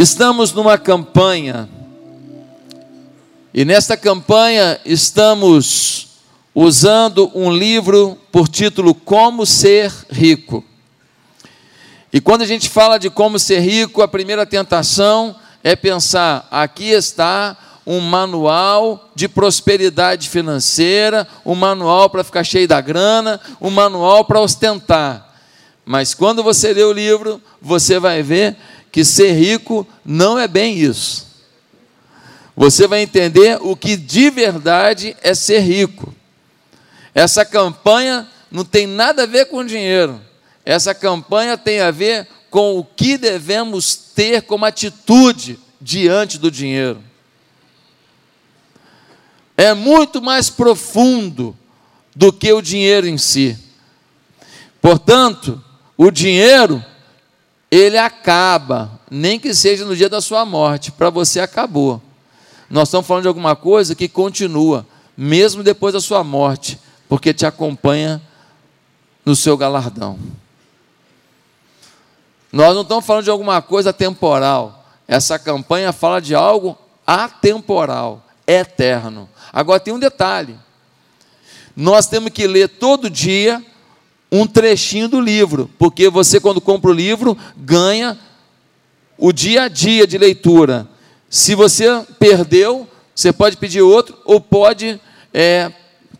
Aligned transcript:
Estamos 0.00 0.52
numa 0.52 0.78
campanha, 0.78 1.68
e 3.52 3.64
nesta 3.64 3.96
campanha 3.96 4.78
estamos 4.84 6.20
usando 6.54 7.28
um 7.34 7.50
livro 7.50 8.16
por 8.30 8.46
título 8.46 8.94
Como 8.94 9.44
Ser 9.44 9.92
Rico. 10.08 10.64
E 12.12 12.20
quando 12.20 12.42
a 12.42 12.46
gente 12.46 12.68
fala 12.68 12.96
de 12.96 13.10
como 13.10 13.40
ser 13.40 13.58
rico, 13.58 14.00
a 14.00 14.06
primeira 14.06 14.46
tentação 14.46 15.34
é 15.64 15.74
pensar: 15.74 16.46
aqui 16.48 16.90
está 16.90 17.56
um 17.84 17.98
manual 17.98 19.10
de 19.16 19.26
prosperidade 19.26 20.28
financeira, 20.28 21.26
um 21.44 21.56
manual 21.56 22.08
para 22.08 22.22
ficar 22.22 22.44
cheio 22.44 22.68
da 22.68 22.80
grana, 22.80 23.40
um 23.60 23.70
manual 23.70 24.24
para 24.24 24.40
ostentar. 24.40 25.34
Mas 25.84 26.14
quando 26.14 26.40
você 26.44 26.72
lê 26.72 26.84
o 26.84 26.92
livro, 26.92 27.42
você 27.60 27.98
vai 27.98 28.22
ver 28.22 28.56
que 28.90 29.04
ser 29.04 29.32
rico 29.32 29.86
não 30.04 30.38
é 30.38 30.48
bem 30.48 30.78
isso. 30.78 31.26
Você 32.56 32.86
vai 32.86 33.02
entender 33.02 33.58
o 33.60 33.76
que 33.76 33.96
de 33.96 34.30
verdade 34.30 35.16
é 35.22 35.34
ser 35.34 35.60
rico. 35.60 36.14
Essa 37.14 37.44
campanha 37.44 38.28
não 38.50 38.64
tem 38.64 38.86
nada 38.86 39.22
a 39.22 39.26
ver 39.26 39.46
com 39.46 39.64
dinheiro. 39.64 40.20
Essa 40.64 40.94
campanha 40.94 41.56
tem 41.56 41.80
a 41.80 41.90
ver 41.90 42.26
com 42.50 42.78
o 42.78 42.84
que 42.84 43.16
devemos 43.16 43.94
ter 43.94 44.42
como 44.42 44.64
atitude 44.64 45.58
diante 45.80 46.38
do 46.38 46.50
dinheiro. 46.50 47.02
É 49.56 49.74
muito 49.74 50.20
mais 50.20 50.50
profundo 50.50 51.56
do 52.14 52.32
que 52.32 52.52
o 52.52 52.62
dinheiro 52.62 53.06
em 53.06 53.18
si. 53.18 53.56
Portanto, 54.80 55.62
o 55.96 56.10
dinheiro 56.10 56.84
ele 57.70 57.98
acaba, 57.98 58.98
nem 59.10 59.38
que 59.38 59.54
seja 59.54 59.84
no 59.84 59.94
dia 59.94 60.08
da 60.08 60.20
sua 60.20 60.44
morte, 60.44 60.90
para 60.90 61.10
você 61.10 61.40
acabou. 61.40 62.00
Nós 62.70 62.88
estamos 62.88 63.06
falando 63.06 63.22
de 63.22 63.28
alguma 63.28 63.54
coisa 63.54 63.94
que 63.94 64.08
continua, 64.08 64.86
mesmo 65.16 65.62
depois 65.62 65.92
da 65.92 66.00
sua 66.00 66.24
morte, 66.24 66.78
porque 67.08 67.32
te 67.34 67.44
acompanha 67.44 68.20
no 69.24 69.36
seu 69.36 69.56
galardão. 69.56 70.18
Nós 72.50 72.74
não 72.74 72.82
estamos 72.82 73.04
falando 73.04 73.24
de 73.24 73.30
alguma 73.30 73.60
coisa 73.60 73.92
temporal. 73.92 74.86
Essa 75.06 75.38
campanha 75.38 75.92
fala 75.92 76.20
de 76.20 76.34
algo 76.34 76.76
atemporal, 77.06 78.24
eterno. 78.46 79.28
Agora 79.52 79.80
tem 79.80 79.92
um 79.92 79.98
detalhe. 79.98 80.58
Nós 81.76 82.06
temos 82.06 82.30
que 82.30 82.46
ler 82.46 82.68
todo 82.68 83.10
dia 83.10 83.64
um 84.30 84.46
trechinho 84.46 85.08
do 85.08 85.20
livro, 85.20 85.70
porque 85.78 86.08
você, 86.08 86.38
quando 86.38 86.60
compra 86.60 86.90
o 86.90 86.94
livro, 86.94 87.36
ganha 87.56 88.18
o 89.16 89.32
dia 89.32 89.62
a 89.62 89.68
dia 89.68 90.06
de 90.06 90.18
leitura. 90.18 90.86
Se 91.30 91.54
você 91.54 92.04
perdeu, 92.18 92.86
você 93.14 93.32
pode 93.32 93.56
pedir 93.56 93.82
outro, 93.82 94.16
ou 94.24 94.40
pode 94.40 95.00
é, 95.32 95.72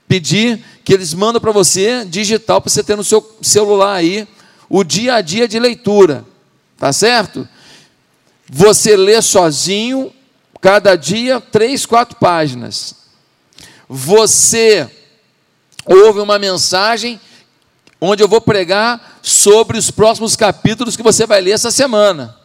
pedir 0.08 0.64
que 0.84 0.92
eles 0.92 1.12
mandam 1.12 1.40
para 1.40 1.52
você 1.52 2.04
digital, 2.04 2.60
para 2.60 2.70
você 2.70 2.82
ter 2.82 2.96
no 2.96 3.04
seu 3.04 3.36
celular 3.42 3.94
aí, 3.94 4.26
o 4.68 4.82
dia 4.82 5.14
a 5.14 5.20
dia 5.20 5.46
de 5.46 5.58
leitura, 5.58 6.24
tá 6.78 6.92
certo? 6.92 7.46
Você 8.50 8.96
lê 8.96 9.20
sozinho, 9.20 10.12
cada 10.60 10.96
dia, 10.96 11.40
três, 11.40 11.84
quatro 11.84 12.16
páginas. 12.16 12.94
Você 13.88 14.90
ouve 15.84 16.20
uma 16.20 16.38
mensagem 16.38 17.20
onde 18.00 18.22
eu 18.22 18.28
vou 18.28 18.40
pregar 18.40 19.18
sobre 19.22 19.76
os 19.76 19.90
próximos 19.90 20.36
capítulos 20.36 20.96
que 20.96 21.02
você 21.02 21.26
vai 21.26 21.40
ler 21.40 21.52
essa 21.52 21.70
semana. 21.70 22.36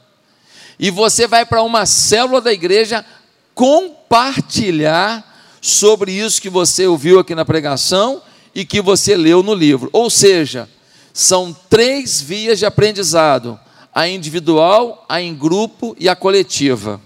E 0.80 0.90
você 0.90 1.28
vai 1.28 1.46
para 1.46 1.62
uma 1.62 1.86
célula 1.86 2.42
da 2.42 2.52
igreja 2.52 3.06
compartilhar 3.54 5.32
sobre 5.62 6.12
isso 6.12 6.42
que 6.42 6.50
você 6.50 6.88
ouviu 6.88 7.20
aqui 7.20 7.36
na 7.36 7.46
pregação 7.46 8.22
e 8.54 8.66
que 8.66 8.82
você 8.82 9.16
leu 9.16 9.44
no 9.44 9.54
livro. 9.54 9.90
Ou 9.94 10.10
seja, 10.10 10.68
são 11.14 11.56
três 11.70 12.20
vias 12.20 12.60
de 12.60 12.66
aprendizado: 12.66 13.60
a 13.94 14.08
individual, 14.08 15.06
a 15.08 15.22
em 15.22 15.34
grupo 15.34 15.96
e 16.00 16.10
a 16.10 16.16
coletiva. 16.16 17.00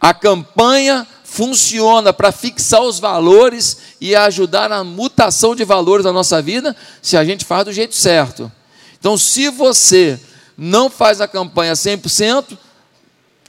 A 0.00 0.14
campanha 0.14 1.06
funciona 1.30 2.12
para 2.12 2.32
fixar 2.32 2.82
os 2.82 2.98
valores 2.98 3.76
e 4.00 4.16
ajudar 4.16 4.68
na 4.68 4.82
mutação 4.82 5.54
de 5.54 5.64
valores 5.64 6.02
da 6.02 6.12
nossa 6.12 6.42
vida, 6.42 6.74
se 7.00 7.16
a 7.16 7.24
gente 7.24 7.44
faz 7.44 7.64
do 7.64 7.72
jeito 7.72 7.94
certo. 7.94 8.50
Então, 8.98 9.16
se 9.16 9.48
você 9.48 10.18
não 10.58 10.90
faz 10.90 11.20
a 11.20 11.28
campanha 11.28 11.74
100%, 11.74 12.58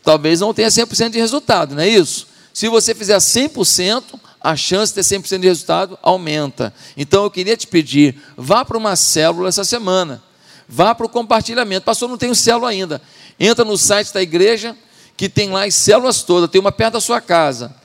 talvez 0.03 0.40
não 0.40 0.53
tenha 0.53 0.68
100% 0.68 1.09
de 1.09 1.18
resultado, 1.18 1.74
não 1.74 1.81
é 1.81 1.90
isso? 1.90 2.28
Se 2.53 2.70
você 2.70 2.94
fizer 2.94 3.18
100%, 3.18 4.03
a 4.40 4.56
chance 4.56 4.94
de 4.94 5.02
ter 5.02 5.18
100% 5.18 5.40
de 5.40 5.47
resultado 5.47 5.97
aumenta. 6.03 6.72
Então, 6.96 7.24
eu 7.24 7.31
queria 7.31 7.58
te 7.58 7.66
pedir, 7.66 8.16
vá 8.38 8.64
para 8.64 8.78
uma 8.78 8.96
célula 8.96 9.50
essa 9.50 9.64
semana. 9.64 10.22
Vá 10.70 10.94
para 10.94 11.08
o 11.08 11.09
compartilhamento. 11.09 11.84
Pastor, 11.84 12.08
não 12.08 12.18
tenho 12.18 12.36
célula 12.36 12.70
ainda. 12.70 13.02
Entra 13.40 13.66
no 13.66 13.75
site 13.75 14.14
da 14.14 14.22
igreja, 14.22 14.78
que 15.22 15.30
tem 15.30 15.52
lá 15.52 15.66
as 15.66 15.76
células 15.76 16.24
todas, 16.24 16.50
tem 16.50 16.59
uma 16.59 16.72
perto 16.72 16.94
da 16.94 17.00
sua 17.00 17.22
casa. 17.22 17.76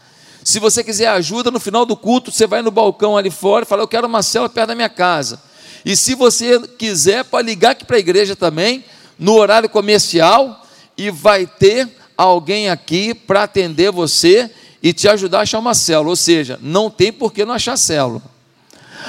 Se 0.42 0.58
você 0.58 0.82
quiser 0.82 1.08
ajuda, 1.08 1.50
no 1.50 1.60
final 1.60 1.84
do 1.84 1.94
culto, 1.94 2.32
você 2.32 2.46
vai 2.46 2.62
no 2.62 2.70
balcão 2.70 3.14
ali 3.14 3.30
fora 3.30 3.62
e 3.62 3.68
fala: 3.68 3.82
Eu 3.82 3.88
quero 3.88 4.06
uma 4.06 4.22
célula 4.22 4.48
perto 4.48 4.68
da 4.68 4.74
minha 4.74 4.88
casa. 4.88 5.42
E 5.84 5.94
se 5.94 6.14
você 6.14 6.58
quiser, 6.78 7.24
pode 7.24 7.46
ligar 7.46 7.72
aqui 7.72 7.84
para 7.84 7.96
a 7.96 7.98
igreja 7.98 8.34
também, 8.34 8.82
no 9.18 9.34
horário 9.34 9.68
comercial, 9.68 10.66
e 10.96 11.10
vai 11.10 11.46
ter 11.46 11.86
alguém 12.16 12.70
aqui 12.70 13.12
para 13.12 13.42
atender 13.42 13.92
você 13.92 14.50
e 14.82 14.94
te 14.94 15.06
ajudar 15.06 15.40
a 15.40 15.42
achar 15.42 15.58
uma 15.58 15.74
célula. 15.74 16.08
Ou 16.08 16.16
seja, 16.16 16.58
não 16.62 16.88
tem 16.88 17.12
por 17.12 17.34
que 17.34 17.44
não 17.44 17.52
achar 17.52 17.76
célula. 17.76 18.22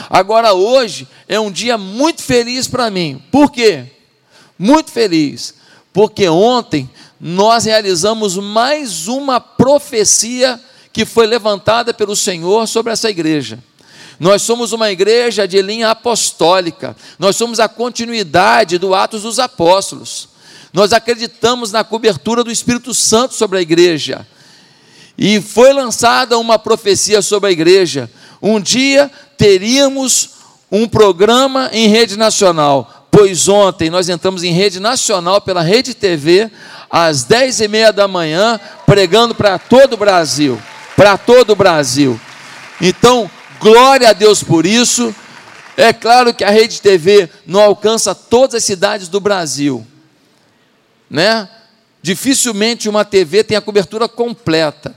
Agora, 0.09 0.51
hoje 0.51 1.07
é 1.29 1.39
um 1.39 1.49
dia 1.49 1.77
muito 1.77 2.21
feliz 2.21 2.67
para 2.67 2.89
mim. 2.89 3.23
Por 3.31 3.49
quê? 3.49 3.85
Muito 4.59 4.91
feliz. 4.91 5.55
Porque 5.93 6.27
ontem 6.27 6.89
nós 7.19 7.65
realizamos 7.65 8.35
mais 8.37 9.07
uma 9.07 9.39
profecia 9.39 10.59
que 10.93 11.05
foi 11.05 11.25
levantada 11.27 11.93
pelo 11.93 12.15
Senhor 12.15 12.67
sobre 12.67 12.93
essa 12.93 13.09
igreja. 13.09 13.59
Nós 14.19 14.41
somos 14.41 14.71
uma 14.71 14.91
igreja 14.91 15.47
de 15.47 15.61
linha 15.61 15.91
apostólica, 15.91 16.95
nós 17.19 17.35
somos 17.35 17.59
a 17.59 17.67
continuidade 17.67 18.77
do 18.77 18.95
Atos 18.95 19.21
dos 19.21 19.37
Apóstolos. 19.37 20.29
Nós 20.73 20.91
acreditamos 20.91 21.71
na 21.71 21.83
cobertura 21.83 22.43
do 22.43 22.51
Espírito 22.51 22.93
Santo 22.93 23.33
sobre 23.33 23.59
a 23.59 23.61
igreja. 23.61 24.27
E 25.17 25.41
foi 25.41 25.73
lançada 25.73 26.37
uma 26.37 26.59
profecia 26.59 27.21
sobre 27.21 27.49
a 27.49 27.51
igreja. 27.51 28.09
Um 28.41 28.59
dia 28.59 29.09
teríamos 29.37 30.31
um 30.71 30.87
programa 30.87 31.69
em 31.71 31.87
rede 31.87 32.17
nacional, 32.17 32.96
pois 33.17 33.47
ontem 33.47 33.89
nós 33.89 34.09
entramos 34.09 34.43
em 34.43 34.51
rede 34.51 34.79
nacional 34.79 35.41
pela 35.41 35.63
Rede 35.63 35.95
TV, 35.95 36.51
às 36.87 37.23
dez 37.23 37.59
e 37.59 37.67
meia 37.67 37.91
da 37.91 38.07
manhã, 38.07 38.59
pregando 38.85 39.33
para 39.33 39.57
todo 39.57 39.93
o 39.93 39.97
Brasil, 39.97 40.61
para 40.95 41.17
todo 41.17 41.49
o 41.49 41.55
Brasil. 41.55 42.21
Então, 42.79 43.27
glória 43.59 44.07
a 44.07 44.13
Deus 44.13 44.43
por 44.43 44.67
isso. 44.67 45.15
É 45.75 45.91
claro 45.91 46.31
que 46.31 46.43
a 46.43 46.51
Rede 46.51 46.79
TV 46.79 47.27
não 47.43 47.59
alcança 47.59 48.13
todas 48.13 48.53
as 48.53 48.63
cidades 48.63 49.07
do 49.07 49.19
Brasil, 49.19 49.83
né? 51.09 51.49
Dificilmente 52.03 52.87
uma 52.87 53.03
TV 53.03 53.43
tem 53.43 53.57
a 53.57 53.61
cobertura 53.61 54.07
completa, 54.07 54.95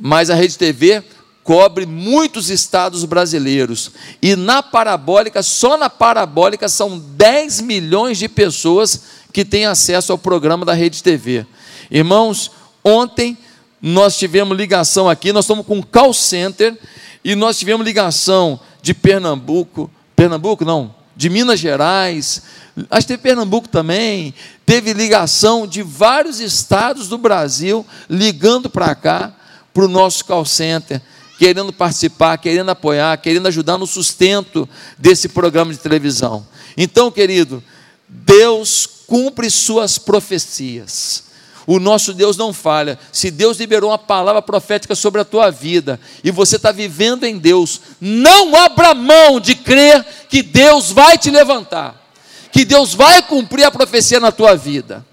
mas 0.00 0.30
a 0.30 0.34
Rede 0.34 0.56
TV 0.56 1.04
cobre 1.42 1.86
muitos 1.86 2.50
estados 2.50 3.04
brasileiros. 3.04 3.90
E 4.20 4.36
na 4.36 4.62
parabólica, 4.62 5.42
só 5.42 5.76
na 5.76 5.90
parabólica, 5.90 6.68
são 6.68 6.98
10 6.98 7.60
milhões 7.62 8.18
de 8.18 8.28
pessoas 8.28 9.02
que 9.32 9.44
têm 9.44 9.66
acesso 9.66 10.12
ao 10.12 10.18
programa 10.18 10.64
da 10.64 10.74
Rede 10.74 11.02
TV. 11.02 11.46
Irmãos, 11.90 12.50
ontem 12.84 13.36
nós 13.80 14.16
tivemos 14.16 14.56
ligação 14.56 15.08
aqui, 15.08 15.32
nós 15.32 15.44
estamos 15.44 15.66
com 15.66 15.78
um 15.78 15.82
call 15.82 16.14
center, 16.14 16.78
e 17.24 17.34
nós 17.34 17.58
tivemos 17.58 17.84
ligação 17.84 18.60
de 18.80 18.94
Pernambuco, 18.94 19.90
Pernambuco 20.14 20.64
não, 20.64 20.94
de 21.16 21.28
Minas 21.28 21.58
Gerais, 21.58 22.42
acho 22.90 23.06
que 23.06 23.12
teve 23.12 23.22
Pernambuco 23.22 23.68
também, 23.68 24.34
teve 24.64 24.92
ligação 24.92 25.66
de 25.66 25.82
vários 25.82 26.40
estados 26.40 27.08
do 27.08 27.18
Brasil 27.18 27.84
ligando 28.08 28.70
para 28.70 28.94
cá, 28.94 29.32
para 29.74 29.84
o 29.84 29.88
nosso 29.88 30.24
call 30.24 30.44
center 30.44 31.00
querendo 31.42 31.72
participar, 31.72 32.38
querendo 32.38 32.68
apoiar, 32.68 33.16
querendo 33.16 33.48
ajudar 33.48 33.76
no 33.76 33.84
sustento 33.84 34.68
desse 34.96 35.28
programa 35.28 35.72
de 35.72 35.78
televisão. 35.80 36.46
Então, 36.76 37.10
querido, 37.10 37.60
Deus 38.08 38.88
cumpre 39.08 39.50
suas 39.50 39.98
profecias. 39.98 41.24
O 41.66 41.80
nosso 41.80 42.14
Deus 42.14 42.36
não 42.36 42.52
falha. 42.52 42.96
Se 43.10 43.28
Deus 43.28 43.58
liberou 43.58 43.90
uma 43.90 43.98
palavra 43.98 44.40
profética 44.40 44.94
sobre 44.94 45.20
a 45.20 45.24
tua 45.24 45.50
vida 45.50 45.98
e 46.22 46.30
você 46.30 46.54
está 46.54 46.70
vivendo 46.70 47.24
em 47.24 47.36
Deus, 47.36 47.80
não 48.00 48.54
abra 48.54 48.94
mão 48.94 49.40
de 49.40 49.56
crer 49.56 50.06
que 50.28 50.44
Deus 50.44 50.92
vai 50.92 51.18
te 51.18 51.28
levantar, 51.28 52.08
que 52.52 52.64
Deus 52.64 52.94
vai 52.94 53.20
cumprir 53.20 53.64
a 53.64 53.70
profecia 53.72 54.20
na 54.20 54.30
tua 54.30 54.54
vida. 54.54 55.04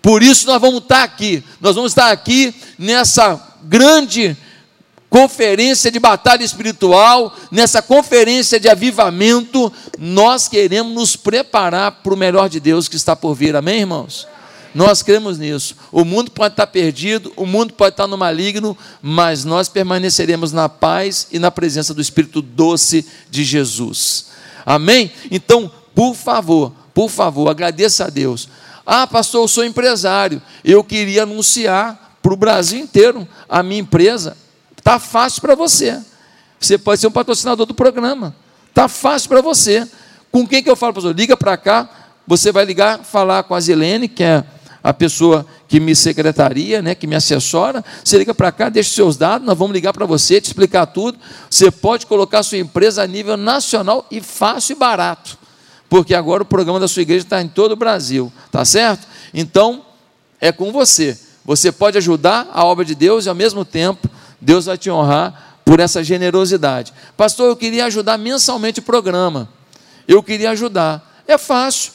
Por 0.00 0.22
isso 0.22 0.46
nós 0.46 0.58
vamos 0.58 0.80
estar 0.80 1.02
aqui. 1.02 1.44
Nós 1.60 1.76
vamos 1.76 1.92
estar 1.92 2.10
aqui 2.10 2.54
nessa 2.78 3.38
grande 3.64 4.34
conferência 5.10 5.90
de 5.90 5.98
batalha 5.98 6.44
espiritual, 6.44 7.34
nessa 7.50 7.80
conferência 7.80 8.60
de 8.60 8.68
avivamento, 8.68 9.72
nós 9.98 10.48
queremos 10.48 10.92
nos 10.92 11.16
preparar 11.16 11.92
para 12.02 12.14
o 12.14 12.16
melhor 12.16 12.48
de 12.48 12.60
Deus 12.60 12.88
que 12.88 12.96
está 12.96 13.16
por 13.16 13.34
vir. 13.34 13.56
Amém, 13.56 13.80
irmãos? 13.80 14.26
Nós 14.74 15.02
cremos 15.02 15.38
nisso. 15.38 15.74
O 15.90 16.04
mundo 16.04 16.30
pode 16.30 16.52
estar 16.52 16.66
perdido, 16.66 17.32
o 17.36 17.46
mundo 17.46 17.72
pode 17.72 17.94
estar 17.94 18.06
no 18.06 18.18
maligno, 18.18 18.76
mas 19.00 19.44
nós 19.44 19.68
permaneceremos 19.68 20.52
na 20.52 20.68
paz 20.68 21.26
e 21.32 21.38
na 21.38 21.50
presença 21.50 21.94
do 21.94 22.02
Espírito 22.02 22.42
doce 22.42 23.04
de 23.30 23.44
Jesus. 23.44 24.26
Amém? 24.64 25.10
Então, 25.30 25.70
por 25.94 26.14
favor, 26.14 26.72
por 26.92 27.08
favor, 27.08 27.48
agradeça 27.48 28.04
a 28.04 28.10
Deus. 28.10 28.48
Ah, 28.84 29.06
pastor, 29.06 29.42
eu 29.42 29.48
sou 29.48 29.64
empresário. 29.64 30.40
Eu 30.62 30.84
queria 30.84 31.22
anunciar 31.22 32.18
para 32.22 32.32
o 32.32 32.36
Brasil 32.36 32.78
inteiro 32.78 33.26
a 33.48 33.62
minha 33.62 33.80
empresa. 33.80 34.36
Está 34.88 34.98
fácil 34.98 35.42
para 35.42 35.54
você. 35.54 36.00
Você 36.58 36.78
pode 36.78 36.98
ser 36.98 37.08
um 37.08 37.10
patrocinador 37.10 37.66
do 37.66 37.74
programa. 37.74 38.34
Está 38.70 38.88
fácil 38.88 39.28
para 39.28 39.42
você. 39.42 39.86
Com 40.32 40.46
quem 40.46 40.62
que 40.62 40.70
eu 40.70 40.74
falo, 40.74 40.94
pastor? 40.94 41.14
Liga 41.14 41.36
para 41.36 41.58
cá. 41.58 41.90
Você 42.26 42.50
vai 42.50 42.64
ligar, 42.64 43.00
falar 43.00 43.42
com 43.42 43.54
a 43.54 43.60
Zilene, 43.60 44.08
que 44.08 44.24
é 44.24 44.42
a 44.82 44.94
pessoa 44.94 45.44
que 45.68 45.78
me 45.78 45.94
secretaria, 45.94 46.80
né, 46.80 46.94
que 46.94 47.06
me 47.06 47.14
assessora, 47.14 47.84
você 48.02 48.16
liga 48.16 48.32
para 48.32 48.50
cá, 48.50 48.70
deixa 48.70 48.94
seus 48.94 49.18
dados, 49.18 49.46
nós 49.46 49.58
vamos 49.58 49.74
ligar 49.74 49.92
para 49.92 50.06
você, 50.06 50.40
te 50.40 50.46
explicar 50.46 50.86
tudo. 50.86 51.18
Você 51.50 51.70
pode 51.70 52.06
colocar 52.06 52.42
sua 52.42 52.56
empresa 52.56 53.02
a 53.02 53.06
nível 53.06 53.36
nacional 53.36 54.06
e 54.10 54.22
fácil 54.22 54.74
e 54.74 54.78
barato, 54.78 55.36
porque 55.90 56.14
agora 56.14 56.42
o 56.42 56.46
programa 56.46 56.80
da 56.80 56.88
sua 56.88 57.02
igreja 57.02 57.26
está 57.26 57.42
em 57.42 57.48
todo 57.48 57.72
o 57.72 57.76
Brasil, 57.76 58.32
tá 58.50 58.64
certo? 58.64 59.06
Então, 59.34 59.84
é 60.40 60.50
com 60.50 60.72
você. 60.72 61.18
Você 61.44 61.70
pode 61.70 61.98
ajudar 61.98 62.48
a 62.54 62.64
obra 62.64 62.86
de 62.86 62.94
Deus 62.94 63.26
e 63.26 63.28
ao 63.28 63.34
mesmo 63.34 63.66
tempo 63.66 64.08
Deus 64.40 64.66
vai 64.66 64.78
te 64.78 64.90
honrar 64.90 65.60
por 65.64 65.80
essa 65.80 66.02
generosidade. 66.02 66.92
Pastor, 67.16 67.48
eu 67.48 67.56
queria 67.56 67.84
ajudar 67.86 68.16
mensalmente 68.16 68.80
o 68.80 68.82
programa. 68.82 69.48
Eu 70.06 70.22
queria 70.22 70.50
ajudar. 70.50 71.22
É 71.26 71.36
fácil. 71.36 71.92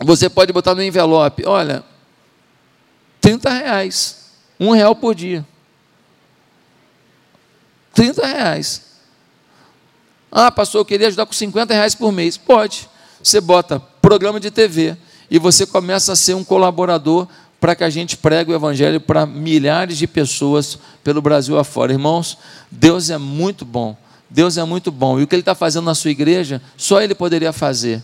Você 0.00 0.28
pode 0.28 0.52
botar 0.52 0.74
no 0.74 0.82
envelope, 0.82 1.44
olha, 1.46 1.84
30 3.20 3.50
reais, 3.50 4.30
um 4.58 4.70
real 4.70 4.94
por 4.94 5.14
dia. 5.14 5.46
30 7.94 8.26
reais. 8.26 8.82
Ah, 10.30 10.50
pastor, 10.50 10.80
eu 10.80 10.84
queria 10.84 11.08
ajudar 11.08 11.26
com 11.26 11.32
50 11.32 11.74
reais 11.74 11.94
por 11.94 12.10
mês. 12.10 12.36
Pode. 12.36 12.88
Você 13.22 13.40
bota 13.40 13.78
programa 14.00 14.40
de 14.40 14.50
TV 14.50 14.96
e 15.30 15.38
você 15.38 15.66
começa 15.66 16.12
a 16.12 16.16
ser 16.16 16.34
um 16.34 16.42
colaborador 16.42 17.28
para 17.62 17.76
que 17.76 17.84
a 17.84 17.90
gente 17.90 18.16
pregue 18.16 18.50
o 18.50 18.54
Evangelho 18.56 19.00
para 19.00 19.24
milhares 19.24 19.96
de 19.96 20.08
pessoas 20.08 20.76
pelo 21.04 21.22
Brasil 21.22 21.56
afora. 21.56 21.92
Irmãos, 21.92 22.36
Deus 22.68 23.08
é 23.08 23.16
muito 23.16 23.64
bom. 23.64 23.96
Deus 24.28 24.58
é 24.58 24.64
muito 24.64 24.90
bom. 24.90 25.20
E 25.20 25.22
o 25.22 25.28
que 25.28 25.34
Ele 25.36 25.42
está 25.42 25.54
fazendo 25.54 25.84
na 25.84 25.94
sua 25.94 26.10
igreja, 26.10 26.60
só 26.76 27.00
Ele 27.00 27.14
poderia 27.14 27.52
fazer. 27.52 28.02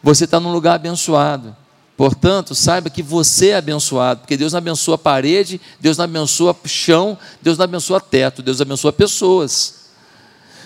Você 0.00 0.22
está 0.22 0.38
num 0.38 0.52
lugar 0.52 0.74
abençoado. 0.74 1.56
Portanto, 1.96 2.54
saiba 2.54 2.88
que 2.88 3.02
você 3.02 3.48
é 3.48 3.56
abençoado, 3.56 4.20
porque 4.20 4.36
Deus 4.36 4.52
não 4.52 4.58
abençoa 4.58 4.96
parede, 4.96 5.60
Deus 5.80 5.96
não 5.96 6.04
abençoa 6.04 6.56
chão, 6.64 7.18
Deus 7.42 7.58
não 7.58 7.64
abençoa 7.64 8.00
teto, 8.00 8.40
Deus 8.40 8.60
abençoa 8.60 8.92
pessoas. 8.92 9.88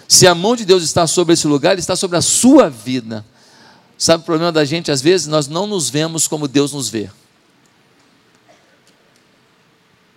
Se 0.06 0.26
a 0.26 0.34
mão 0.34 0.54
de 0.54 0.66
Deus 0.66 0.82
está 0.82 1.06
sobre 1.06 1.32
esse 1.32 1.46
lugar, 1.46 1.72
Ele 1.72 1.80
está 1.80 1.96
sobre 1.96 2.18
a 2.18 2.22
sua 2.22 2.68
vida. 2.68 3.24
Sabe 3.96 4.20
o 4.20 4.26
problema 4.26 4.52
da 4.52 4.66
gente? 4.66 4.90
Às 4.90 5.00
vezes 5.00 5.26
nós 5.26 5.48
não 5.48 5.66
nos 5.66 5.88
vemos 5.88 6.28
como 6.28 6.46
Deus 6.46 6.74
nos 6.74 6.90
vê. 6.90 7.08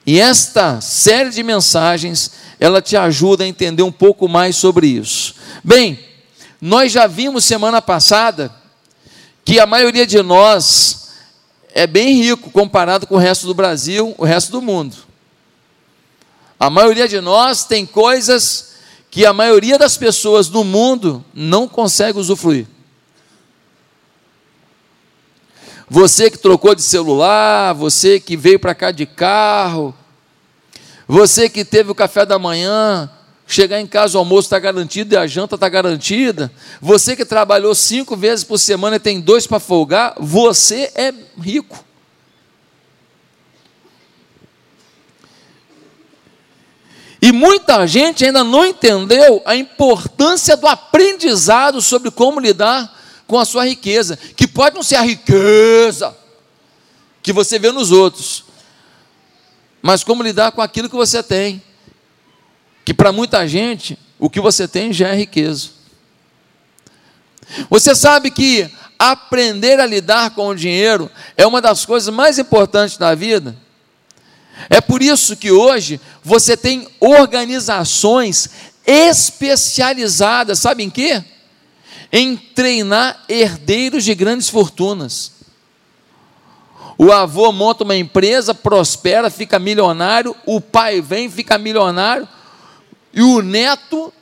E 0.06 0.20
esta 0.20 0.82
série 0.82 1.30
de 1.30 1.42
mensagens, 1.44 2.32
ela 2.60 2.82
te 2.82 2.98
ajuda 2.98 3.44
a 3.44 3.48
entender 3.48 3.84
um 3.84 3.92
pouco 3.92 4.28
mais 4.28 4.56
sobre 4.56 4.88
isso. 4.88 5.36
Bem, 5.64 6.00
nós 6.60 6.92
já 6.92 7.08
vimos 7.08 7.46
semana 7.46 7.82
passada 7.82 8.54
que 9.46 9.60
a 9.60 9.66
maioria 9.66 10.06
de 10.06 10.22
nós 10.22 11.10
é 11.74 11.88
bem 11.88 12.22
rico 12.22 12.52
comparado 12.52 13.08
com 13.08 13.16
o 13.16 13.20
resto 13.20 13.48
do 13.48 13.54
Brasil, 13.54 14.14
o 14.18 14.26
resto 14.26 14.52
do 14.52 14.62
mundo. 14.62 14.96
A 16.60 16.70
maioria 16.70 17.08
de 17.08 17.20
nós 17.20 17.64
tem 17.64 17.86
coisas 17.86 18.74
que 19.10 19.26
a 19.26 19.34
maioria 19.34 19.78
das 19.78 19.98
pessoas 19.98 20.50
no 20.50 20.64
mundo 20.64 21.24
não 21.34 21.68
consegue 21.68 22.18
usufruir. 22.18 22.68
Você 25.94 26.31
que 26.31 26.40
trocou 26.40 26.74
de 26.74 26.81
celular, 26.81 27.72
você 27.74 28.19
que 28.19 28.36
veio 28.36 28.60
para 28.60 28.74
cá 28.74 28.90
de 28.90 29.06
carro, 29.06 29.94
você 31.07 31.48
que 31.48 31.63
teve 31.63 31.92
o 31.92 31.94
café 31.94 32.25
da 32.25 32.40
manhã, 32.40 33.07
chegar 33.45 33.80
em 33.80 33.86
casa 33.86 34.18
o 34.18 34.19
almoço 34.19 34.48
está 34.48 34.57
garantido 34.57 35.13
e 35.13 35.18
a 35.19 35.28
janta 35.28 35.54
está 35.54 35.69
garantida. 35.69 36.51
Você 36.81 37.16
que 37.16 37.24
trabalhou 37.24 37.75
cinco 37.75 38.18
vezes 38.18 38.44
por 38.44 38.57
semana 38.57 38.95
e 38.95 39.00
tem 39.00 39.22
dois 39.22 39.45
para 39.45 39.60
folgar, 39.60 40.16
você 40.18 40.92
é 40.95 41.13
rico. 41.40 41.86
E 47.22 47.31
muita 47.31 47.86
gente 47.86 48.25
ainda 48.25 48.44
não 48.44 48.66
entendeu 48.66 49.44
a 49.45 49.56
importância 49.56 50.57
do 50.57 50.66
aprendizado 50.66 51.84
sobre 51.84 52.10
como 52.10 52.40
lidar 52.40 53.03
com 53.33 53.39
a 53.39 53.45
sua 53.45 53.65
riqueza, 53.65 54.15
que 54.15 54.47
pode 54.47 54.75
não 54.75 54.83
ser 54.83 54.97
a 54.97 55.01
riqueza 55.01 56.15
que 57.24 57.33
você 57.33 57.57
vê 57.57 57.71
nos 57.71 57.91
outros, 57.91 58.45
mas 59.81 60.03
como 60.03 60.21
lidar 60.21 60.51
com 60.51 60.62
aquilo 60.62 60.88
que 60.88 60.95
você 60.95 61.24
tem 61.24 61.59
que 62.85 62.94
para 62.94 63.12
muita 63.12 63.47
gente 63.47 63.97
o 64.19 64.30
que 64.30 64.39
você 64.39 64.68
tem 64.68 64.94
já 64.94 65.07
é 65.07 65.15
riqueza. 65.15 65.69
Você 67.71 67.95
sabe 67.95 68.30
que 68.30 68.69
aprender 69.00 69.80
a 69.80 69.88
lidar 69.88 70.35
com 70.35 70.50
o 70.50 70.56
dinheiro 70.56 71.09
é 71.35 71.47
uma 71.47 71.59
das 71.59 71.88
coisas 71.88 72.13
mais 72.13 72.38
importantes 72.38 72.97
da 72.97 73.15
vida? 73.15 73.57
É 74.69 74.80
por 74.80 75.01
isso 75.01 75.35
que 75.35 75.51
hoje 75.51 76.00
você 76.24 76.56
tem 76.56 76.88
organizações 77.00 78.47
especializadas, 78.85 80.59
sabe 80.59 80.83
em 80.83 80.90
quê? 80.92 81.23
Em 82.16 82.38
treinar 82.38 83.24
herdeiros 83.28 84.04
de 84.04 84.14
grandes 84.14 84.48
fortunas. 84.48 85.32
O 86.96 87.12
avô 87.12 87.52
monta 87.52 87.84
uma 87.84 87.96
empresa, 87.96 88.54
prospera, 88.54 89.32
fica 89.32 89.58
milionário, 89.58 90.36
o 90.46 90.62
pai 90.62 91.02
vem, 91.02 91.28
fica 91.28 91.58
milionário, 91.58 92.28
e 93.12 93.24
o 93.24 93.42
neto 93.42 94.14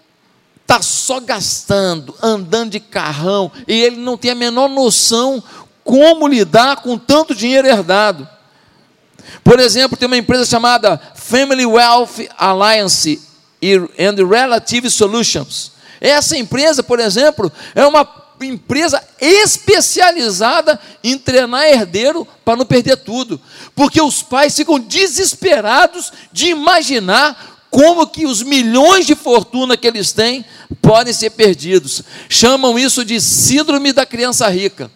está 0.62 0.82
só 0.82 1.20
gastando, 1.20 2.16
andando 2.24 2.72
de 2.72 2.80
carrão, 2.80 3.52
e 3.68 3.74
ele 3.74 3.98
não 3.98 4.18
tem 4.18 4.32
a 4.32 4.36
menor 4.36 4.70
noção 4.70 5.44
como 5.84 6.30
lidar 6.30 6.78
com 6.78 6.98
tanto 6.98 7.36
dinheiro 7.36 7.68
herdado. 7.68 8.28
Por 9.44 9.60
exemplo, 9.60 9.98
tem 9.98 10.08
uma 10.08 10.18
empresa 10.18 10.46
chamada 10.46 11.00
Family 11.16 11.66
Wealth 11.66 12.28
Alliance 12.38 13.22
and 14.00 14.28
Relative 14.28 14.90
Solutions. 14.90 15.74
Essa 16.02 16.36
empresa, 16.36 16.82
por 16.82 17.00
exemplo, 17.00 17.52
é 17.76 17.86
uma 17.86 18.04
empresa 18.42 19.02
especializada 19.20 20.80
em 21.04 21.16
treinar 21.16 21.64
herdeiro 21.66 22.28
para 22.44 22.56
não 22.56 22.66
perder 22.66 22.98
tudo, 22.98 23.40
porque 23.76 24.02
os 24.02 24.24
pais 24.24 24.56
ficam 24.56 24.80
desesperados 24.80 26.12
de 26.34 26.48
imaginar 26.48 27.68
como 27.70 28.08
que 28.08 28.26
os 28.26 28.42
milhões 28.42 29.06
de 29.06 29.16
fortuna 29.16 29.78
que 29.78 29.88
eles 29.88 30.12
têm 30.12 30.44
podem 30.82 31.14
ser 31.14 31.30
perdidos. 31.30 32.02
Chamam 32.28 32.78
isso 32.78 33.06
de 33.06 33.22
síndrome 33.22 33.94
da 33.94 34.06
criança 34.06 34.48
rica. 34.50 34.92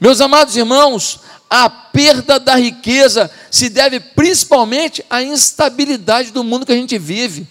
Meus 0.00 0.20
amados 0.20 0.56
irmãos, 0.56 1.20
a 1.48 1.68
perda 1.70 2.40
da 2.40 2.56
riqueza 2.56 3.30
se 3.50 3.68
deve 3.68 4.00
principalmente 4.00 5.04
à 5.08 5.22
instabilidade 5.22 6.32
do 6.32 6.42
mundo 6.42 6.66
que 6.66 6.72
a 6.72 6.76
gente 6.76 6.98
vive. 6.98 7.46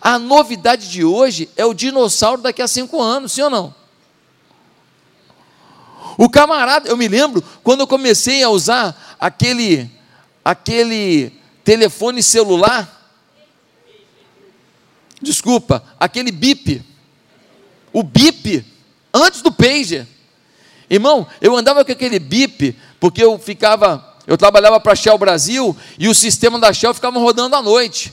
A 0.00 0.18
novidade 0.18 0.88
de 0.88 1.04
hoje 1.04 1.48
é 1.56 1.64
o 1.64 1.74
dinossauro 1.74 2.42
daqui 2.42 2.62
a 2.62 2.68
cinco 2.68 3.00
anos, 3.00 3.32
sim 3.32 3.42
ou 3.42 3.50
não? 3.50 3.74
O 6.16 6.28
camarada, 6.28 6.88
eu 6.88 6.96
me 6.96 7.08
lembro 7.08 7.42
quando 7.62 7.80
eu 7.80 7.86
comecei 7.86 8.42
a 8.42 8.50
usar 8.50 9.16
aquele, 9.18 9.90
aquele 10.44 11.32
telefone 11.64 12.22
celular, 12.22 13.00
desculpa, 15.20 15.82
aquele 15.98 16.30
bip, 16.30 16.84
o 17.92 18.02
bip, 18.02 18.64
antes 19.12 19.42
do 19.42 19.52
pager. 19.52 20.06
Irmão, 20.88 21.26
eu 21.40 21.56
andava 21.56 21.84
com 21.84 21.92
aquele 21.92 22.18
bip, 22.18 22.76
porque 23.00 23.22
eu 23.24 23.38
ficava, 23.38 24.16
eu 24.26 24.36
trabalhava 24.36 24.78
para 24.78 24.92
a 24.92 24.96
Shell 24.96 25.16
Brasil, 25.16 25.76
e 25.98 26.08
o 26.08 26.14
sistema 26.14 26.58
da 26.58 26.72
Shell 26.72 26.92
ficava 26.92 27.18
rodando 27.18 27.56
à 27.56 27.62
noite. 27.62 28.12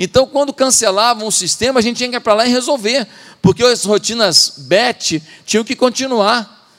Então, 0.00 0.28
quando 0.28 0.52
cancelavam 0.52 1.26
o 1.26 1.32
sistema, 1.32 1.80
a 1.80 1.82
gente 1.82 1.96
tinha 1.96 2.08
que 2.08 2.14
ir 2.14 2.20
para 2.20 2.32
lá 2.32 2.46
e 2.46 2.50
resolver, 2.50 3.04
porque 3.42 3.64
as 3.64 3.84
rotinas 3.84 4.54
BET 4.58 5.20
tinham 5.44 5.64
que 5.64 5.74
continuar. 5.74 6.70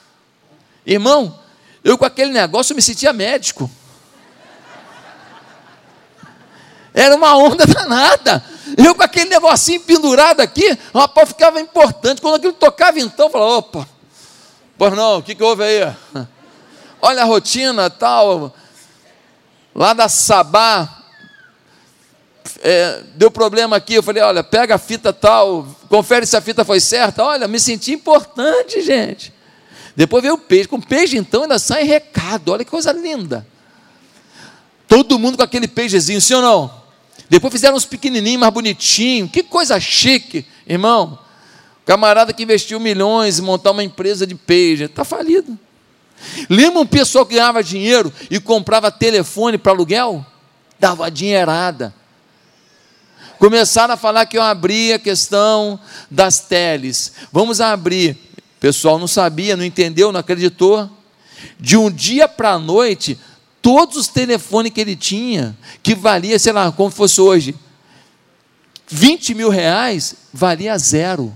Irmão, 0.85 1.37
eu 1.83 1.97
com 1.97 2.05
aquele 2.05 2.31
negócio 2.31 2.73
me 2.73 2.81
sentia 2.81 3.11
médico. 3.11 3.69
Era 6.93 7.13
uma 7.13 7.35
onda 7.35 7.65
danada. 7.67 8.41
Eu 8.77 8.95
com 8.95 9.03
aquele 9.03 9.29
negocinho 9.29 9.81
pendurado 9.81 10.39
aqui, 10.39 10.77
rapaz 10.95 11.27
ficava 11.27 11.59
importante. 11.59 12.21
Quando 12.21 12.35
aquilo 12.35 12.53
tocava 12.53 13.01
então, 13.01 13.25
eu 13.25 13.31
falava, 13.31 13.57
opa, 13.57 13.89
pois 14.77 14.93
não, 14.93 15.17
o 15.17 15.23
que, 15.23 15.35
que 15.35 15.43
houve 15.43 15.65
aí? 15.65 15.93
Olha 17.01 17.23
a 17.23 17.25
rotina 17.25 17.89
tal. 17.89 18.55
Lá 19.75 19.93
da 19.93 20.07
Sabá, 20.07 20.98
é, 22.61 23.03
deu 23.15 23.29
problema 23.29 23.75
aqui. 23.75 23.95
Eu 23.95 24.03
falei, 24.03 24.21
olha, 24.23 24.43
pega 24.43 24.75
a 24.75 24.77
fita 24.77 25.13
tal, 25.13 25.67
confere 25.87 26.25
se 26.25 26.35
a 26.35 26.41
fita 26.41 26.65
foi 26.65 26.79
certa. 26.79 27.23
Olha, 27.23 27.47
me 27.47 27.59
senti 27.59 27.93
importante, 27.93 28.81
gente. 28.81 29.33
Depois 29.95 30.21
veio 30.21 30.35
o 30.35 30.37
peixe. 30.37 30.67
Com 30.67 30.79
peixe, 30.79 31.17
então, 31.17 31.43
ainda 31.43 31.59
sai 31.59 31.83
recado. 31.83 32.51
Olha 32.51 32.63
que 32.63 32.71
coisa 32.71 32.91
linda. 32.91 33.45
Todo 34.87 35.19
mundo 35.19 35.37
com 35.37 35.43
aquele 35.43 35.67
peixezinho, 35.67 36.21
sim 36.21 36.33
ou 36.33 36.41
não? 36.41 36.79
Depois 37.29 37.53
fizeram 37.53 37.75
uns 37.75 37.85
pequenininhos, 37.85 38.39
mais 38.39 38.53
bonitinhos. 38.53 39.29
Que 39.29 39.43
coisa 39.43 39.79
chique, 39.79 40.45
irmão. 40.67 41.19
Camarada 41.85 42.33
que 42.33 42.43
investiu 42.43 42.79
milhões 42.79 43.39
em 43.39 43.41
montar 43.41 43.71
uma 43.71 43.83
empresa 43.83 44.25
de 44.25 44.35
peixe. 44.35 44.85
Está 44.85 45.03
falido. 45.03 45.57
Lembra 46.49 46.79
um 46.79 46.85
pessoal 46.85 47.25
que 47.25 47.35
ganhava 47.35 47.63
dinheiro 47.63 48.11
e 48.29 48.39
comprava 48.39 48.91
telefone 48.91 49.57
para 49.57 49.71
aluguel? 49.71 50.25
Dava 50.79 51.09
dinheirada. 51.09 51.93
Começaram 53.39 53.93
a 53.93 53.97
falar 53.97 54.25
que 54.25 54.37
eu 54.37 54.41
abri 54.41 54.91
a 54.91 54.99
questão 54.99 55.79
das 56.11 56.41
teles. 56.41 57.13
Vamos 57.31 57.61
abrir. 57.61 58.11
O 58.35 58.59
pessoal 58.59 58.99
não 58.99 59.07
sabia, 59.07 59.55
não 59.55 59.63
entendeu, 59.63 60.11
não 60.11 60.19
acreditou. 60.19 60.89
De 61.57 61.77
um 61.77 61.89
dia 61.89 62.27
para 62.27 62.51
a 62.51 62.59
noite, 62.59 63.17
todos 63.61 63.95
os 63.95 64.07
telefones 64.09 64.73
que 64.73 64.81
ele 64.81 64.93
tinha, 64.93 65.57
que 65.81 65.95
valia, 65.95 66.37
sei 66.37 66.51
lá, 66.51 66.69
como 66.69 66.91
fosse 66.91 67.21
hoje, 67.21 67.55
20 68.89 69.33
mil 69.33 69.49
reais, 69.49 70.15
valia 70.33 70.77
zero. 70.77 71.33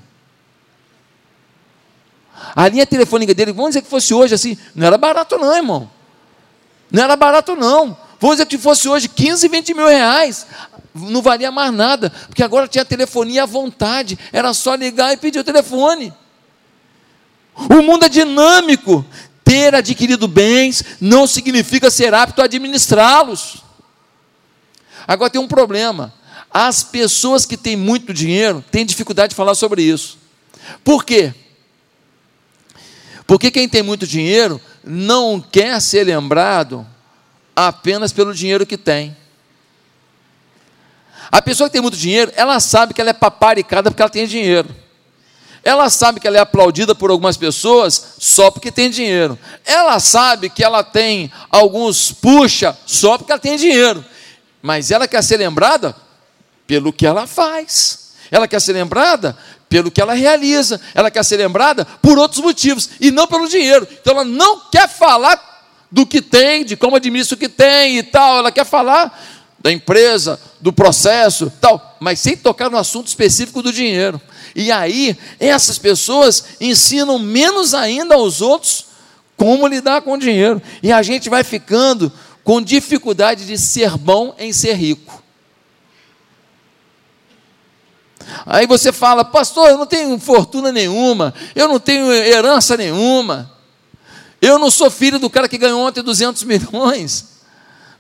A 2.54 2.68
linha 2.68 2.86
telefônica 2.86 3.34
dele, 3.34 3.54
vamos 3.54 3.70
dizer 3.70 3.82
que 3.82 3.90
fosse 3.90 4.14
hoje 4.14 4.36
assim, 4.36 4.58
não 4.76 4.88
era 4.88 4.98
barato 4.98 5.38
não, 5.38 5.56
irmão. 5.56 5.90
Não 6.92 7.02
era 7.02 7.16
barato 7.16 7.56
não. 7.56 7.98
Vamos 8.24 8.38
dizer 8.38 8.46
que 8.46 8.58
fosse 8.58 8.88
hoje 8.88 9.10
15, 9.10 9.50
20 9.50 9.74
mil 9.74 9.86
reais 9.86 10.48
não 10.96 11.22
valia 11.22 11.52
mais 11.52 11.74
nada, 11.74 12.10
porque 12.28 12.42
agora 12.42 12.70
tinha 12.70 12.86
telefonia 12.86 13.44
à 13.44 13.46
vontade, 13.46 14.18
era 14.32 14.54
só 14.54 14.76
ligar 14.76 15.12
e 15.12 15.18
pedir 15.18 15.40
o 15.40 15.44
telefone. 15.44 16.14
O 17.54 17.82
mundo 17.82 18.06
é 18.06 18.08
dinâmico. 18.08 19.06
Ter 19.44 19.76
adquirido 19.76 20.26
bens 20.26 20.86
não 21.02 21.28
significa 21.28 21.92
ser 21.92 22.14
apto 22.14 22.42
a 22.42 22.46
administrá-los. 22.46 23.58
Agora 25.06 25.30
tem 25.30 25.42
um 25.42 25.48
problema. 25.48 26.14
As 26.50 26.82
pessoas 26.82 27.46
que 27.46 27.58
têm 27.58 27.76
muito 27.76 28.14
dinheiro 28.14 28.64
têm 28.72 28.86
dificuldade 28.86 29.32
de 29.32 29.36
falar 29.36 29.54
sobre 29.54 29.82
isso. 29.82 30.18
Por 30.82 31.04
quê? 31.04 31.34
Porque 33.28 33.52
quem 33.52 33.68
tem 33.68 33.84
muito 33.84 34.08
dinheiro 34.08 34.62
não 34.82 35.42
quer 35.42 35.82
ser 35.82 36.06
lembrado 36.06 36.88
apenas 37.56 38.12
pelo 38.12 38.34
dinheiro 38.34 38.66
que 38.66 38.78
tem. 38.78 39.16
A 41.32 41.42
pessoa 41.42 41.68
que 41.68 41.74
tem 41.74 41.82
muito 41.82 41.98
dinheiro, 41.98 42.32
ela 42.36 42.60
sabe 42.60 42.94
que 42.94 43.02
ela 43.02 43.10
é 43.10 43.14
paparicada 43.14 43.90
porque 43.90 44.02
ela 44.02 44.10
tem 44.10 44.28
dinheiro. 44.28 44.70
Ela 45.64 45.90
sabe 45.90 46.20
que 46.20 46.28
ela 46.28 46.38
é 46.38 46.42
aplaudida 46.42 46.94
por 46.94 47.10
algumas 47.10 47.38
pessoas 47.38 48.16
só 48.20 48.52
porque 48.52 48.72
tem 48.72 48.90
dinheiro. 48.90 49.40
Ela 49.66 50.00
sabe 50.00 50.50
que 50.50 50.64
ela 50.64 50.84
tem 50.84 51.32
alguns 51.50 52.12
puxa 52.12 52.78
só 52.86 53.18
porque 53.18 53.32
ela 53.32 53.40
tem 53.40 53.56
dinheiro. 53.56 54.04
Mas 54.62 54.92
ela 54.92 55.08
quer 55.08 55.24
ser 55.24 55.38
lembrada 55.38 55.96
pelo 56.68 56.92
que 56.92 57.06
ela 57.06 57.26
faz. 57.26 58.14
Ela 58.30 58.48
quer 58.48 58.60
ser 58.60 58.74
lembrada 58.74 59.38
pelo 59.70 59.90
que 59.90 60.02
ela 60.02 60.14
realiza. 60.14 60.82
Ela 60.94 61.10
quer 61.10 61.24
ser 61.24 61.38
lembrada 61.38 61.86
por 62.02 62.20
outros 62.20 62.42
motivos 62.42 62.90
e 63.00 63.10
não 63.10 63.26
pelo 63.26 63.48
dinheiro. 63.48 63.88
Então 63.90 64.14
ela 64.14 64.26
não 64.26 64.70
quer 64.70 64.90
falar 64.90 65.53
do 65.94 66.08
que 66.08 66.24
tem, 66.24 66.66
de 66.66 66.76
como 66.76 66.96
administra 66.96 67.36
o 67.36 67.38
que 67.38 67.48
tem 67.48 68.00
e 68.00 68.04
tal. 68.04 68.40
Ela 68.40 68.52
quer 68.52 68.66
falar 68.66 69.16
da 69.60 69.72
empresa, 69.72 70.40
do 70.60 70.74
processo, 70.74 71.54
tal, 71.62 71.98
mas 72.00 72.20
sem 72.20 72.36
tocar 72.36 72.68
no 72.68 72.80
assunto 72.80 73.06
específico 73.06 73.62
do 73.62 73.72
dinheiro. 73.72 74.20
E 74.56 74.72
aí, 74.72 75.16
essas 75.40 75.78
pessoas 75.78 76.46
ensinam 76.60 77.20
menos 77.20 77.76
ainda 77.76 78.16
aos 78.16 78.42
outros 78.42 78.88
como 79.38 79.68
lidar 79.68 80.02
com 80.02 80.14
o 80.14 80.18
dinheiro. 80.18 80.60
E 80.82 80.92
a 80.92 81.04
gente 81.04 81.30
vai 81.30 81.44
ficando 81.44 82.12
com 82.44 82.60
dificuldade 82.60 83.46
de 83.46 83.56
ser 83.56 83.96
bom 83.96 84.34
em 84.40 84.52
ser 84.52 84.74
rico. 84.74 85.22
Aí 88.48 88.66
você 88.66 88.92
fala, 88.92 89.24
pastor, 89.24 89.70
eu 89.70 89.78
não 89.78 89.86
tenho 89.86 90.18
fortuna 90.18 90.72
nenhuma, 90.72 91.36
eu 91.56 91.68
não 91.68 91.80
tenho 91.80 92.12
herança 92.12 92.76
nenhuma, 92.76 93.53
eu 94.44 94.60
não 94.60 94.70
sou 94.70 94.92
filho 94.92 95.18
do 95.18 95.30
cara 95.30 95.48
que 95.48 95.58
ganhou 95.58 95.80
ontem 95.80 96.04
200 96.04 96.44
milhões 96.44 97.40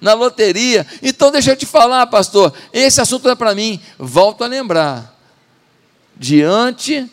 na 0.01 0.13
loteria. 0.13 0.85
Então, 1.01 1.31
deixa 1.31 1.51
eu 1.51 1.55
te 1.55 1.65
falar, 1.65 2.05
pastor, 2.07 2.53
esse 2.73 2.99
assunto 2.99 3.29
é 3.29 3.35
para 3.35 3.55
mim. 3.55 3.79
Volto 3.97 4.43
a 4.43 4.47
lembrar: 4.47 5.17
diante 6.17 7.09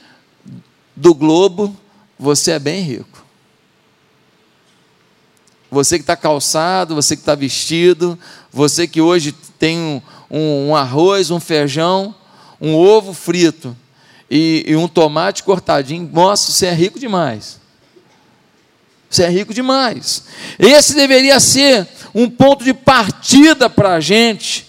do 0.96 1.14
globo, 1.14 1.76
você 2.18 2.50
é 2.50 2.58
bem 2.58 2.82
rico. 2.82 3.24
Você 5.70 5.96
que 5.96 6.02
está 6.02 6.16
calçado, 6.16 6.96
você 6.96 7.14
que 7.14 7.22
está 7.22 7.36
vestido, 7.36 8.18
você 8.50 8.88
que 8.88 9.00
hoje 9.00 9.30
tem 9.60 9.78
um, 9.78 10.02
um, 10.28 10.68
um, 10.70 10.76
arroz, 10.76 11.30
um 11.30 11.38
feijão, 11.38 12.12
um 12.60 12.74
ovo 12.74 13.12
frito 13.12 13.76
e, 14.28 14.64
e 14.66 14.74
um 14.74 14.88
tomate 14.88 15.44
cortadinho, 15.44 16.10
nossa, 16.12 16.50
você 16.50 16.66
é 16.66 16.74
rico 16.74 16.98
demais. 16.98 17.59
Você 19.10 19.24
é 19.24 19.28
rico 19.28 19.52
demais. 19.52 20.22
Esse 20.56 20.94
deveria 20.94 21.40
ser 21.40 21.86
um 22.14 22.30
ponto 22.30 22.62
de 22.62 22.72
partida 22.72 23.68
para 23.68 23.94
a 23.94 24.00
gente, 24.00 24.64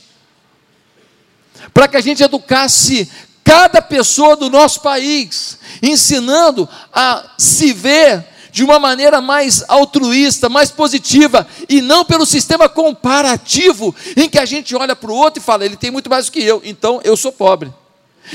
para 1.71 1.87
que 1.87 1.95
a 1.95 2.01
gente 2.01 2.23
educasse 2.23 3.07
cada 3.43 3.81
pessoa 3.83 4.35
do 4.35 4.49
nosso 4.49 4.81
país, 4.81 5.59
ensinando 5.81 6.67
a 6.91 7.33
se 7.37 7.71
ver 7.71 8.25
de 8.51 8.63
uma 8.63 8.79
maneira 8.79 9.21
mais 9.21 9.63
altruísta, 9.67 10.49
mais 10.49 10.71
positiva, 10.71 11.47
e 11.69 11.79
não 11.79 12.03
pelo 12.03 12.25
sistema 12.25 12.67
comparativo, 12.67 13.95
em 14.17 14.27
que 14.27 14.39
a 14.39 14.45
gente 14.45 14.75
olha 14.75 14.95
para 14.95 15.11
o 15.11 15.15
outro 15.15 15.39
e 15.39 15.45
fala: 15.45 15.63
ele 15.63 15.77
tem 15.77 15.91
muito 15.91 16.09
mais 16.09 16.25
do 16.25 16.31
que 16.31 16.41
eu, 16.41 16.61
então 16.65 16.99
eu 17.03 17.15
sou 17.15 17.31
pobre. 17.31 17.71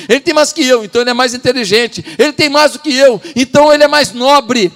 Ele 0.08 0.20
tem 0.20 0.34
mais 0.34 0.52
que 0.52 0.64
eu, 0.64 0.84
então 0.84 1.00
ele 1.00 1.10
é 1.10 1.14
mais 1.14 1.34
inteligente. 1.34 2.04
Ele 2.18 2.32
tem 2.32 2.48
mais 2.48 2.72
do 2.72 2.78
que 2.78 2.94
eu, 2.94 3.20
então 3.34 3.72
ele 3.72 3.82
é 3.84 3.88
mais 3.88 4.12
nobre. 4.12 4.72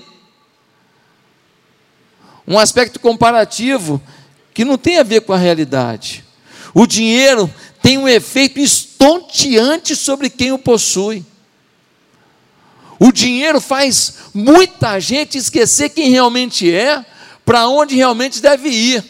Um 2.51 2.59
aspecto 2.59 2.99
comparativo 2.99 4.03
que 4.53 4.65
não 4.65 4.77
tem 4.77 4.99
a 4.99 5.05
ver 5.05 5.21
com 5.21 5.33
a 5.33 5.39
realidade. 5.39 6.25
O 6.75 6.85
dinheiro 6.85 7.49
tem 7.81 7.97
um 7.97 8.09
efeito 8.09 8.59
estonteante 8.59 9.95
sobre 9.95 10.29
quem 10.29 10.51
o 10.51 10.59
possui. 10.59 11.25
O 12.99 13.13
dinheiro 13.13 13.61
faz 13.61 14.15
muita 14.35 14.99
gente 14.99 15.39
esquecer 15.39 15.91
quem 15.91 16.11
realmente 16.11 16.75
é, 16.75 17.07
para 17.45 17.69
onde 17.69 17.95
realmente 17.95 18.43
deve 18.43 18.69
ir. 18.69 19.05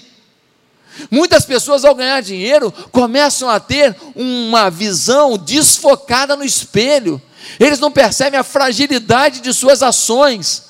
Muitas 1.11 1.47
pessoas, 1.47 1.83
ao 1.83 1.95
ganhar 1.95 2.21
dinheiro, 2.21 2.71
começam 2.93 3.49
a 3.49 3.59
ter 3.59 3.97
uma 4.15 4.71
visão 4.71 5.39
desfocada 5.39 6.37
no 6.37 6.45
espelho. 6.45 7.21
Eles 7.59 7.79
não 7.79 7.91
percebem 7.91 8.39
a 8.39 8.45
fragilidade 8.45 9.41
de 9.41 9.55
suas 9.55 9.83
ações 9.83 10.69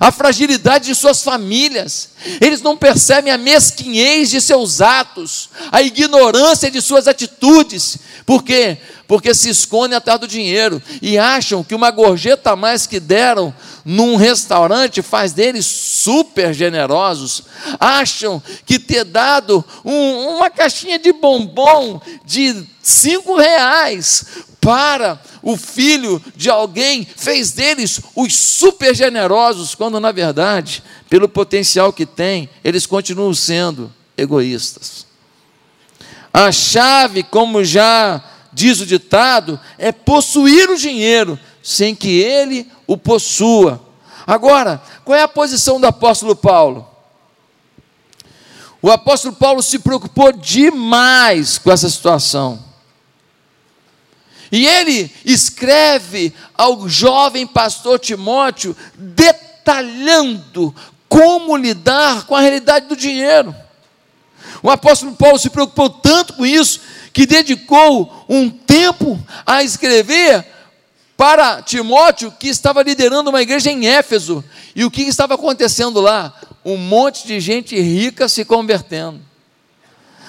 a 0.00 0.10
fragilidade 0.10 0.86
de 0.86 0.94
suas 0.94 1.22
famílias, 1.22 2.10
eles 2.40 2.60
não 2.60 2.76
percebem 2.76 3.32
a 3.32 3.38
mesquinhez 3.38 4.30
de 4.30 4.40
seus 4.40 4.80
atos, 4.80 5.48
a 5.70 5.80
ignorância 5.82 6.70
de 6.70 6.82
suas 6.82 7.06
atitudes, 7.06 7.98
por 8.26 8.42
quê? 8.42 8.78
Porque 9.06 9.32
se 9.32 9.48
escondem 9.48 9.96
atrás 9.96 10.18
do 10.18 10.26
dinheiro 10.26 10.82
e 11.00 11.16
acham 11.16 11.62
que 11.62 11.76
uma 11.76 11.92
gorjeta 11.92 12.50
a 12.50 12.56
mais 12.56 12.86
que 12.86 12.98
deram 12.98 13.54
num 13.84 14.16
restaurante 14.16 15.00
faz 15.00 15.32
deles 15.32 15.64
super 15.64 16.52
generosos, 16.52 17.44
acham 17.78 18.42
que 18.66 18.80
ter 18.80 19.04
dado 19.04 19.64
um, 19.84 20.36
uma 20.36 20.50
caixinha 20.50 20.98
de 20.98 21.12
bombom 21.12 22.00
de 22.24 22.66
cinco 22.82 23.36
reais 23.36 24.24
para 24.66 25.22
o 25.44 25.56
filho 25.56 26.20
de 26.34 26.50
alguém 26.50 27.04
fez 27.04 27.52
deles 27.52 28.00
os 28.16 28.36
super 28.36 28.96
generosos, 28.96 29.76
quando 29.76 30.00
na 30.00 30.10
verdade, 30.10 30.82
pelo 31.08 31.28
potencial 31.28 31.92
que 31.92 32.04
têm, 32.04 32.50
eles 32.64 32.84
continuam 32.84 33.32
sendo 33.32 33.94
egoístas. 34.18 35.06
A 36.34 36.50
chave, 36.50 37.22
como 37.22 37.62
já 37.62 38.20
diz 38.52 38.80
o 38.80 38.86
ditado, 38.86 39.60
é 39.78 39.92
possuir 39.92 40.68
o 40.68 40.76
dinheiro 40.76 41.38
sem 41.62 41.94
que 41.94 42.18
ele 42.18 42.68
o 42.88 42.98
possua. 42.98 43.80
Agora, 44.26 44.82
qual 45.04 45.16
é 45.16 45.22
a 45.22 45.28
posição 45.28 45.80
do 45.80 45.86
apóstolo 45.86 46.34
Paulo? 46.34 46.88
O 48.82 48.90
apóstolo 48.90 49.32
Paulo 49.32 49.62
se 49.62 49.78
preocupou 49.78 50.32
demais 50.32 51.56
com 51.56 51.70
essa 51.70 51.88
situação. 51.88 52.66
E 54.50 54.66
ele 54.66 55.10
escreve 55.24 56.32
ao 56.56 56.88
jovem 56.88 57.46
pastor 57.46 57.98
Timóteo, 57.98 58.76
detalhando 58.94 60.74
como 61.08 61.56
lidar 61.56 62.26
com 62.26 62.34
a 62.34 62.40
realidade 62.40 62.86
do 62.86 62.96
dinheiro. 62.96 63.54
O 64.62 64.70
apóstolo 64.70 65.14
Paulo 65.14 65.38
se 65.38 65.50
preocupou 65.50 65.88
tanto 65.88 66.34
com 66.34 66.46
isso, 66.46 66.80
que 67.12 67.26
dedicou 67.26 68.24
um 68.28 68.50
tempo 68.50 69.18
a 69.44 69.62
escrever 69.62 70.44
para 71.16 71.62
Timóteo, 71.62 72.30
que 72.30 72.48
estava 72.48 72.82
liderando 72.82 73.30
uma 73.30 73.42
igreja 73.42 73.70
em 73.70 73.86
Éfeso. 73.86 74.44
E 74.74 74.84
o 74.84 74.90
que 74.90 75.02
estava 75.02 75.34
acontecendo 75.34 76.00
lá? 76.00 76.34
Um 76.64 76.76
monte 76.76 77.26
de 77.26 77.40
gente 77.40 77.80
rica 77.80 78.28
se 78.28 78.44
convertendo. 78.44 79.25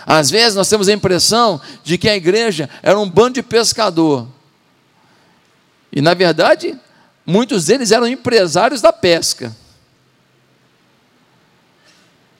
Às 0.09 0.29
vezes 0.29 0.55
nós 0.55 0.69
temos 0.69 0.87
a 0.87 0.93
impressão 0.93 1.59
de 1.83 1.97
que 1.97 2.07
a 2.07 2.15
igreja 2.15 2.69
era 2.81 2.97
um 2.97 3.09
bando 3.09 3.33
de 3.33 3.43
pescador. 3.43 4.25
E 5.91 5.99
na 5.99 6.13
verdade, 6.13 6.79
muitos 7.25 7.65
deles 7.65 7.91
eram 7.91 8.07
empresários 8.07 8.79
da 8.79 8.93
pesca. 8.93 9.53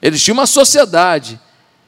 Eles 0.00 0.22
tinham 0.22 0.38
uma 0.38 0.46
sociedade, 0.46 1.38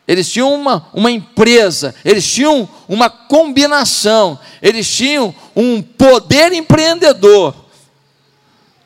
eles 0.06 0.30
tinham 0.30 0.52
uma, 0.52 0.86
uma 0.92 1.10
empresa, 1.10 1.94
eles 2.04 2.30
tinham 2.30 2.68
uma 2.86 3.08
combinação, 3.08 4.38
eles 4.60 4.86
tinham 4.86 5.34
um 5.56 5.80
poder 5.80 6.52
empreendedor. 6.52 7.54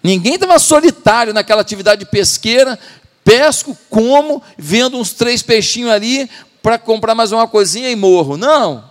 Ninguém 0.00 0.34
estava 0.34 0.60
solitário 0.60 1.34
naquela 1.34 1.62
atividade 1.62 2.04
pesqueira, 2.06 2.78
pesco, 3.24 3.76
como, 3.90 4.40
vendo 4.56 4.96
uns 4.96 5.12
três 5.12 5.42
peixinhos 5.42 5.90
ali 5.90 6.30
para 6.64 6.78
comprar 6.78 7.14
mais 7.14 7.30
uma 7.30 7.46
coisinha 7.46 7.90
e 7.90 7.94
morro. 7.94 8.38
Não. 8.38 8.82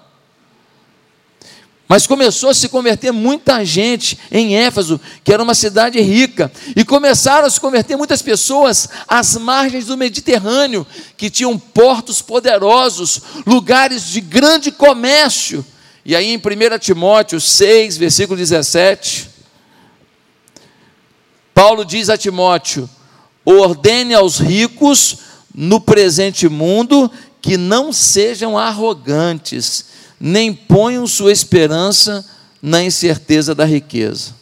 Mas 1.87 2.05
começou 2.05 2.51
a 2.51 2.53
se 2.53 2.69
converter 2.69 3.11
muita 3.11 3.65
gente 3.65 4.15
em 4.31 4.55
Éfeso, 4.55 5.01
que 5.23 5.33
era 5.33 5.41
uma 5.41 5.55
cidade 5.55 5.99
rica, 5.99 6.51
e 6.75 6.85
começaram 6.85 7.47
a 7.47 7.49
se 7.49 7.59
converter 7.59 7.97
muitas 7.97 8.21
pessoas 8.21 8.87
às 9.07 9.35
margens 9.37 9.87
do 9.87 9.97
Mediterrâneo, 9.97 10.85
que 11.17 11.31
tinham 11.31 11.57
portos 11.57 12.21
poderosos, 12.21 13.19
lugares 13.43 14.05
de 14.05 14.21
grande 14.21 14.71
comércio. 14.71 15.65
E 16.05 16.15
aí 16.15 16.31
em 16.31 16.37
1 16.37 16.77
Timóteo 16.77 17.41
6, 17.41 17.97
versículo 17.97 18.37
17, 18.37 19.31
Paulo 21.55 21.83
diz 21.83 22.07
a 22.07 22.17
Timóteo: 22.19 22.87
ordene 23.43 24.13
aos 24.13 24.37
ricos 24.37 25.17
no 25.55 25.81
presente 25.81 26.47
mundo 26.47 27.11
que 27.43 27.57
não 27.57 27.91
sejam 27.91 28.57
arrogantes 28.57 29.87
nem 30.17 30.53
ponham 30.53 31.05
sua 31.05 31.29
esperança 31.29 32.25
na 32.61 32.81
incerteza 32.81 33.53
da 33.53 33.65
riqueza. 33.65 34.33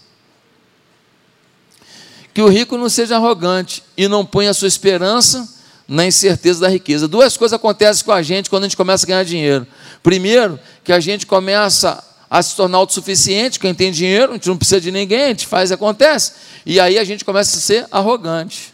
Que 2.32 2.44
o 2.44 2.48
rico 2.48 2.78
não 2.78 2.88
seja 2.88 3.16
arrogante 3.16 3.84
e 3.98 4.08
não 4.08 4.24
ponha 4.24 4.54
sua 4.54 4.68
esperança 4.68 5.52
na 5.88 6.06
incerteza 6.06 6.62
da 6.62 6.70
riqueza. 6.70 7.08
Duas 7.08 7.36
coisas 7.36 7.56
acontecem 7.56 8.06
com 8.06 8.12
a 8.12 8.22
gente 8.22 8.52
quando 8.52 8.66
a 8.66 8.68
gente 8.68 8.78
começa 8.78 9.04
a 9.04 9.08
ganhar 9.08 9.26
dinheiro. 9.26 9.66
Primeiro, 10.04 10.60
que 10.84 10.94
a 10.94 11.00
gente 11.00 11.26
começa 11.26 12.04
a 12.30 12.42
se 12.44 12.56
tornar 12.56 12.78
autossuficiente, 12.78 13.60
quem 13.60 13.74
tem 13.74 13.92
dinheiro, 13.92 14.34
a 14.34 14.36
gente 14.36 14.48
não 14.48 14.58
precisa 14.58 14.80
de 14.80 14.92
ninguém, 14.92 15.24
a 15.24 15.28
gente 15.30 15.48
faz 15.48 15.72
e 15.72 15.74
acontece. 15.74 16.34
E 16.68 16.80
aí 16.80 17.00
a 17.00 17.04
gente 17.04 17.26
começa 17.26 17.58
a 17.58 17.60
ser 17.60 17.88
arrogante. 17.92 18.72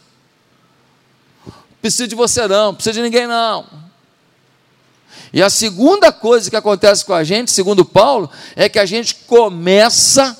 Precisa 1.81 2.09
de 2.09 2.13
você 2.13 2.45
não, 2.45 2.75
precisa 2.75 2.93
de 2.93 3.01
ninguém 3.01 3.25
não. 3.25 3.86
E 5.33 5.41
a 5.41 5.49
segunda 5.49 6.11
coisa 6.11 6.49
que 6.49 6.55
acontece 6.55 7.03
com 7.05 7.13
a 7.13 7.23
gente, 7.23 7.51
segundo 7.51 7.83
Paulo, 7.83 8.29
é 8.55 8.69
que 8.69 8.79
a 8.79 8.85
gente 8.85 9.15
começa 9.27 10.37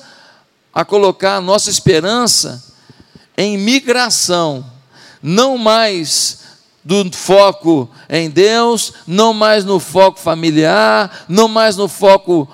a 0.72 0.84
colocar 0.84 1.36
a 1.36 1.40
nossa 1.40 1.70
esperança 1.70 2.64
em 3.36 3.56
migração, 3.56 4.64
não 5.22 5.58
mais 5.58 6.38
do 6.84 7.10
foco 7.12 7.88
em 8.08 8.30
Deus, 8.30 8.92
não 9.06 9.34
mais 9.34 9.64
no 9.64 9.78
foco 9.78 10.18
familiar, 10.18 11.24
não 11.28 11.46
mais 11.46 11.76
no 11.76 11.86
foco 11.86 12.48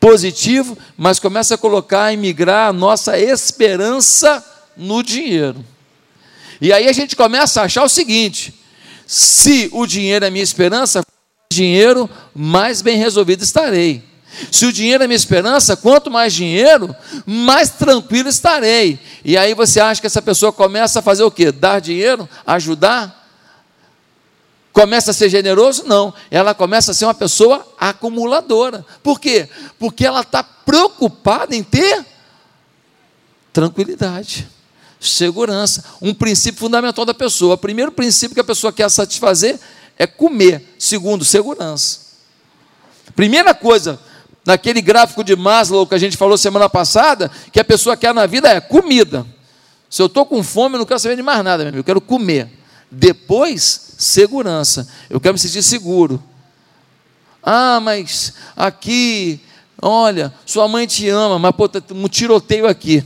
positivo, 0.00 0.76
mas 0.96 1.18
começa 1.18 1.54
a 1.54 1.58
colocar 1.58 2.12
e 2.12 2.16
migrar 2.16 2.68
a 2.68 2.72
nossa 2.72 3.18
esperança 3.18 4.44
no 4.76 5.02
dinheiro. 5.02 5.64
E 6.60 6.72
aí 6.72 6.88
a 6.88 6.92
gente 6.92 7.14
começa 7.14 7.60
a 7.60 7.64
achar 7.64 7.84
o 7.84 7.88
seguinte: 7.88 8.54
se 9.06 9.68
o 9.72 9.86
dinheiro 9.86 10.24
é 10.24 10.30
minha 10.30 10.42
esperança, 10.42 11.04
dinheiro, 11.54 12.08
mais 12.34 12.82
bem 12.82 12.96
resolvido 12.96 13.42
estarei. 13.42 14.02
Se 14.50 14.66
o 14.66 14.72
dinheiro 14.72 15.04
é 15.04 15.06
minha 15.06 15.16
esperança, 15.16 15.76
quanto 15.76 16.10
mais 16.10 16.32
dinheiro, 16.32 16.94
mais 17.24 17.70
tranquilo 17.70 18.28
estarei. 18.28 18.98
E 19.24 19.36
aí 19.36 19.54
você 19.54 19.80
acha 19.80 20.00
que 20.00 20.06
essa 20.06 20.20
pessoa 20.20 20.52
começa 20.52 20.98
a 20.98 21.02
fazer 21.02 21.22
o 21.22 21.30
quê? 21.30 21.52
Dar 21.52 21.80
dinheiro? 21.80 22.28
Ajudar? 22.46 23.22
Começa 24.72 25.12
a 25.12 25.14
ser 25.14 25.28
generoso? 25.28 25.84
Não. 25.86 26.12
Ela 26.30 26.52
começa 26.52 26.90
a 26.90 26.94
ser 26.94 27.04
uma 27.04 27.14
pessoa 27.14 27.64
acumuladora. 27.78 28.84
Por 29.02 29.20
quê? 29.20 29.48
Porque 29.78 30.04
ela 30.04 30.22
está 30.22 30.42
preocupada 30.42 31.54
em 31.54 31.62
ter 31.62 32.04
tranquilidade, 33.52 34.48
segurança. 35.00 35.84
Um 36.02 36.12
princípio 36.12 36.58
fundamental 36.58 37.04
da 37.04 37.14
pessoa. 37.14 37.54
O 37.54 37.58
primeiro 37.58 37.92
princípio 37.92 38.34
que 38.34 38.40
a 38.40 38.44
pessoa 38.44 38.72
quer 38.72 38.90
satisfazer 38.90 39.60
é 39.98 40.06
comer. 40.06 40.74
Segundo, 40.78 41.24
segurança. 41.24 42.00
Primeira 43.14 43.54
coisa, 43.54 43.98
naquele 44.44 44.80
gráfico 44.80 45.22
de 45.22 45.36
Maslow 45.36 45.86
que 45.86 45.94
a 45.94 45.98
gente 45.98 46.16
falou 46.16 46.36
semana 46.36 46.68
passada, 46.68 47.30
que 47.52 47.60
a 47.60 47.64
pessoa 47.64 47.96
quer 47.96 48.12
na 48.12 48.26
vida 48.26 48.48
é 48.48 48.60
comida. 48.60 49.26
Se 49.88 50.02
eu 50.02 50.06
estou 50.06 50.26
com 50.26 50.42
fome, 50.42 50.74
eu 50.74 50.80
não 50.80 50.86
quero 50.86 50.98
saber 50.98 51.16
de 51.16 51.22
mais 51.22 51.42
nada, 51.44 51.58
meu 51.58 51.68
amigo, 51.68 51.80
eu 51.80 51.84
quero 51.84 52.00
comer. 52.00 52.48
Depois, 52.90 53.94
segurança. 53.98 54.88
Eu 55.08 55.20
quero 55.20 55.34
me 55.34 55.38
sentir 55.38 55.62
seguro. 55.62 56.22
Ah, 57.42 57.78
mas 57.80 58.32
aqui, 58.56 59.40
olha, 59.80 60.32
sua 60.46 60.66
mãe 60.66 60.86
te 60.86 61.08
ama, 61.08 61.38
mas 61.38 61.52
pô, 61.52 61.68
tá 61.68 61.82
um 61.92 62.08
tiroteio 62.08 62.66
aqui. 62.66 63.04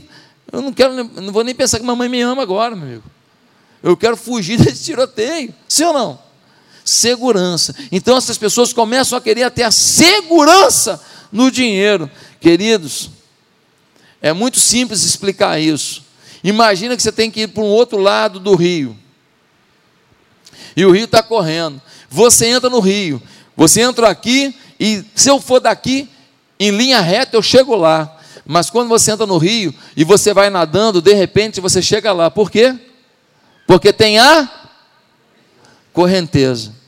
Eu 0.51 0.61
não 0.61 0.73
quero, 0.73 0.93
não 0.93 1.31
vou 1.31 1.43
nem 1.43 1.53
pensar 1.53 1.79
que 1.79 1.85
mamãe 1.85 2.09
me 2.09 2.21
ama 2.21 2.41
agora, 2.41 2.75
meu 2.75 2.87
amigo. 2.87 3.03
Eu 3.83 3.95
quero 3.95 4.17
fugir 4.17 4.57
desse 4.63 4.85
tiroteio. 4.85 5.53
Sim 5.67 5.85
ou 5.85 5.93
não? 5.93 6.28
Segurança. 6.89 7.75
Então 7.91 8.17
essas 8.17 8.37
pessoas 8.37 8.73
começam 8.73 9.17
a 9.17 9.21
querer 9.21 9.49
ter 9.51 9.63
a 9.63 9.71
segurança 9.71 11.01
no 11.31 11.51
dinheiro. 11.51 12.09
Queridos, 12.39 13.11
é 14.21 14.33
muito 14.33 14.59
simples 14.59 15.03
explicar 15.03 15.59
isso. 15.59 16.03
Imagina 16.43 16.95
que 16.95 17.03
você 17.03 17.11
tem 17.11 17.29
que 17.29 17.41
ir 17.41 17.47
para 17.47 17.63
um 17.63 17.67
outro 17.67 17.97
lado 17.97 18.39
do 18.39 18.55
rio. 18.55 18.97
E 20.75 20.85
o 20.85 20.91
rio 20.91 21.05
está 21.05 21.21
correndo. 21.21 21.81
Você 22.09 22.47
entra 22.47 22.69
no 22.69 22.79
rio. 22.79 23.21
Você 23.55 23.81
entra 23.81 24.09
aqui 24.09 24.55
e 24.79 25.03
se 25.15 25.29
eu 25.29 25.39
for 25.41 25.59
daqui 25.59 26.09
em 26.59 26.71
linha 26.71 27.01
reta 27.01 27.35
eu 27.35 27.41
chego 27.41 27.75
lá. 27.75 28.17
Mas 28.45 28.69
quando 28.69 28.89
você 28.89 29.11
entra 29.11 29.25
no 29.25 29.37
rio 29.37 29.73
e 29.95 30.03
você 30.03 30.33
vai 30.33 30.49
nadando, 30.49 31.01
de 31.01 31.13
repente 31.13 31.61
você 31.61 31.81
chega 31.81 32.11
lá. 32.11 32.31
Por 32.31 32.49
quê? 32.49 32.75
Porque 33.67 33.93
tem 33.93 34.17
a 34.17 34.49
correnteza. 35.93 36.78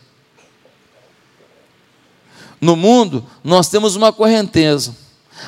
No 2.61 2.75
mundo, 2.75 3.25
nós 3.43 3.67
temos 3.67 3.95
uma 3.95 4.13
correnteza. 4.13 4.95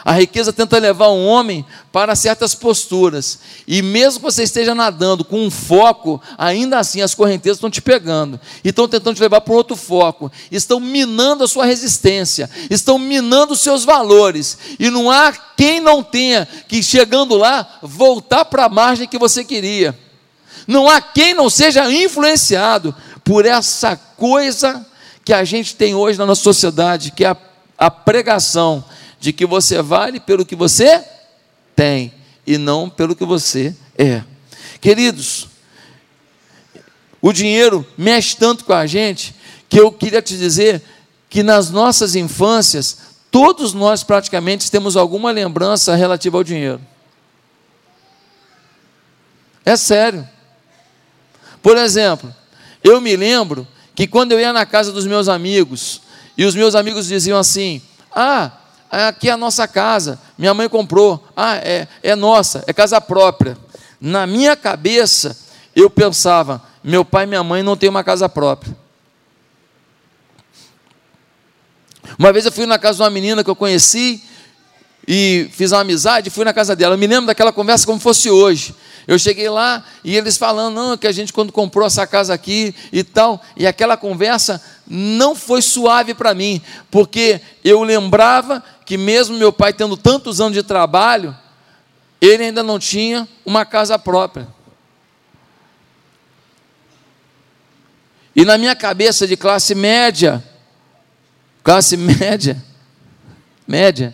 A 0.04 0.14
riqueza 0.14 0.52
tenta 0.52 0.80
levar 0.80 1.10
um 1.10 1.28
homem 1.28 1.64
para 1.92 2.16
certas 2.16 2.56
posturas. 2.56 3.40
E 3.68 3.84
mesmo 3.84 4.20
que 4.20 4.26
você 4.26 4.42
esteja 4.42 4.74
nadando 4.74 5.24
com 5.24 5.46
um 5.46 5.52
foco, 5.52 6.20
ainda 6.36 6.80
assim 6.80 7.02
as 7.02 7.14
correntezas 7.14 7.58
estão 7.58 7.70
te 7.70 7.82
pegando. 7.82 8.40
E 8.64 8.70
estão 8.70 8.88
tentando 8.88 9.16
te 9.16 9.22
levar 9.22 9.42
para 9.42 9.54
outro 9.54 9.76
foco. 9.76 10.32
Estão 10.52 10.80
minando 10.80 11.44
a 11.44 11.48
sua 11.48 11.66
resistência. 11.66 12.50
Estão 12.70 12.98
minando 12.98 13.54
os 13.54 13.62
seus 13.62 13.86
valores. 13.86 14.58
E 14.80 14.90
não 14.90 15.12
há 15.12 15.32
quem 15.32 15.80
não 15.80 16.02
tenha 16.02 16.48
que, 16.68 16.82
chegando 16.82 17.36
lá, 17.36 17.78
voltar 17.84 18.46
para 18.46 18.66
a 18.66 18.70
margem 18.70 19.08
que 19.08 19.20
você 19.20 19.44
queria. 19.44 19.98
Não 20.66 20.90
há 20.90 21.00
quem 21.02 21.34
não 21.34 21.50
seja 21.50 21.92
influenciado 21.92 22.96
por 23.24 23.46
essa 23.46 23.96
coisa 23.96 24.84
que 25.24 25.34
a 25.34 25.44
gente 25.44 25.76
tem 25.76 25.96
hoje 25.96 26.18
na 26.18 26.26
nossa 26.26 26.42
sociedade, 26.42 27.12
que 27.12 27.24
é 27.24 27.30
a, 27.30 27.38
a 27.78 27.90
pregação 27.90 28.84
de 29.20 29.32
que 29.32 29.46
você 29.46 29.82
vale 29.82 30.20
pelo 30.20 30.46
que 30.46 30.56
você 30.56 31.04
tem 31.76 32.14
e 32.46 32.58
não 32.58 32.90
pelo 32.90 33.16
que 33.16 33.26
você 33.26 33.76
é. 33.98 34.24
Queridos, 34.82 35.48
o 37.22 37.32
dinheiro 37.32 37.88
mexe 37.98 38.36
tanto 38.36 38.66
com 38.66 38.74
a 38.74 38.86
gente 38.86 39.34
que 39.70 39.80
eu 39.80 39.92
queria 39.92 40.22
te 40.22 40.38
dizer 40.38 40.84
que 41.30 41.42
nas 41.42 41.72
nossas 41.72 42.16
infâncias, 42.16 42.98
todos 43.32 43.74
nós 43.74 44.04
praticamente 44.04 44.70
temos 44.70 44.98
alguma 44.98 45.32
lembrança 45.32 45.96
relativa 45.96 46.38
ao 46.38 46.44
dinheiro. 46.44 46.82
É 49.66 49.76
sério. 49.78 50.28
Por 51.62 51.78
exemplo, 51.78 52.34
eu 52.84 53.00
me 53.00 53.16
lembro 53.16 53.66
que 53.96 54.08
quando 54.08 54.32
eu 54.32 54.40
ia 54.40 54.54
na 54.54 54.66
casa 54.66 54.92
dos 54.92 55.06
meus 55.06 55.28
amigos, 55.28 56.02
e 56.38 56.46
os 56.46 56.56
meus 56.56 56.76
amigos 56.76 57.08
diziam 57.08 57.38
assim: 57.38 57.82
Ah, 58.12 58.52
aqui 58.90 59.30
é 59.30 59.32
a 59.32 59.38
nossa 59.38 59.68
casa, 59.68 60.20
minha 60.38 60.54
mãe 60.54 60.68
comprou, 60.68 61.24
ah, 61.36 61.56
é, 61.58 61.88
é 62.02 62.16
nossa, 62.16 62.64
é 62.68 62.74
casa 62.74 63.00
própria. 63.00 63.58
Na 64.00 64.28
minha 64.28 64.56
cabeça, 64.56 65.38
eu 65.76 65.90
pensava: 65.90 66.62
meu 66.84 67.06
pai 67.06 67.24
e 67.24 67.28
minha 67.28 67.44
mãe 67.44 67.64
não 67.64 67.78
têm 67.78 67.90
uma 67.90 68.04
casa 68.04 68.28
própria. 68.28 68.76
Uma 72.20 72.34
vez 72.34 72.46
eu 72.46 72.52
fui 72.52 72.66
na 72.66 72.78
casa 72.78 72.98
de 72.98 73.04
uma 73.04 73.10
menina 73.10 73.44
que 73.44 73.50
eu 73.50 73.56
conheci 73.56 74.22
e 75.08 75.50
fiz 75.54 75.72
uma 75.72 75.82
amizade, 75.82 76.30
fui 76.30 76.46
na 76.46 76.54
casa 76.54 76.76
dela. 76.76 76.96
Eu 76.96 76.98
me 76.98 77.08
lembro 77.08 77.28
daquela 77.28 77.52
conversa 77.52 77.86
como 77.86 78.00
fosse 78.00 78.30
hoje. 78.30 78.76
Eu 79.08 79.20
cheguei 79.20 79.50
lá 79.50 79.84
e 80.04 80.16
eles 80.16 80.38
falando, 80.38 80.76
não, 80.76 80.98
que 80.98 81.08
a 81.08 81.12
gente 81.12 81.34
quando 81.34 81.52
comprou 81.52 81.86
essa 81.86 82.08
casa 82.08 82.34
aqui 82.34 82.74
e 82.92 83.04
tal, 83.04 83.42
e 83.58 83.68
aquela 83.68 83.98
conversa 83.98 84.64
não 84.88 85.36
foi 85.36 85.62
suave 85.62 86.14
para 86.14 86.34
mim, 86.34 86.62
porque 86.90 87.42
eu 87.64 87.84
lembrava 87.84 88.64
que 88.86 88.98
mesmo 88.98 89.38
meu 89.38 89.52
pai 89.52 89.74
tendo 89.74 89.98
tantos 89.98 90.40
anos 90.40 90.54
de 90.54 90.64
trabalho, 90.64 91.36
ele 92.22 92.46
ainda 92.46 92.64
não 92.64 92.80
tinha 92.80 93.28
uma 93.46 93.66
casa 93.66 94.00
própria. 94.00 94.48
E 98.36 98.46
na 98.46 98.58
minha 98.58 98.76
cabeça 98.76 99.28
de 99.28 99.38
classe 99.38 99.76
média, 99.76 100.44
classe 101.62 101.96
média, 101.98 102.64
média, 103.68 104.14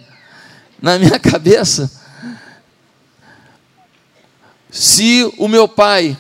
na 0.82 0.98
minha 0.98 1.20
cabeça, 1.20 1.99
se 4.70 5.32
o 5.38 5.48
meu 5.48 5.68
pai 5.68 6.18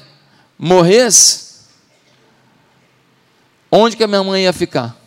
morresse, 0.57 1.67
onde 3.71 3.95
que 3.95 4.03
a 4.03 4.07
minha 4.07 4.23
mãe 4.23 4.43
ia 4.43 4.53
ficar? 4.53 4.97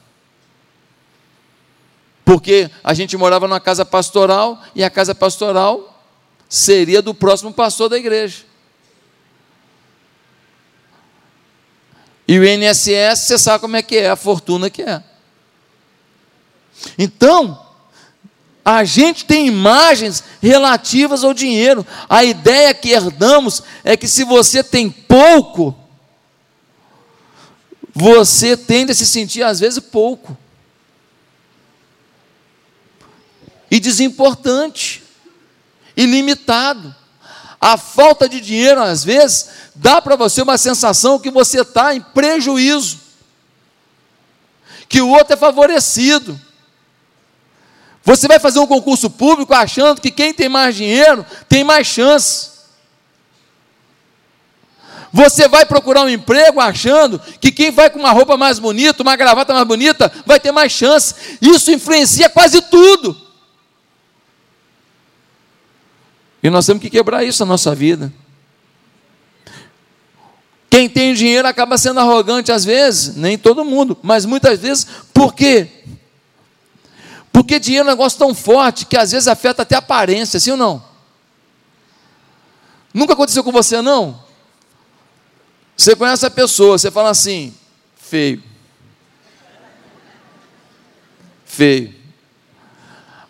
Porque 2.25 2.71
a 2.85 2.95
gente 2.95 3.17
morava 3.17 3.49
numa 3.49 3.61
casa 3.61 3.85
pastoral 3.85 4.63
e 4.75 4.85
a 4.85 4.91
casa 4.91 5.15
pastoral 5.15 6.05
seria 6.49 7.03
do 7.03 7.13
próximo 7.13 7.53
pastor 7.53 7.89
da 7.89 7.99
igreja. 7.99 8.45
E 12.27 12.39
o 12.39 12.45
INSS, 12.45 13.19
você 13.19 13.39
sabe 13.39 13.61
como 13.61 13.77
é 13.77 13.83
que 13.83 13.97
é, 13.97 14.09
a 14.09 14.17
fortuna 14.17 14.71
que 14.71 14.83
é. 14.83 15.03
Então, 16.97 17.61
a 18.65 18.85
gente 18.85 19.25
tem 19.25 19.47
imagens 19.47 20.23
relativas 20.41 21.25
ao 21.25 21.35
dinheiro. 21.35 21.85
A 22.09 22.23
ideia 22.23 22.73
que 22.73 22.91
herdamos 22.91 23.63
é 23.83 23.97
que 23.97 24.07
se 24.07 24.25
você 24.25 24.63
tem 24.63 24.89
pouco, 24.89 25.77
você 27.93 28.57
tende 28.57 28.93
a 28.93 28.95
se 28.95 29.05
sentir 29.05 29.43
às 29.43 29.59
vezes 29.59 29.81
pouco. 29.81 30.37
E 33.69 33.81
desimportante, 33.81 35.03
ilimitado. 35.97 36.95
A 37.61 37.77
falta 37.77 38.29
de 38.29 38.41
dinheiro, 38.41 38.81
às 38.81 39.03
vezes, 39.03 39.49
dá 39.75 40.01
para 40.01 40.15
você 40.15 40.43
uma 40.43 40.59
sensação 40.59 41.19
que 41.19 41.31
você 41.31 41.63
está 41.63 41.95
em 41.95 42.01
prejuízo, 42.01 42.99
que 44.89 45.01
o 45.01 45.09
outro 45.09 45.35
é 45.35 45.37
favorecido 45.37 46.39
você 48.05 48.27
vai 48.27 48.39
fazer 48.39 48.59
um 48.59 48.67
concurso 48.67 49.09
público 49.09 49.55
achando 49.55 50.01
que 50.01 50.11
quem 50.11 50.35
tem 50.35 50.49
mais 50.49 50.75
dinheiro 50.75 51.25
tem 51.49 51.63
mais 51.63 51.87
chance. 51.87 52.51
Você 55.13 55.47
vai 55.47 55.67
procurar 55.67 56.03
um 56.03 56.09
emprego 56.09 56.59
achando 56.59 57.21
que 57.41 57.53
quem 57.53 57.71
vai 57.71 57.91
com 57.91 57.99
uma 57.99 58.13
roupa 58.13 58.37
mais 58.37 58.59
bonita, 58.59 59.03
uma 59.03 59.15
gravata 59.15 59.53
mais 59.53 59.67
bonita, 59.67 60.11
vai 60.25 60.41
ter 60.41 60.51
mais 60.51 60.73
chance. 60.73 61.15
Isso 61.41 61.71
influencia 61.71 62.31
quase 62.31 62.63
tudo. 62.63 63.15
E 66.43 66.51
nós 66.51 66.67
temos 66.67 66.83
que 66.83 66.91
quebrar 66.91 67.23
isso 67.23 67.45
na 67.45 67.51
nossa 67.51 67.75
vida. 67.75 68.13
Quem 70.69 70.89
tem 70.89 71.13
dinheiro 71.13 71.47
acaba 71.47 71.77
sendo 71.77 72.01
arrogante 72.01 72.51
às 72.51 72.65
vezes, 72.65 73.15
nem 73.15 73.37
todo 73.37 73.63
mundo, 73.63 73.97
mas 74.03 74.25
muitas 74.25 74.59
vezes, 74.59 74.87
por 75.13 75.35
quê? 75.35 75.69
Porque 77.33 77.59
dinheiro 77.59 77.89
é 77.89 77.93
um 77.93 77.97
negócio 77.97 78.19
tão 78.19 78.35
forte 78.35 78.85
que 78.85 78.97
às 78.97 79.11
vezes 79.11 79.27
afeta 79.27 79.63
até 79.63 79.75
a 79.75 79.79
aparência, 79.79 80.39
sim 80.39 80.51
ou 80.51 80.57
não? 80.57 80.85
Nunca 82.93 83.15
aconteceu 83.15 83.43
com 83.43 83.51
você, 83.51 83.81
não? 83.81 84.23
Você 85.75 85.97
conhece 85.97 86.27
a 86.27 86.31
pessoa, 86.31 86.77
você 86.77 86.91
fala 86.91 87.11
assim, 87.11 87.55
feio. 87.97 88.43
Feio. 91.47 91.95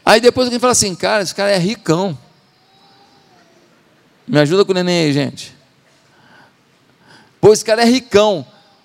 Aí 0.04 0.20
depois 0.20 0.46
alguém 0.46 0.58
fala 0.58 0.72
assim, 0.72 0.94
cara, 0.94 1.22
esse 1.22 1.34
cara 1.34 1.50
é 1.50 1.58
ricão. 1.58 2.18
Me 4.26 4.38
ajuda 4.40 4.64
com 4.64 4.72
o 4.72 4.74
neném 4.74 5.06
aí, 5.06 5.12
gente. 5.12 5.56
Pô, 7.40 7.52
esse 7.52 7.64
cara 7.64 7.82
é 7.82 7.84
ricão. 7.84 8.44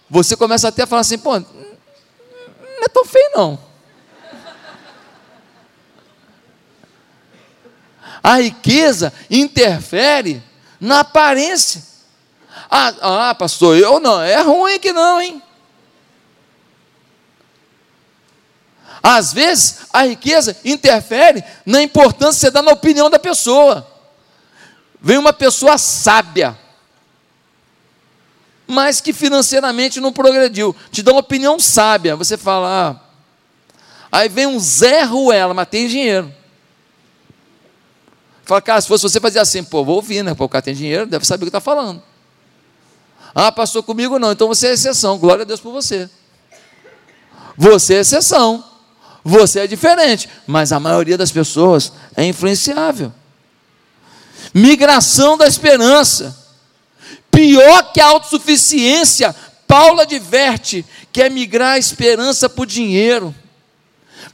Você 0.09 0.35
começa 0.35 0.67
até 0.67 0.83
a 0.83 0.87
falar 0.87 1.01
assim, 1.01 1.17
pô, 1.17 1.39
não 1.39 2.83
é 2.83 2.87
tão 2.87 3.03
feio 3.03 3.31
não. 3.35 3.66
A 8.23 8.41
riqueza 8.41 9.13
interfere 9.29 10.41
na 10.79 11.01
aparência. 11.01 11.81
Ah, 12.69 13.29
ah, 13.29 13.35
pastor, 13.35 13.77
eu 13.77 13.99
não, 13.99 14.21
é 14.21 14.41
ruim 14.41 14.79
que 14.79 14.91
não, 14.91 15.21
hein? 15.21 15.41
Às 19.01 19.31
vezes, 19.31 19.79
a 19.93 20.03
riqueza 20.03 20.57
interfere 20.65 21.43
na 21.65 21.81
importância 21.81 22.39
que 22.39 22.41
você 22.41 22.51
dá 22.51 22.61
na 22.61 22.71
opinião 22.71 23.09
da 23.09 23.17
pessoa. 23.17 23.87
Vem 24.99 25.17
uma 25.17 25.31
pessoa 25.31 25.77
sábia, 25.77 26.57
mas 28.65 28.99
que 28.99 29.13
financeiramente 29.13 30.01
não 30.01 30.11
progrediu, 30.11 30.75
te 30.91 31.01
dá 31.01 31.11
uma 31.11 31.21
opinião 31.21 31.57
sábia. 31.57 32.15
Você 32.17 32.35
fala, 32.35 32.91
ah. 32.91 33.01
aí 34.11 34.27
vem 34.27 34.47
um 34.47 34.59
Zé 34.59 35.03
Ruela, 35.03 35.53
mas 35.53 35.69
tem 35.69 35.87
dinheiro. 35.87 36.33
Fala, 38.47 38.61
cara, 38.61 38.79
se 38.79 38.87
fosse 38.87 39.03
você 39.03 39.19
fazer 39.19 39.39
assim, 39.39 39.61
pô, 39.61 39.83
vou 39.83 39.97
ouvir, 39.97 40.23
né? 40.23 40.33
Pô, 40.33 40.45
o 40.45 40.49
cara 40.49 40.61
tem 40.61 40.73
dinheiro, 40.73 41.05
deve 41.05 41.27
saber 41.27 41.43
o 41.43 41.45
que 41.47 41.49
está 41.49 41.59
falando. 41.59 42.01
Ah, 43.35 43.51
passou 43.51 43.83
comigo 43.83 44.17
não, 44.17 44.31
então 44.31 44.47
você 44.47 44.67
é 44.67 44.73
exceção, 44.73 45.17
glória 45.17 45.41
a 45.41 45.45
Deus 45.45 45.59
por 45.59 45.73
você. 45.73 46.09
Você 47.57 47.95
é 47.95 47.99
exceção, 47.99 48.63
você 49.21 49.59
é 49.59 49.67
diferente, 49.67 50.29
mas 50.47 50.71
a 50.71 50.79
maioria 50.79 51.17
das 51.17 51.29
pessoas 51.29 51.91
é 52.15 52.23
influenciável. 52.23 53.11
Migração 54.53 55.37
da 55.37 55.45
esperança. 55.45 56.33
Pior 57.29 57.91
que 57.91 57.99
a 57.99 58.05
autossuficiência, 58.05 59.35
Paulo 59.67 59.99
adverte 59.99 60.85
que 61.11 61.21
é 61.21 61.29
migrar 61.29 61.73
a 61.73 61.77
esperança 61.77 62.47
por 62.47 62.65
dinheiro. 62.65 63.35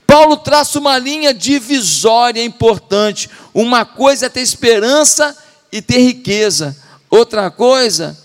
Paulo 0.06 0.38
traça 0.38 0.80
uma 0.80 0.98
linha 0.98 1.34
divisória 1.34 2.44
importante. 2.44 3.30
Uma 3.54 3.86
coisa 3.86 4.28
é 4.28 4.30
ter 4.30 4.42
esperança 4.42 5.36
e 5.72 5.82
ter 5.82 6.00
riqueza. 6.00 6.76
Outra 7.10 7.50
coisa 7.50 8.18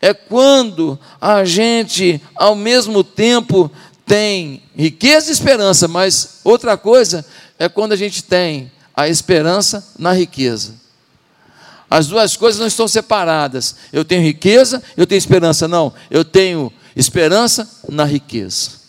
é 0.00 0.14
quando 0.14 0.98
a 1.20 1.44
gente, 1.44 2.20
ao 2.34 2.54
mesmo 2.54 3.04
tempo, 3.04 3.70
tem 4.06 4.62
riqueza 4.74 5.28
e 5.28 5.32
esperança, 5.32 5.86
mas 5.86 6.40
outra 6.42 6.76
coisa 6.76 7.24
é 7.58 7.68
quando 7.68 7.92
a 7.92 7.96
gente 7.96 8.22
tem 8.24 8.72
a 8.96 9.08
esperança 9.08 9.86
na 9.98 10.12
riqueza. 10.12 10.74
As 11.88 12.06
duas 12.06 12.36
coisas 12.36 12.60
não 12.60 12.66
estão 12.66 12.86
separadas. 12.86 13.74
Eu 13.92 14.04
tenho 14.04 14.22
riqueza, 14.22 14.82
eu 14.96 15.06
tenho 15.06 15.18
esperança. 15.18 15.66
Não, 15.66 15.92
eu 16.10 16.24
tenho 16.24 16.72
esperança 16.94 17.68
na 17.88 18.04
riqueza. 18.04 18.79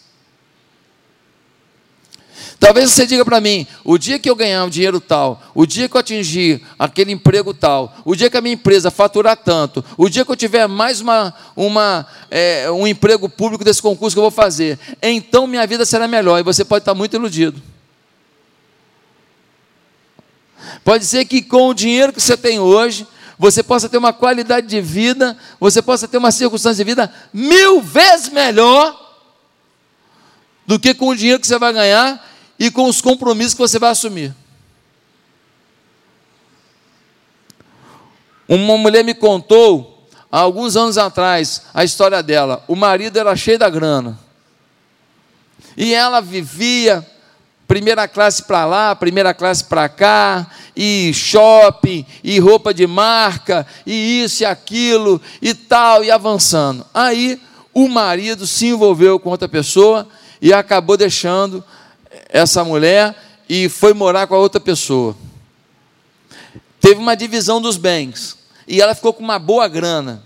Talvez 2.62 2.92
você 2.92 3.08
diga 3.08 3.26
para 3.26 3.42
mim: 3.42 3.66
o 3.84 3.98
dia 3.98 4.20
que 4.20 4.30
eu 4.30 4.36
ganhar 4.36 4.64
um 4.64 4.70
dinheiro 4.70 5.00
tal, 5.00 5.42
o 5.56 5.66
dia 5.66 5.90
que 5.90 5.98
eu 5.98 6.00
atingir 6.00 6.62
aquele 6.78 7.12
emprego 7.12 7.56
tal, 7.56 7.92
o 8.06 8.16
dia 8.16 8.30
que 8.30 8.38
a 8.38 8.42
minha 8.42 8.54
empresa 8.54 8.92
faturar 8.92 9.36
tanto, 9.36 9.84
o 9.98 10.08
dia 10.08 10.24
que 10.24 10.32
eu 10.32 10.36
tiver 10.36 10.68
mais 10.68 11.02
uma, 11.02 11.34
uma, 11.56 12.06
é, 12.30 12.70
um 12.70 12.86
emprego 12.86 13.28
público 13.28 13.64
desse 13.64 13.82
concurso 13.82 14.16
que 14.16 14.20
eu 14.20 14.24
vou 14.24 14.30
fazer, 14.30 14.78
então 15.02 15.48
minha 15.48 15.66
vida 15.66 15.84
será 15.86 16.08
melhor. 16.08 16.40
E 16.40 16.44
você 16.44 16.64
pode 16.64 16.84
estar 16.84 16.94
muito 16.94 17.16
iludido. 17.16 17.60
Pode 20.84 21.04
ser 21.06 21.26
que 21.26 21.42
com 21.42 21.70
o 21.70 21.74
dinheiro 21.74 22.14
que 22.14 22.22
você 22.22 22.38
tem 22.38 22.60
hoje, 22.60 23.08
você 23.40 23.64
possa 23.64 23.90
ter 23.90 23.98
uma 23.98 24.14
qualidade 24.14 24.68
de 24.68 24.80
vida, 24.80 25.36
você 25.60 25.82
possa 25.82 26.08
ter 26.08 26.20
uma 26.20 26.32
circunstância 26.32 26.86
de 26.86 26.92
vida 26.92 27.12
mil 27.34 27.82
vezes 27.82 28.30
melhor 28.30 29.18
do 30.68 30.80
que 30.80 30.94
com 30.94 31.08
o 31.08 31.16
dinheiro 31.16 31.40
que 31.40 31.48
você 31.48 31.58
vai 31.58 31.74
ganhar 31.74 32.30
e 32.62 32.70
com 32.70 32.88
os 32.88 33.02
compromissos 33.02 33.56
que 33.56 33.60
você 33.60 33.80
vai 33.80 33.90
assumir. 33.90 34.36
Uma 38.48 38.78
mulher 38.78 39.04
me 39.04 39.16
contou, 39.16 40.08
há 40.32 40.42
alguns 40.42 40.76
anos 40.76 40.96
atrás, 40.96 41.64
a 41.74 41.84
história 41.84 42.22
dela. 42.22 42.64
O 42.68 42.76
marido 42.76 43.18
era 43.18 43.36
cheio 43.36 43.58
da 43.58 43.68
grana. 43.68 44.20
E 45.76 45.92
ela 45.96 46.22
vivia 46.22 47.04
primeira 47.68 48.08
classe 48.08 48.44
para 48.44 48.64
lá, 48.64 48.96
primeira 48.96 49.34
classe 49.34 49.64
para 49.64 49.90
cá, 49.90 50.46
e 50.76 51.12
shopping, 51.16 52.06
e 52.24 52.38
roupa 52.38 52.72
de 52.76 52.86
marca, 52.86 53.66
e 53.88 54.22
isso 54.24 54.44
e 54.44 54.46
aquilo, 54.46 55.20
e 55.42 55.56
tal, 55.56 56.04
e 56.04 56.12
avançando. 56.12 56.86
Aí 56.94 57.42
o 57.74 57.88
marido 57.88 58.46
se 58.46 58.68
envolveu 58.68 59.20
com 59.20 59.32
outra 59.32 59.50
pessoa 59.50 60.08
e 60.40 60.54
acabou 60.54 60.96
deixando 60.96 61.64
essa 62.32 62.64
mulher 62.64 63.16
e 63.48 63.68
foi 63.68 63.94
morar 63.94 64.26
com 64.26 64.34
a 64.34 64.40
outra 64.40 64.60
pessoa. 64.60 65.16
Teve 66.80 67.00
uma 67.00 67.16
divisão 67.16 67.62
dos 67.62 67.78
bens 67.78 68.38
e 68.68 68.82
ela 68.82 68.96
ficou 68.96 69.14
com 69.14 69.22
uma 69.22 69.38
boa 69.38 69.68
grana. 69.68 70.24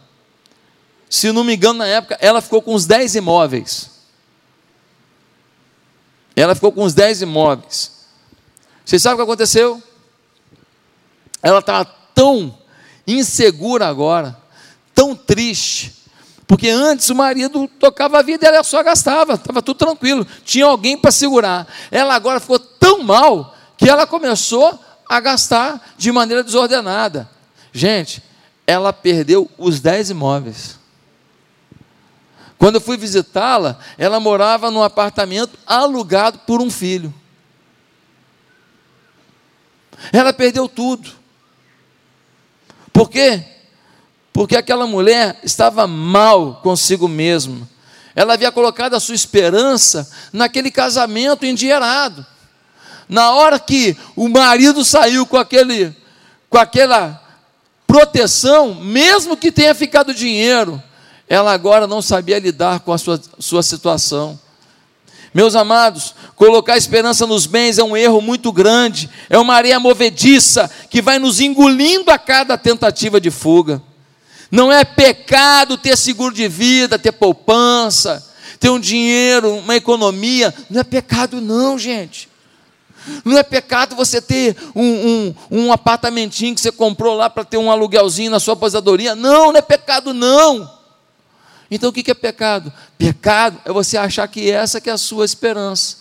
Se 1.09 1.31
não 1.31 1.43
me 1.43 1.55
engano, 1.55 1.79
na 1.79 1.87
época, 1.87 2.17
ela 2.21 2.41
ficou 2.41 2.61
com 2.61 2.75
uns 2.75 2.85
10 2.85 3.15
imóveis. 3.15 3.89
Ela 6.35 6.53
ficou 6.53 6.71
com 6.71 6.83
uns 6.83 6.93
10 6.93 7.23
imóveis. 7.23 7.91
Vocês 8.85 9.01
sabem 9.01 9.15
o 9.15 9.17
que 9.17 9.23
aconteceu? 9.23 9.81
Ela 11.41 11.59
estava 11.59 11.85
tão 12.13 12.57
insegura 13.07 13.87
agora, 13.87 14.37
tão 14.93 15.15
triste, 15.15 15.94
porque 16.47 16.69
antes 16.69 17.09
o 17.09 17.15
marido 17.15 17.67
tocava 17.79 18.19
a 18.19 18.21
vida 18.21 18.45
e 18.45 18.47
ela 18.47 18.63
só 18.63 18.83
gastava, 18.83 19.33
estava 19.33 19.61
tudo 19.61 19.77
tranquilo, 19.77 20.25
tinha 20.43 20.65
alguém 20.65 20.97
para 20.97 21.11
segurar. 21.11 21.67
Ela 21.89 22.13
agora 22.13 22.39
ficou 22.39 22.59
tão 22.59 23.03
mal 23.03 23.55
que 23.77 23.89
ela 23.89 24.05
começou 24.05 24.79
a 25.09 25.19
gastar 25.19 25.93
de 25.97 26.11
maneira 26.11 26.43
desordenada. 26.43 27.29
Gente, 27.73 28.21
ela 28.65 28.93
perdeu 28.93 29.49
os 29.57 29.79
10 29.79 30.11
imóveis. 30.11 30.79
Quando 32.57 32.75
eu 32.75 32.81
fui 32.81 32.95
visitá-la, 32.95 33.79
ela 33.97 34.19
morava 34.19 34.71
num 34.71 34.83
apartamento 34.83 35.57
alugado 35.65 36.39
por 36.39 36.61
um 36.61 36.69
filho. 36.69 37.13
Ela 40.11 40.31
perdeu 40.31 40.69
tudo. 40.69 41.11
Por 42.93 43.09
quê? 43.09 43.54
Porque 44.35 44.57
aquela 44.57 44.85
mulher 44.85 45.39
estava 45.43 45.87
mal 45.87 46.59
consigo 46.61 47.07
mesma. 47.07 47.65
Ela 48.13 48.33
havia 48.33 48.51
colocado 48.51 48.93
a 48.93 48.99
sua 48.99 49.15
esperança 49.15 50.11
naquele 50.33 50.69
casamento 50.69 51.45
endinheirado. 51.45 52.25
Na 53.07 53.31
hora 53.31 53.57
que 53.57 53.95
o 54.13 54.27
marido 54.27 54.83
saiu 54.83 55.25
com 55.25 55.37
aquele 55.37 55.95
com 56.49 56.57
aquela 56.57 57.23
proteção, 57.87 58.75
mesmo 58.75 59.37
que 59.37 59.53
tenha 59.53 59.73
ficado 59.73 60.13
dinheiro, 60.13 60.83
ela 61.29 61.53
agora 61.53 61.87
não 61.87 62.01
sabia 62.01 62.37
lidar 62.37 62.81
com 62.81 62.91
a 62.91 62.97
sua, 62.97 63.21
sua 63.39 63.63
situação. 63.63 64.37
Meus 65.33 65.55
amados, 65.55 66.13
colocar 66.35 66.75
esperança 66.75 67.25
nos 67.25 67.45
bens 67.45 67.77
é 67.77 67.83
um 67.85 67.95
erro 67.95 68.19
muito 68.19 68.51
grande, 68.51 69.09
é 69.29 69.39
uma 69.39 69.55
areia 69.55 69.79
movediça 69.79 70.69
que 70.89 71.01
vai 71.01 71.19
nos 71.19 71.39
engolindo 71.39 72.11
a 72.11 72.17
cada 72.19 72.57
tentativa 72.57 73.21
de 73.21 73.31
fuga. 73.31 73.81
Não 74.51 74.71
é 74.71 74.83
pecado 74.83 75.77
ter 75.77 75.97
seguro 75.97 76.33
de 76.33 76.47
vida, 76.47 76.99
ter 76.99 77.11
poupança, 77.11 78.25
ter 78.59 78.69
um 78.69 78.79
dinheiro, 78.79 79.57
uma 79.57 79.75
economia, 79.75 80.53
não 80.69 80.81
é 80.81 80.83
pecado, 80.83 81.41
não, 81.41 81.77
gente. 81.77 82.29
Não 83.23 83.37
é 83.37 83.43
pecado 83.43 83.95
você 83.95 84.19
ter 84.19 84.55
um, 84.75 84.83
um, 84.83 85.35
um 85.51 85.71
apartamentinho 85.71 86.55
que 86.55 86.61
você 86.61 86.71
comprou 86.71 87.15
lá 87.15 87.29
para 87.29 87.43
ter 87.43 87.57
um 87.57 87.69
aluguelzinho 87.69 88.31
na 88.31 88.39
sua 88.39 88.53
aposentadoria. 88.53 89.15
Não, 89.15 89.51
não 89.51 89.57
é 89.57 89.61
pecado, 89.61 90.13
não. 90.13 90.69
Então 91.69 91.89
o 91.89 91.93
que 91.93 92.09
é 92.09 92.13
pecado? 92.13 92.71
Pecado 92.97 93.59
é 93.65 93.71
você 93.71 93.97
achar 93.97 94.27
que 94.27 94.49
essa 94.49 94.81
que 94.81 94.89
é 94.89 94.93
a 94.93 94.97
sua 94.97 95.25
esperança. 95.25 95.97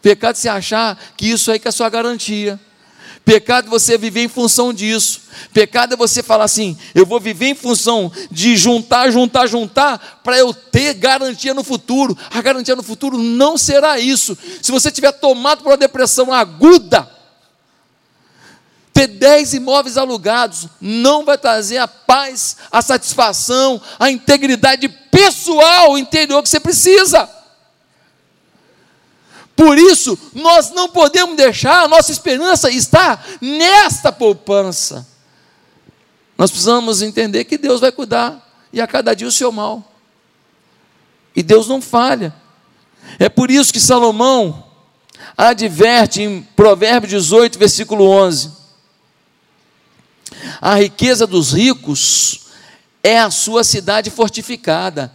Pecado 0.00 0.36
é 0.36 0.38
você 0.38 0.48
achar 0.48 0.98
que 1.16 1.30
isso 1.30 1.50
aí 1.50 1.58
que 1.58 1.68
é 1.68 1.70
a 1.70 1.72
sua 1.72 1.88
garantia. 1.88 2.58
Pecado 3.24 3.66
é 3.66 3.70
você 3.70 3.96
viver 3.96 4.22
em 4.22 4.28
função 4.28 4.72
disso. 4.72 5.22
Pecado 5.52 5.94
é 5.94 5.96
você 5.96 6.22
falar 6.22 6.44
assim: 6.44 6.76
eu 6.94 7.04
vou 7.04 7.20
viver 7.20 7.48
em 7.48 7.54
função 7.54 8.10
de 8.30 8.56
juntar, 8.56 9.10
juntar, 9.10 9.46
juntar, 9.46 10.20
para 10.22 10.38
eu 10.38 10.52
ter 10.54 10.94
garantia 10.94 11.54
no 11.54 11.64
futuro. 11.64 12.16
A 12.30 12.40
garantia 12.40 12.76
no 12.76 12.82
futuro 12.82 13.18
não 13.18 13.56
será 13.56 13.98
isso. 13.98 14.36
Se 14.62 14.70
você 14.70 14.90
tiver 14.90 15.12
tomado 15.12 15.62
por 15.62 15.70
uma 15.70 15.76
depressão 15.76 16.32
aguda, 16.32 17.08
ter 18.92 19.08
dez 19.08 19.52
imóveis 19.52 19.96
alugados 19.96 20.68
não 20.80 21.24
vai 21.24 21.36
trazer 21.36 21.78
a 21.78 21.88
paz, 21.88 22.56
a 22.70 22.80
satisfação, 22.80 23.82
a 23.98 24.08
integridade 24.08 24.88
pessoal 24.88 25.98
interior 25.98 26.42
que 26.42 26.48
você 26.48 26.60
precisa. 26.60 27.28
Por 29.56 29.78
isso, 29.78 30.18
nós 30.34 30.70
não 30.70 30.88
podemos 30.88 31.36
deixar 31.36 31.84
a 31.84 31.88
nossa 31.88 32.10
esperança 32.10 32.70
estar 32.70 33.24
nesta 33.40 34.10
poupança. 34.10 35.06
Nós 36.36 36.50
precisamos 36.50 37.02
entender 37.02 37.44
que 37.44 37.56
Deus 37.56 37.80
vai 37.80 37.92
cuidar 37.92 38.44
e 38.72 38.80
a 38.80 38.86
cada 38.86 39.14
dia 39.14 39.28
o 39.28 39.32
seu 39.32 39.52
mal. 39.52 39.92
E 41.36 41.42
Deus 41.42 41.68
não 41.68 41.80
falha. 41.80 42.34
É 43.18 43.28
por 43.28 43.50
isso 43.50 43.72
que 43.72 43.80
Salomão 43.80 44.64
adverte 45.36 46.22
em 46.22 46.42
Provérbios 46.42 47.10
18, 47.10 47.58
versículo 47.58 48.08
11 48.08 48.64
a 50.60 50.76
riqueza 50.76 51.26
dos 51.26 51.52
ricos 51.52 52.40
é 53.02 53.18
a 53.18 53.30
sua 53.30 53.64
cidade 53.64 54.10
fortificada. 54.10 55.12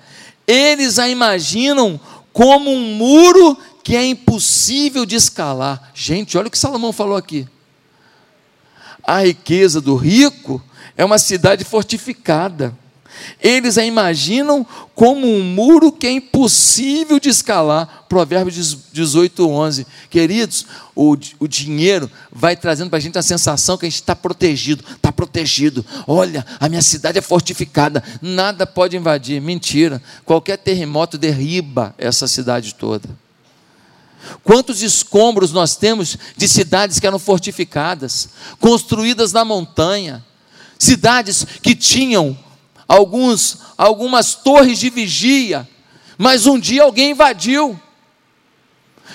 Eles 0.48 1.00
a 1.00 1.10
imaginam 1.10 2.00
como 2.32 2.72
um 2.72 2.96
muro 2.96 3.58
que 3.90 3.96
é 3.96 4.06
impossível 4.06 5.04
de 5.04 5.16
escalar. 5.16 5.90
Gente, 5.96 6.38
olha 6.38 6.48
o 6.48 6.52
que 6.52 6.60
Salomão 6.60 6.94
falou 6.94 7.18
aqui. 7.18 7.48
A 9.04 9.24
riqueza 9.24 9.82
do 9.82 9.96
rico 9.96 10.64
é 10.96 11.04
uma 11.04 11.18
cidade 11.18 11.64
fortificada. 11.64 12.78
Eles 13.42 13.80
a 13.80 13.84
imaginam 13.84 14.64
como 14.94 15.26
um 15.26 15.42
muro 15.42 15.92
que 15.92 16.06
é 16.06 16.12
impossível 16.12 17.20
de 17.20 17.30
escalar. 17.30 18.06
Provérbios 18.08 18.78
18, 18.94 19.50
11. 19.50 19.88
Queridos, 20.08 20.68
o, 20.96 21.18
o 21.40 21.48
dinheiro 21.48 22.12
vai 22.32 22.56
trazendo 22.56 22.92
para 22.92 22.98
a 22.98 23.02
gente 23.02 23.18
a 23.18 23.24
sensação 23.24 23.76
que 23.76 23.88
a 23.88 23.90
gente 23.90 24.02
está 24.02 24.16
protegido, 24.16 24.86
está 24.88 25.12
protegido. 25.12 25.84
Olha, 26.06 26.46
a 26.60 26.70
minha 26.70 26.84
cidade 26.84 27.18
é 27.18 27.22
fortificada, 27.24 28.04
nada 28.22 28.68
pode 28.68 28.96
invadir. 28.96 29.42
Mentira, 29.42 30.00
qualquer 30.24 30.58
terremoto 30.58 31.18
derriba 31.18 31.96
essa 31.98 32.28
cidade 32.28 32.76
toda. 32.76 33.10
Quantos 34.50 34.82
escombros 34.82 35.52
nós 35.52 35.76
temos 35.76 36.18
de 36.36 36.48
cidades 36.48 37.00
que 37.00 37.06
eram 37.06 37.20
fortificadas, 37.20 38.30
construídas 38.60 39.32
na 39.32 39.46
montanha, 39.46 40.26
cidades 40.80 41.46
que 41.62 41.76
tinham 41.76 42.36
alguns, 42.88 43.60
algumas 43.78 44.34
torres 44.34 44.80
de 44.80 44.90
vigia, 44.90 45.70
mas 46.18 46.48
um 46.48 46.58
dia 46.58 46.82
alguém 46.82 47.12
invadiu. 47.12 47.80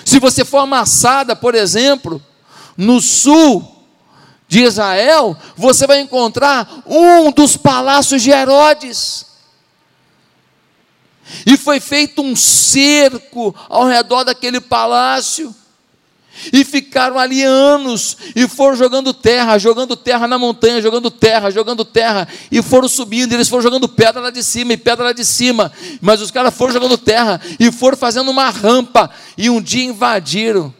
Se 0.05 0.21
você 0.21 0.45
for 0.45 0.59
amassada, 0.59 1.35
por 1.35 1.53
exemplo, 1.53 2.23
no 2.77 3.01
sul 3.01 3.83
de 4.47 4.61
Israel, 4.61 5.35
você 5.57 5.85
vai 5.85 5.99
encontrar 5.99 6.81
um 6.85 7.29
dos 7.29 7.57
palácios 7.57 8.21
de 8.21 8.31
Herodes. 8.31 9.34
E 11.45 11.57
foi 11.57 11.79
feito 11.79 12.21
um 12.21 12.35
cerco 12.35 13.55
ao 13.69 13.85
redor 13.85 14.23
daquele 14.23 14.59
palácio. 14.59 15.53
E 16.51 16.65
ficaram 16.65 17.17
ali 17.17 17.43
anos, 17.43 18.17
e 18.35 18.45
foram 18.45 18.75
jogando 18.75 19.13
terra, 19.13 19.57
jogando 19.57 19.95
terra 19.95 20.27
na 20.27 20.37
montanha, 20.37 20.81
jogando 20.81 21.09
terra, 21.09 21.49
jogando 21.49 21.85
terra, 21.85 22.27
e 22.51 22.61
foram 22.61 22.89
subindo, 22.89 23.31
eles 23.31 23.47
foram 23.47 23.63
jogando 23.63 23.87
pedra 23.87 24.21
lá 24.21 24.29
de 24.29 24.43
cima, 24.43 24.73
e 24.73 24.77
pedra 24.77 25.05
lá 25.05 25.11
de 25.13 25.23
cima, 25.23 25.71
mas 26.01 26.21
os 26.21 26.31
caras 26.31 26.53
foram 26.53 26.73
jogando 26.73 26.97
terra, 26.97 27.39
e 27.57 27.71
foram 27.71 27.95
fazendo 27.95 28.29
uma 28.29 28.49
rampa, 28.49 29.09
e 29.37 29.49
um 29.49 29.61
dia 29.61 29.85
invadiram. 29.85 30.73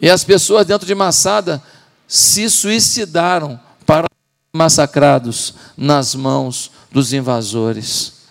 E 0.00 0.08
as 0.08 0.24
pessoas 0.24 0.66
dentro 0.66 0.86
de 0.86 0.94
Massada 0.94 1.62
se 2.08 2.48
suicidaram 2.48 3.60
para 3.84 4.06
massacrados 4.54 5.54
nas 5.76 6.14
mãos 6.14 6.70
dos 6.90 7.12
invasores. 7.12 8.21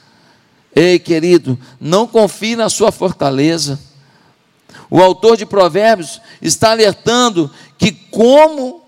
Ei, 0.76 0.98
querido, 1.00 1.60
não 1.80 2.08
confie 2.08 2.56
na 2.56 2.70
sua 2.70 2.92
fortaleza 2.92 3.80
o 4.92 5.02
autor 5.02 5.38
de 5.38 5.46
Provérbios 5.46 6.20
está 6.42 6.72
alertando 6.72 7.50
que, 7.78 7.94
como 7.94 8.82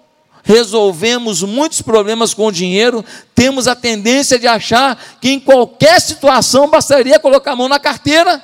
resolvemos 0.44 1.42
muitos 1.42 1.82
problemas 1.82 2.34
com 2.34 2.48
o 2.48 2.52
dinheiro, 2.52 3.06
temos 3.34 3.70
a 3.70 3.76
tendência 3.76 4.38
de 4.38 4.46
achar 4.46 5.02
que 5.22 5.30
em 5.30 5.40
qualquer 5.40 6.02
situação 6.02 6.70
bastaria 6.70 7.18
colocar 7.18 7.54
a 7.54 7.56
mão 7.56 7.70
na 7.70 7.80
carteira 7.80 8.44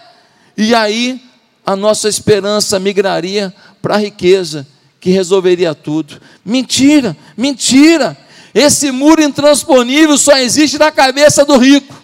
e 0.56 0.74
aí 0.74 1.22
a 1.66 1.76
nossa 1.76 2.08
esperança 2.08 2.80
migraria 2.80 3.54
para 3.82 3.96
a 3.96 4.00
riqueza 4.00 4.66
que 5.02 5.12
resolveria 5.12 5.76
tudo. 5.76 6.22
Mentira, 6.46 7.16
mentira. 7.36 8.18
Esse 8.54 8.90
muro 8.90 9.22
intransponível 9.22 10.18
só 10.18 10.38
existe 10.38 10.78
na 10.78 10.92
cabeça 10.92 11.44
do 11.44 11.58
rico. 11.58 11.99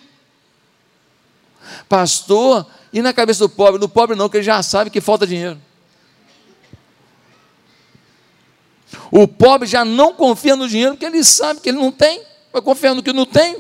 Pastor, 1.88 2.66
e 2.92 3.02
na 3.02 3.14
cabeça 3.14 3.40
do 3.40 3.50
pobre? 3.50 3.80
Do 3.80 3.90
pobre 3.90 4.16
não, 4.16 4.30
que 4.30 4.38
ele 4.38 4.44
já 4.44 4.62
sabe 4.64 4.90
que 4.90 5.02
falta 5.02 5.28
dinheiro. 5.28 5.60
O 9.12 9.28
pobre 9.28 9.68
já 9.68 9.86
não 9.86 10.14
confia 10.14 10.56
no 10.56 10.68
dinheiro 10.68 10.94
porque 10.94 11.06
ele 11.06 11.24
sabe 11.24 11.60
que 11.60 11.70
ele 11.70 11.78
não 11.78 11.92
tem, 11.92 12.22
vai 12.52 12.62
confiar 12.62 12.94
no 12.94 13.04
que 13.04 13.14
não 13.14 13.26
tem. 13.26 13.58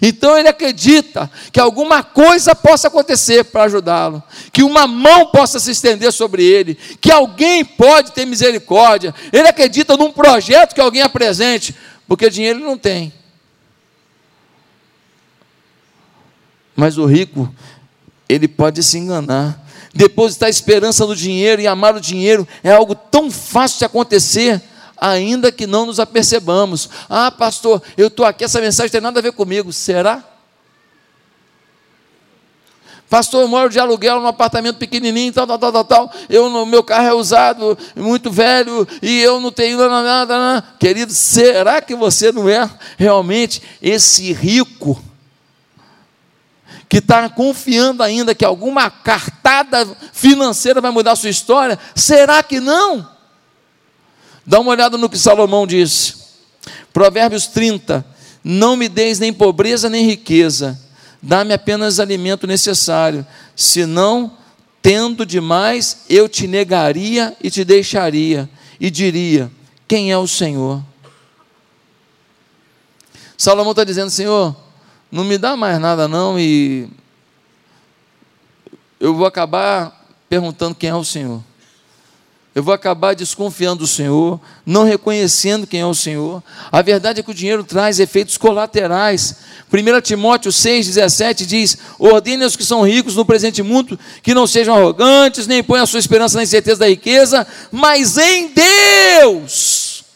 Então 0.00 0.38
ele 0.38 0.48
acredita 0.48 1.30
que 1.52 1.60
alguma 1.60 2.02
coisa 2.02 2.54
possa 2.54 2.88
acontecer 2.88 3.44
para 3.44 3.64
ajudá-lo, 3.64 4.22
que 4.52 4.62
uma 4.62 4.86
mão 4.86 5.26
possa 5.26 5.60
se 5.60 5.70
estender 5.70 6.12
sobre 6.12 6.44
ele, 6.44 6.74
que 6.74 7.12
alguém 7.12 7.64
pode 7.64 8.12
ter 8.12 8.24
misericórdia. 8.24 9.14
Ele 9.32 9.48
acredita 9.48 9.96
num 9.96 10.10
projeto 10.10 10.74
que 10.74 10.80
alguém 10.80 11.02
apresente, 11.02 11.76
porque 12.08 12.30
dinheiro 12.30 12.60
ele 12.60 12.66
não 12.66 12.78
tem. 12.78 13.12
Mas 16.76 16.98
o 16.98 17.06
rico, 17.06 17.52
ele 18.28 18.46
pode 18.46 18.82
se 18.82 18.98
enganar. 18.98 19.64
Depositar 19.94 20.50
esperança 20.50 21.06
no 21.06 21.16
dinheiro 21.16 21.62
e 21.62 21.66
amar 21.66 21.96
o 21.96 22.00
dinheiro 22.00 22.46
é 22.62 22.70
algo 22.70 22.94
tão 22.94 23.30
fácil 23.30 23.78
de 23.78 23.84
acontecer 23.86 24.62
ainda 24.96 25.50
que 25.50 25.66
não 25.66 25.86
nos 25.86 25.98
apercebamos. 25.98 26.88
Ah, 27.08 27.30
pastor, 27.30 27.82
eu 27.96 28.08
estou 28.08 28.26
aqui, 28.26 28.44
essa 28.44 28.60
mensagem 28.60 28.90
tem 28.90 29.00
nada 29.00 29.18
a 29.20 29.22
ver 29.22 29.32
comigo. 29.32 29.72
Será? 29.72 30.22
Pastor, 33.08 33.42
eu 33.42 33.48
moro 33.48 33.70
de 33.70 33.78
aluguel 33.78 34.20
num 34.20 34.26
apartamento 34.26 34.78
pequenininho, 34.78 35.32
tal, 35.32 35.46
tal, 35.46 35.58
tal, 35.58 35.72
tal, 35.72 35.84
tal. 35.84 36.12
Eu, 36.28 36.66
meu 36.66 36.82
carro 36.82 37.06
é 37.06 37.14
usado, 37.14 37.78
muito 37.94 38.30
velho, 38.32 38.86
e 39.00 39.20
eu 39.20 39.40
não 39.40 39.52
tenho 39.52 39.78
nada, 39.78 40.26
nada. 40.26 40.64
Querido, 40.78 41.12
será 41.12 41.80
que 41.80 41.94
você 41.94 42.32
não 42.32 42.48
é 42.48 42.68
realmente 42.98 43.62
esse 43.80 44.32
rico 44.32 45.00
que 46.88 46.98
está 46.98 47.28
confiando 47.28 48.02
ainda 48.02 48.34
que 48.34 48.44
alguma 48.44 48.90
cartada 48.90 49.86
financeira 50.12 50.80
vai 50.80 50.90
mudar 50.90 51.12
a 51.12 51.16
sua 51.16 51.30
história? 51.30 51.78
Será 51.94 52.42
que 52.42 52.60
não? 52.60 53.08
Dá 54.46 54.60
uma 54.60 54.70
olhada 54.70 54.96
no 54.96 55.08
que 55.08 55.18
Salomão 55.18 55.66
disse. 55.66 56.14
Provérbios 56.92 57.48
30. 57.48 58.04
Não 58.48 58.76
me 58.76 58.88
deis 58.88 59.18
nem 59.18 59.32
pobreza 59.32 59.90
nem 59.90 60.06
riqueza, 60.06 60.80
dá-me 61.20 61.52
apenas 61.52 61.98
alimento 61.98 62.46
necessário, 62.46 63.26
senão, 63.56 64.38
tendo 64.80 65.26
demais, 65.26 66.04
eu 66.08 66.28
te 66.28 66.46
negaria 66.46 67.36
e 67.42 67.50
te 67.50 67.64
deixaria, 67.64 68.48
e 68.78 68.88
diria: 68.88 69.50
Quem 69.88 70.12
é 70.12 70.16
o 70.16 70.28
Senhor? 70.28 70.80
Salomão 73.36 73.72
está 73.72 73.82
dizendo: 73.82 74.10
Senhor, 74.10 74.54
não 75.16 75.24
me 75.24 75.38
dá 75.38 75.56
mais 75.56 75.80
nada, 75.80 76.06
não, 76.06 76.38
e 76.38 76.88
eu 79.00 79.14
vou 79.14 79.26
acabar 79.26 80.06
perguntando 80.28 80.74
quem 80.74 80.90
é 80.90 80.94
o 80.94 81.04
Senhor 81.04 81.42
eu 82.56 82.62
vou 82.62 82.72
acabar 82.72 83.14
desconfiando 83.14 83.80
do 83.80 83.86
Senhor, 83.86 84.40
não 84.64 84.82
reconhecendo 84.82 85.66
quem 85.66 85.80
é 85.80 85.86
o 85.86 85.92
Senhor. 85.92 86.42
A 86.72 86.80
verdade 86.80 87.20
é 87.20 87.22
que 87.22 87.30
o 87.30 87.34
dinheiro 87.34 87.62
traz 87.62 88.00
efeitos 88.00 88.38
colaterais. 88.38 89.36
1 89.70 90.00
Timóteo 90.00 90.50
6,17 90.50 91.44
diz: 91.44 91.76
Ordene 91.98 92.44
aos 92.44 92.56
que 92.56 92.64
são 92.64 92.80
ricos 92.80 93.14
no 93.14 93.26
presente 93.26 93.62
mundo 93.62 94.00
que 94.22 94.32
não 94.32 94.46
sejam 94.46 94.74
arrogantes, 94.74 95.46
nem 95.46 95.62
ponham 95.62 95.84
a 95.84 95.86
sua 95.86 96.00
esperança 96.00 96.38
na 96.38 96.44
incerteza 96.44 96.80
da 96.80 96.88
riqueza, 96.88 97.46
mas 97.70 98.16
em 98.16 98.50
Deus, 99.20 100.06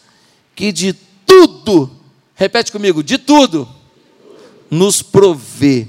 que 0.55 0.73
de 0.73 0.95
tudo, 1.27 1.91
repete 2.35 2.73
comigo, 2.73 3.03
de 3.03 3.19
tudo, 3.19 3.69
nos 4.71 5.03
provê 5.03 5.89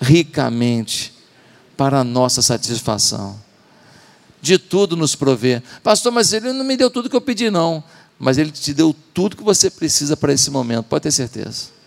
ricamente 0.00 1.12
para 1.76 2.00
a 2.00 2.04
nossa 2.04 2.42
satisfação 2.42 3.48
de 4.40 4.58
tudo 4.58 4.96
nos 4.96 5.14
provê. 5.14 5.62
Pastor, 5.82 6.12
mas 6.12 6.32
ele 6.32 6.52
não 6.52 6.64
me 6.64 6.76
deu 6.76 6.90
tudo 6.90 7.10
que 7.10 7.16
eu 7.16 7.20
pedi, 7.20 7.50
não. 7.50 7.82
Mas 8.18 8.38
ele 8.38 8.50
te 8.50 8.72
deu 8.72 8.94
tudo 9.14 9.36
que 9.36 9.42
você 9.42 9.70
precisa 9.70 10.16
para 10.16 10.32
esse 10.32 10.50
momento, 10.50 10.86
pode 10.86 11.02
ter 11.02 11.12
certeza. 11.12 11.78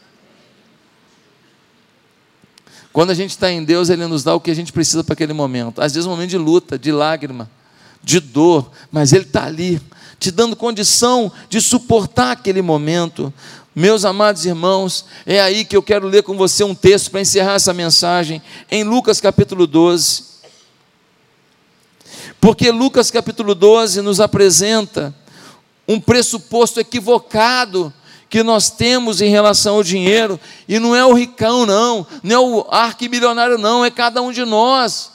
Quando 2.94 3.12
a 3.12 3.14
gente 3.14 3.32
está 3.32 3.50
em 3.50 3.64
Deus, 3.64 3.90
Ele 3.90 4.06
nos 4.06 4.22
dá 4.22 4.36
o 4.36 4.40
que 4.40 4.52
a 4.52 4.54
gente 4.54 4.74
precisa 4.74 5.02
para 5.02 5.14
aquele 5.14 5.32
momento. 5.32 5.82
Às 5.82 5.94
vezes, 5.94 6.06
um 6.06 6.10
momento 6.10 6.30
de 6.30 6.38
luta, 6.38 6.78
de 6.78 6.92
lágrima, 6.92 7.50
de 8.04 8.20
dor, 8.20 8.70
mas 8.92 9.14
Ele 9.14 9.24
está 9.24 9.46
ali, 9.46 9.82
te 10.20 10.30
dando 10.30 10.58
condição 10.58 11.32
de 11.50 11.62
suportar 11.62 12.32
aquele 12.32 12.62
momento. 12.62 13.34
Meus 13.74 14.04
amados 14.04 14.46
irmãos, 14.46 15.06
é 15.26 15.40
aí 15.40 15.64
que 15.64 15.78
eu 15.78 15.82
quero 15.82 16.06
ler 16.06 16.24
com 16.24 16.36
você 16.36 16.62
um 16.62 16.76
texto 16.76 17.10
para 17.10 17.22
encerrar 17.22 17.54
essa 17.54 17.74
mensagem, 17.74 18.42
em 18.70 18.84
Lucas 18.84 19.22
capítulo 19.22 19.66
12. 19.66 20.26
Porque 22.42 22.70
Lucas 22.70 23.10
capítulo 23.10 23.56
12 23.56 24.02
nos 24.02 24.20
apresenta 24.20 25.16
um 25.88 26.02
pressuposto 26.02 26.82
equivocado 26.82 27.94
que 28.30 28.44
nós 28.44 28.70
temos 28.70 29.22
em 29.22 29.30
relação 29.30 29.76
ao 29.76 29.84
dinheiro, 29.84 30.38
e 30.68 30.78
não 30.78 30.94
é 30.94 31.06
o 31.06 31.14
ricão, 31.14 31.66
não, 31.66 32.06
não 32.22 32.36
é 32.36 32.40
o 32.40 32.66
arquimilionário, 32.70 33.58
não, 33.58 33.86
é 33.86 33.90
cada 33.90 34.22
um 34.22 34.34
de 34.34 34.44
nós. 34.44 35.12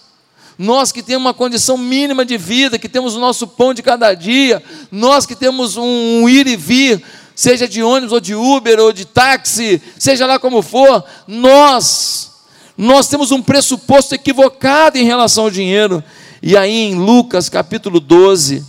Nós 0.59 0.93
que 0.93 1.03
temos 1.03 1.27
uma 1.27 1.35
condição 1.35 1.77
mínima 1.77 2.25
de 2.25 2.39
vida, 2.39 2.79
que 2.79 2.89
temos 2.89 3.15
o 3.15 3.21
nosso 3.21 3.47
pão 3.47 3.75
de 3.75 3.83
cada 3.83 4.15
dia, 4.15 4.63
nós 4.91 5.27
que 5.27 5.37
temos 5.37 5.77
um 5.77 6.27
ir 6.27 6.47
e 6.47 6.57
vir, 6.57 7.03
seja 7.37 7.69
de 7.69 7.83
ônibus 7.83 8.15
ou 8.15 8.21
de 8.21 8.35
Uber 8.35 8.81
ou 8.81 8.93
de 8.95 9.05
táxi, 9.05 9.81
seja 9.99 10.27
lá 10.27 10.39
como 10.39 10.63
for, 10.63 11.05
nós, 11.29 12.33
nós 12.79 13.09
temos 13.09 13.31
um 13.31 13.43
pressuposto 13.43 14.15
equivocado 14.15 14.97
em 14.97 15.05
relação 15.05 15.45
ao 15.45 15.51
dinheiro. 15.51 16.03
E 16.43 16.57
aí 16.57 16.73
em 16.73 16.95
Lucas 16.95 17.51
capítulo 17.51 18.01
12, 18.01 18.65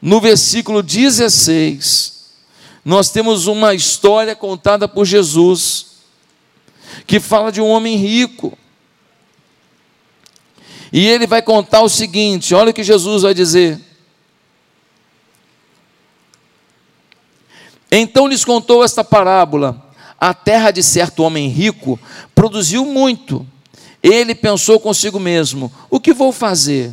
no 0.00 0.20
versículo 0.20 0.80
16, 0.80 2.12
nós 2.84 3.10
temos 3.10 3.48
uma 3.48 3.74
história 3.74 4.36
contada 4.36 4.86
por 4.86 5.04
Jesus, 5.04 5.86
que 7.08 7.18
fala 7.18 7.50
de 7.50 7.60
um 7.60 7.66
homem 7.66 7.96
rico. 7.96 8.56
E 10.92 11.06
ele 11.08 11.26
vai 11.26 11.42
contar 11.42 11.82
o 11.82 11.88
seguinte: 11.88 12.54
olha 12.54 12.70
o 12.70 12.74
que 12.74 12.84
Jesus 12.84 13.22
vai 13.22 13.34
dizer. 13.34 13.87
Então 17.90 18.26
lhes 18.28 18.44
contou 18.44 18.84
esta 18.84 19.02
parábola: 19.02 19.90
a 20.20 20.34
terra 20.34 20.70
de 20.70 20.82
certo 20.82 21.22
homem 21.22 21.48
rico 21.48 21.98
produziu 22.34 22.84
muito. 22.84 23.46
Ele 24.02 24.34
pensou 24.34 24.78
consigo 24.78 25.18
mesmo: 25.18 25.72
o 25.90 25.98
que 26.00 26.12
vou 26.12 26.32
fazer? 26.32 26.92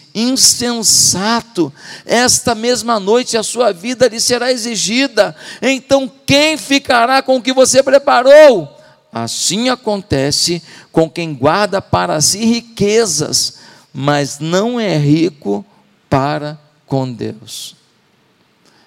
insensato, 0.13 1.71
esta 2.05 2.53
mesma 2.53 2.99
noite 2.99 3.37
a 3.37 3.43
sua 3.43 3.71
vida 3.71 4.07
lhe 4.07 4.19
será 4.19 4.51
exigida, 4.51 5.35
então 5.61 6.11
quem 6.25 6.57
ficará 6.57 7.21
com 7.21 7.37
o 7.37 7.41
que 7.41 7.53
você 7.53 7.81
preparou? 7.81 8.77
Assim 9.11 9.69
acontece 9.69 10.61
com 10.91 11.09
quem 11.09 11.33
guarda 11.33 11.81
para 11.81 12.21
si 12.21 12.45
riquezas, 12.45 13.59
mas 13.93 14.39
não 14.39 14.79
é 14.79 14.97
rico 14.97 15.65
para 16.09 16.57
com 16.85 17.11
Deus. 17.11 17.75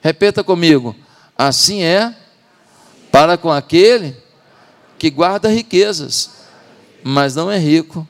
Repeta 0.03 0.43
comigo: 0.43 0.95
assim 1.37 1.83
é 1.83 2.15
para 3.13 3.37
com 3.37 3.51
aquele 3.51 4.17
que 4.99 5.11
guarda 5.11 5.49
riquezas, 5.49 6.31
mas 7.03 7.35
não 7.35 7.51
é 7.51 7.59
rico 7.59 8.07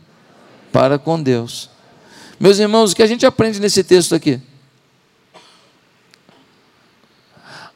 para 0.73 0.99
com 0.99 1.21
Deus. 1.21 1.74
Meus 2.45 2.59
irmãos, 2.59 2.93
o 2.93 2.95
que 2.95 3.03
a 3.03 3.07
gente 3.07 3.25
aprende 3.25 3.59
nesse 3.59 3.83
texto 3.83 4.15
aqui? 4.15 4.39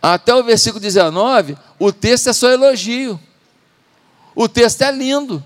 Até 0.02 0.34
o 0.34 0.44
versículo 0.44 0.78
19, 0.78 1.56
o 1.78 1.90
texto 1.90 2.28
é 2.28 2.34
só 2.34 2.50
elogio. 2.50 3.18
O 4.34 4.46
texto 4.46 4.82
é 4.82 4.92
lindo. 4.92 5.42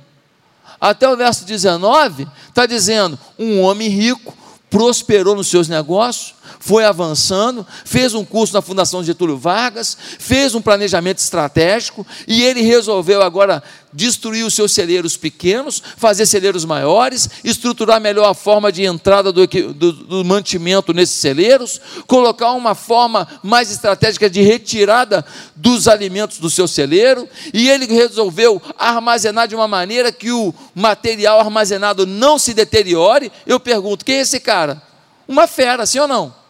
Até 0.81 1.09
o 1.09 1.17
verso 1.17 1.45
19, 1.45 2.27
está 2.49 2.67
dizendo: 2.67 3.17
um 3.39 3.61
homem 3.61 3.89
rico 3.89 4.37
prosperou 4.69 5.37
nos 5.37 5.47
seus 5.47 5.69
negócios, 5.69 6.35
foi 6.63 6.85
avançando, 6.85 7.67
fez 7.85 8.15
um 8.15 8.25
curso 8.25 8.55
na 8.55 8.63
Fundação 8.63 9.03
Getúlio 9.03 9.37
Vargas, 9.37 9.99
fez 10.21 10.55
um 10.55 10.63
planejamento 10.63 11.19
estratégico 11.19 12.07
e 12.29 12.45
ele 12.45 12.63
resolveu 12.63 13.21
agora 13.21 13.61
destruir 13.93 14.45
os 14.47 14.55
seus 14.55 14.73
celeiros 14.73 15.17
pequenos, 15.17 15.83
fazer 15.97 16.25
celeiros 16.25 16.65
maiores, 16.65 17.29
estruturar 17.43 18.01
melhor 18.01 18.31
a 18.31 18.33
forma 18.33 18.71
de 18.71 18.85
entrada 18.85 19.33
do, 19.33 19.45
do, 19.45 19.93
do 19.93 20.25
mantimento 20.25 20.93
nesses 20.93 21.17
celeiros, 21.17 21.81
colocar 22.07 22.53
uma 22.53 22.77
forma 22.77 23.27
mais 23.43 23.73
estratégica 23.73 24.31
de 24.31 24.41
retirada 24.41 25.27
dos 25.57 25.89
alimentos 25.89 26.39
do 26.39 26.49
seu 26.49 26.69
celeiro, 26.69 27.29
e 27.53 27.69
ele 27.69 27.87
resolveu 27.87 28.63
armazenar 28.79 29.49
de 29.49 29.57
uma 29.57 29.67
maneira 29.67 30.13
que 30.13 30.31
o 30.31 30.55
material 30.77 31.41
armazenado 31.41 32.07
não 32.07 32.39
se 32.39 32.55
deteriore. 32.55 33.33
Eu 33.45 33.59
pergunto: 33.59 34.05
quem 34.05 34.19
é 34.19 34.21
esse 34.21 34.39
cara? 34.39 34.81
Uma 35.27 35.49
fera, 35.49 35.85
sim 35.85 35.99
ou 35.99 36.07
não? 36.07 36.42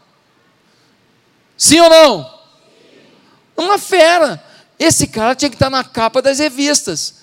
Sim 1.63 1.79
ou 1.79 1.89
não? 1.89 2.35
Uma 3.57 3.79
fera. 3.79 4.43
Esse 4.77 5.07
cara 5.07 5.33
tinha 5.33 5.49
que 5.49 5.55
estar 5.55 5.71
na 5.71 5.85
capa 5.85 6.21
das 6.21 6.41
revistas. 6.41 7.23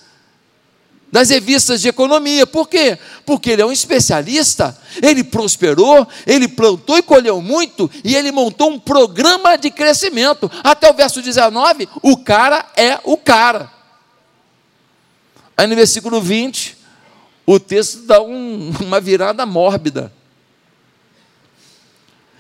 Das 1.12 1.30
revistas 1.30 1.82
de 1.82 1.90
economia. 1.90 2.48
Por 2.48 2.70
quê? 2.70 2.98
Porque 3.26 3.50
ele 3.50 3.62
é 3.62 3.66
um 3.66 3.72
especialista, 3.72 4.80
ele 5.02 5.26
prosperou, 5.26 6.08
ele 6.26 6.48
plantou 6.48 6.98
e 6.98 7.02
colheu 7.02 7.42
muito, 7.42 7.92
e 8.02 8.16
ele 8.16 8.32
montou 8.32 8.72
um 8.72 8.80
programa 8.80 9.58
de 9.58 9.70
crescimento. 9.70 10.50
Até 10.64 10.90
o 10.90 10.94
verso 10.94 11.22
19, 11.22 11.90
o 12.02 12.16
cara 12.16 12.66
é 12.78 12.98
o 13.04 13.18
cara. 13.18 13.70
Aí 15.58 15.68
no 15.68 15.76
versículo 15.76 16.22
20, 16.22 16.78
o 17.46 17.60
texto 17.60 18.04
dá 18.04 18.22
um, 18.22 18.72
uma 18.80 19.02
virada 19.02 19.46
mórbida. 19.46 20.14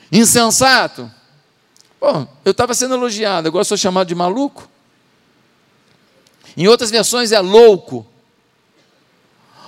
Insensato. 0.10 1.19
Bom, 2.00 2.28
eu 2.46 2.52
estava 2.52 2.74
sendo 2.74 2.96
elogiado, 2.96 3.48
agora 3.48 3.64
sou 3.64 3.78
chamado 3.78 4.08
de 4.08 4.16
maluco. 4.16 4.70
Em 6.56 6.68
outras 6.68 6.90
versões 6.90 7.32
é 7.32 7.40
louco. 7.40 8.06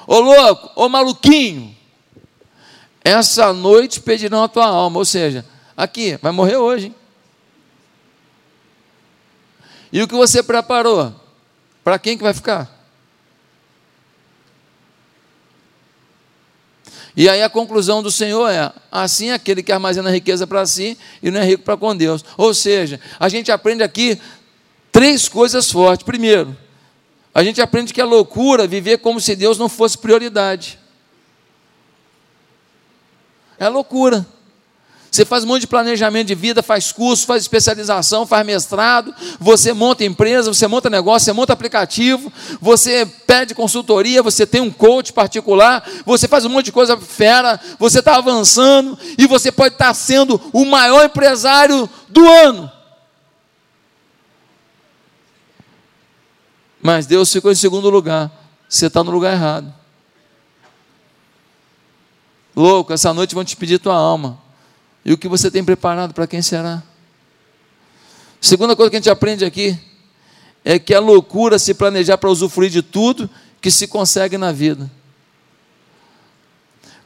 Ô 0.07 0.19
louco, 0.19 0.71
ô 0.75 0.89
maluquinho. 0.89 1.75
Essa 3.03 3.51
noite 3.51 3.99
pedirão 3.99 4.43
a 4.43 4.47
tua 4.47 4.65
alma, 4.65 4.99
ou 4.99 5.05
seja, 5.05 5.45
aqui, 5.75 6.17
vai 6.21 6.31
morrer 6.31 6.57
hoje. 6.57 6.87
Hein? 6.87 6.95
E 9.91 10.01
o 10.01 10.07
que 10.07 10.15
você 10.15 10.41
preparou? 10.41 11.13
Para 11.83 11.99
quem 11.99 12.17
que 12.17 12.23
vai 12.23 12.33
ficar? 12.33 12.80
E 17.15 17.27
aí 17.27 17.43
a 17.43 17.49
conclusão 17.49 18.01
do 18.01 18.11
Senhor 18.11 18.49
é: 18.49 18.71
assim 18.91 19.29
é 19.29 19.33
aquele 19.33 19.61
que 19.61 19.71
armazena 19.71 20.09
riqueza 20.09 20.47
para 20.47 20.65
si 20.65 20.97
e 21.21 21.29
não 21.29 21.39
é 21.39 21.45
rico 21.45 21.63
para 21.63 21.77
com 21.77 21.95
Deus. 21.95 22.23
Ou 22.37 22.53
seja, 22.53 22.99
a 23.19 23.27
gente 23.27 23.51
aprende 23.51 23.83
aqui 23.83 24.19
três 24.91 25.27
coisas 25.27 25.71
fortes. 25.71 26.05
Primeiro, 26.05 26.55
a 27.33 27.43
gente 27.43 27.61
aprende 27.61 27.93
que 27.93 28.01
é 28.01 28.05
loucura 28.05 28.67
viver 28.67 28.97
como 28.97 29.19
se 29.19 29.35
Deus 29.35 29.57
não 29.57 29.69
fosse 29.69 29.97
prioridade. 29.97 30.79
É 33.57 33.69
loucura. 33.69 34.25
Você 35.11 35.25
faz 35.25 35.43
um 35.43 35.47
monte 35.47 35.61
de 35.61 35.67
planejamento 35.67 36.27
de 36.27 36.35
vida, 36.35 36.63
faz 36.63 36.93
curso, 36.93 37.25
faz 37.25 37.43
especialização, 37.43 38.25
faz 38.25 38.45
mestrado, 38.45 39.13
você 39.37 39.73
monta 39.73 40.05
empresa, 40.05 40.53
você 40.53 40.65
monta 40.67 40.89
negócio, 40.89 41.25
você 41.25 41.33
monta 41.33 41.51
aplicativo, 41.51 42.31
você 42.61 43.05
pede 43.05 43.53
consultoria, 43.53 44.23
você 44.23 44.47
tem 44.47 44.61
um 44.61 44.71
coach 44.71 45.11
particular, 45.11 45.85
você 46.05 46.29
faz 46.29 46.45
um 46.45 46.49
monte 46.49 46.67
de 46.67 46.71
coisa 46.71 46.95
fera, 46.95 47.59
você 47.77 47.99
está 47.99 48.15
avançando 48.15 48.97
e 49.17 49.27
você 49.27 49.51
pode 49.51 49.75
estar 49.75 49.87
tá 49.87 49.93
sendo 49.93 50.39
o 50.53 50.63
maior 50.63 51.03
empresário 51.03 51.89
do 52.07 52.25
ano. 52.25 52.71
Mas 56.81 57.05
Deus 57.05 57.29
ficou 57.29 57.51
em 57.51 57.55
segundo 57.55 57.89
lugar. 57.89 58.31
Você 58.67 58.85
está 58.85 59.03
no 59.03 59.11
lugar 59.11 59.33
errado. 59.33 59.73
Louco, 62.55 62.93
essa 62.93 63.13
noite 63.13 63.35
vão 63.35 63.43
te 63.43 63.57
pedir 63.57 63.77
tua 63.77 63.93
alma. 63.93 64.50
E 65.03 65.13
o 65.13 65.17
que 65.17 65.27
você 65.27 65.49
tem 65.49 65.63
preparado 65.63 66.13
para 66.13 66.27
quem 66.27 66.41
será? 66.41 66.83
Segunda 68.39 68.75
coisa 68.75 68.89
que 68.89 68.95
a 68.95 68.99
gente 68.99 69.09
aprende 69.09 69.45
aqui 69.45 69.77
é 70.63 70.77
que 70.77 70.93
é 70.93 70.99
loucura 70.99 71.57
se 71.57 71.73
planejar 71.73 72.17
para 72.17 72.29
usufruir 72.29 72.69
de 72.69 72.81
tudo 72.81 73.29
que 73.59 73.71
se 73.71 73.87
consegue 73.87 74.37
na 74.37 74.51
vida. 74.51 74.89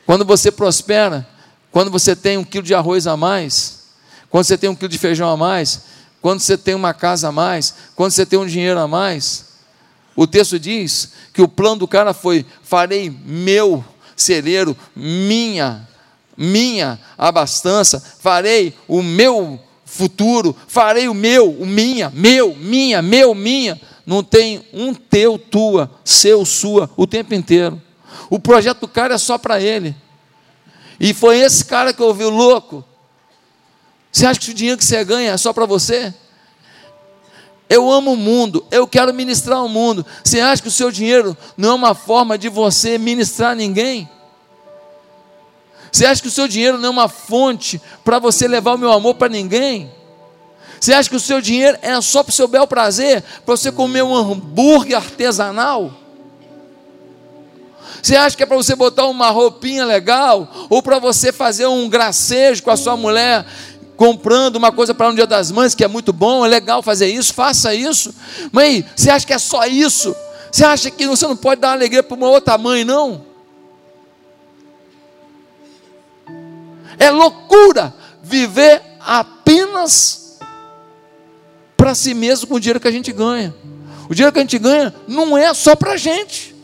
Quando 0.05 0.23
você 0.23 0.51
prospera, 0.51 1.27
quando 1.71 1.89
você 1.89 2.15
tem 2.15 2.37
um 2.37 2.43
quilo 2.43 2.63
de 2.63 2.73
arroz 2.73 3.07
a 3.07 3.17
mais, 3.17 3.85
quando 4.29 4.45
você 4.45 4.57
tem 4.57 4.69
um 4.69 4.75
quilo 4.75 4.89
de 4.89 4.97
feijão 4.97 5.29
a 5.29 5.37
mais, 5.37 5.83
quando 6.21 6.39
você 6.39 6.57
tem 6.57 6.75
uma 6.75 6.93
casa 6.93 7.29
a 7.29 7.31
mais, 7.31 7.73
quando 7.95 8.11
você 8.11 8.25
tem 8.25 8.37
um 8.37 8.45
dinheiro 8.45 8.79
a 8.79 8.87
mais, 8.87 9.45
o 10.15 10.25
texto 10.25 10.59
diz 10.59 11.11
que 11.33 11.41
o 11.41 11.47
plano 11.47 11.77
do 11.77 11.87
cara 11.87 12.13
foi: 12.13 12.45
farei 12.63 13.09
meu 13.09 13.83
celeiro, 14.15 14.75
minha 14.95 15.87
minha 16.37 16.99
abastança, 17.17 18.03
farei 18.19 18.73
o 18.87 19.01
meu 19.01 19.59
futuro, 19.85 20.55
farei 20.67 21.07
o 21.07 21.13
meu, 21.13 21.49
o 21.49 21.65
minha, 21.65 22.11
meu, 22.13 22.55
minha, 22.55 23.01
meu, 23.01 23.33
minha. 23.33 23.79
Não 24.05 24.23
tem 24.23 24.63
um 24.73 24.93
teu, 24.93 25.37
tua, 25.37 25.89
seu, 26.03 26.45
sua, 26.45 26.89
o 26.95 27.07
tempo 27.07 27.33
inteiro. 27.33 27.81
O 28.29 28.39
projeto 28.39 28.81
do 28.81 28.87
cara 28.87 29.15
é 29.15 29.17
só 29.17 29.37
para 29.37 29.59
ele. 29.59 29.95
E 30.99 31.13
foi 31.13 31.39
esse 31.39 31.65
cara 31.65 31.93
que 31.93 32.01
ouviu 32.01 32.29
louco. 32.29 32.83
Você 34.11 34.25
acha 34.25 34.39
que 34.39 34.51
o 34.51 34.53
dinheiro 34.53 34.77
que 34.77 34.85
você 34.85 35.03
ganha 35.03 35.31
é 35.31 35.37
só 35.37 35.51
para 35.51 35.65
você? 35.65 36.13
Eu 37.67 37.91
amo 37.91 38.13
o 38.13 38.17
mundo, 38.17 38.65
eu 38.69 38.87
quero 38.87 39.13
ministrar 39.13 39.63
o 39.63 39.67
mundo. 39.67 40.05
Você 40.23 40.39
acha 40.39 40.61
que 40.61 40.67
o 40.67 40.71
seu 40.71 40.91
dinheiro 40.91 41.35
não 41.57 41.71
é 41.71 41.73
uma 41.73 41.95
forma 41.95 42.37
de 42.37 42.47
você 42.47 42.97
ministrar 42.97 43.55
ninguém? 43.55 44.09
Você 45.95 46.05
acha 46.05 46.21
que 46.21 46.27
o 46.27 46.31
seu 46.31 46.45
dinheiro 46.45 46.77
não 46.77 46.87
é 46.87 46.91
uma 46.91 47.07
fonte 47.07 47.81
para 48.03 48.19
você 48.19 48.49
levar 48.49 48.75
o 48.75 48.77
meu 48.77 48.91
amor 48.91 49.15
para 49.15 49.29
ninguém? 49.29 49.89
Você 50.77 50.93
acha 50.93 51.09
que 51.09 51.15
o 51.15 51.19
seu 51.21 51.39
dinheiro 51.39 51.77
é 51.81 52.01
só 52.01 52.21
para 52.21 52.31
o 52.31 52.33
seu 52.33 52.49
bel 52.49 52.67
prazer, 52.67 53.23
para 53.45 53.55
você 53.55 53.71
comer 53.71 54.03
um 54.03 54.13
hambúrguer 54.13 54.97
artesanal? 54.97 55.93
Você 58.03 58.13
acha 58.17 58.35
que 58.35 58.43
é 58.43 58.45
para 58.45 58.57
você 58.57 58.75
botar 58.75 59.05
uma 59.05 59.29
roupinha 59.29 59.85
legal? 59.85 60.67
Ou 60.69 60.83
para 60.83 60.99
você 60.99 61.31
fazer 61.31 61.65
um 61.65 61.87
gracejo 61.87 62.61
com 62.61 62.71
a 62.71 62.75
sua 62.75 62.97
mulher, 62.97 63.45
comprando 63.95 64.57
uma 64.57 64.73
coisa 64.73 64.93
para 64.93 65.07
um 65.07 65.15
dia 65.15 65.25
das 65.25 65.49
mães, 65.49 65.73
que 65.73 65.83
é 65.85 65.87
muito 65.87 66.11
bom, 66.11 66.45
é 66.45 66.49
legal 66.49 66.83
fazer 66.83 67.07
isso, 67.07 67.33
faça 67.33 67.73
isso. 67.73 68.13
Mãe, 68.51 68.83
você 68.93 69.09
acha 69.09 69.25
que 69.25 69.31
é 69.31 69.39
só 69.39 69.65
isso? 69.65 70.13
Você 70.51 70.65
acha 70.65 70.91
que 70.91 71.07
você 71.07 71.25
não 71.25 71.37
pode 71.37 71.61
dar 71.61 71.71
alegria 71.71 72.03
para 72.03 72.17
uma 72.17 72.27
outra 72.27 72.57
mãe, 72.57 72.83
não? 72.83 73.33
É 76.97 77.09
loucura 77.09 77.93
viver 78.21 78.81
apenas 78.99 80.39
para 81.77 81.93
si 81.93 82.13
mesmo 82.13 82.47
com 82.47 82.55
o 82.55 82.59
dinheiro 82.59 82.79
que 82.79 82.87
a 82.87 82.91
gente 82.91 83.11
ganha. 83.11 83.53
O 84.09 84.13
dinheiro 84.13 84.31
que 84.31 84.39
a 84.39 84.41
gente 84.41 84.57
ganha 84.57 84.93
não 85.07 85.37
é 85.37 85.53
só 85.53 85.75
para 85.75 85.93
a 85.93 85.97
gente. 85.97 86.55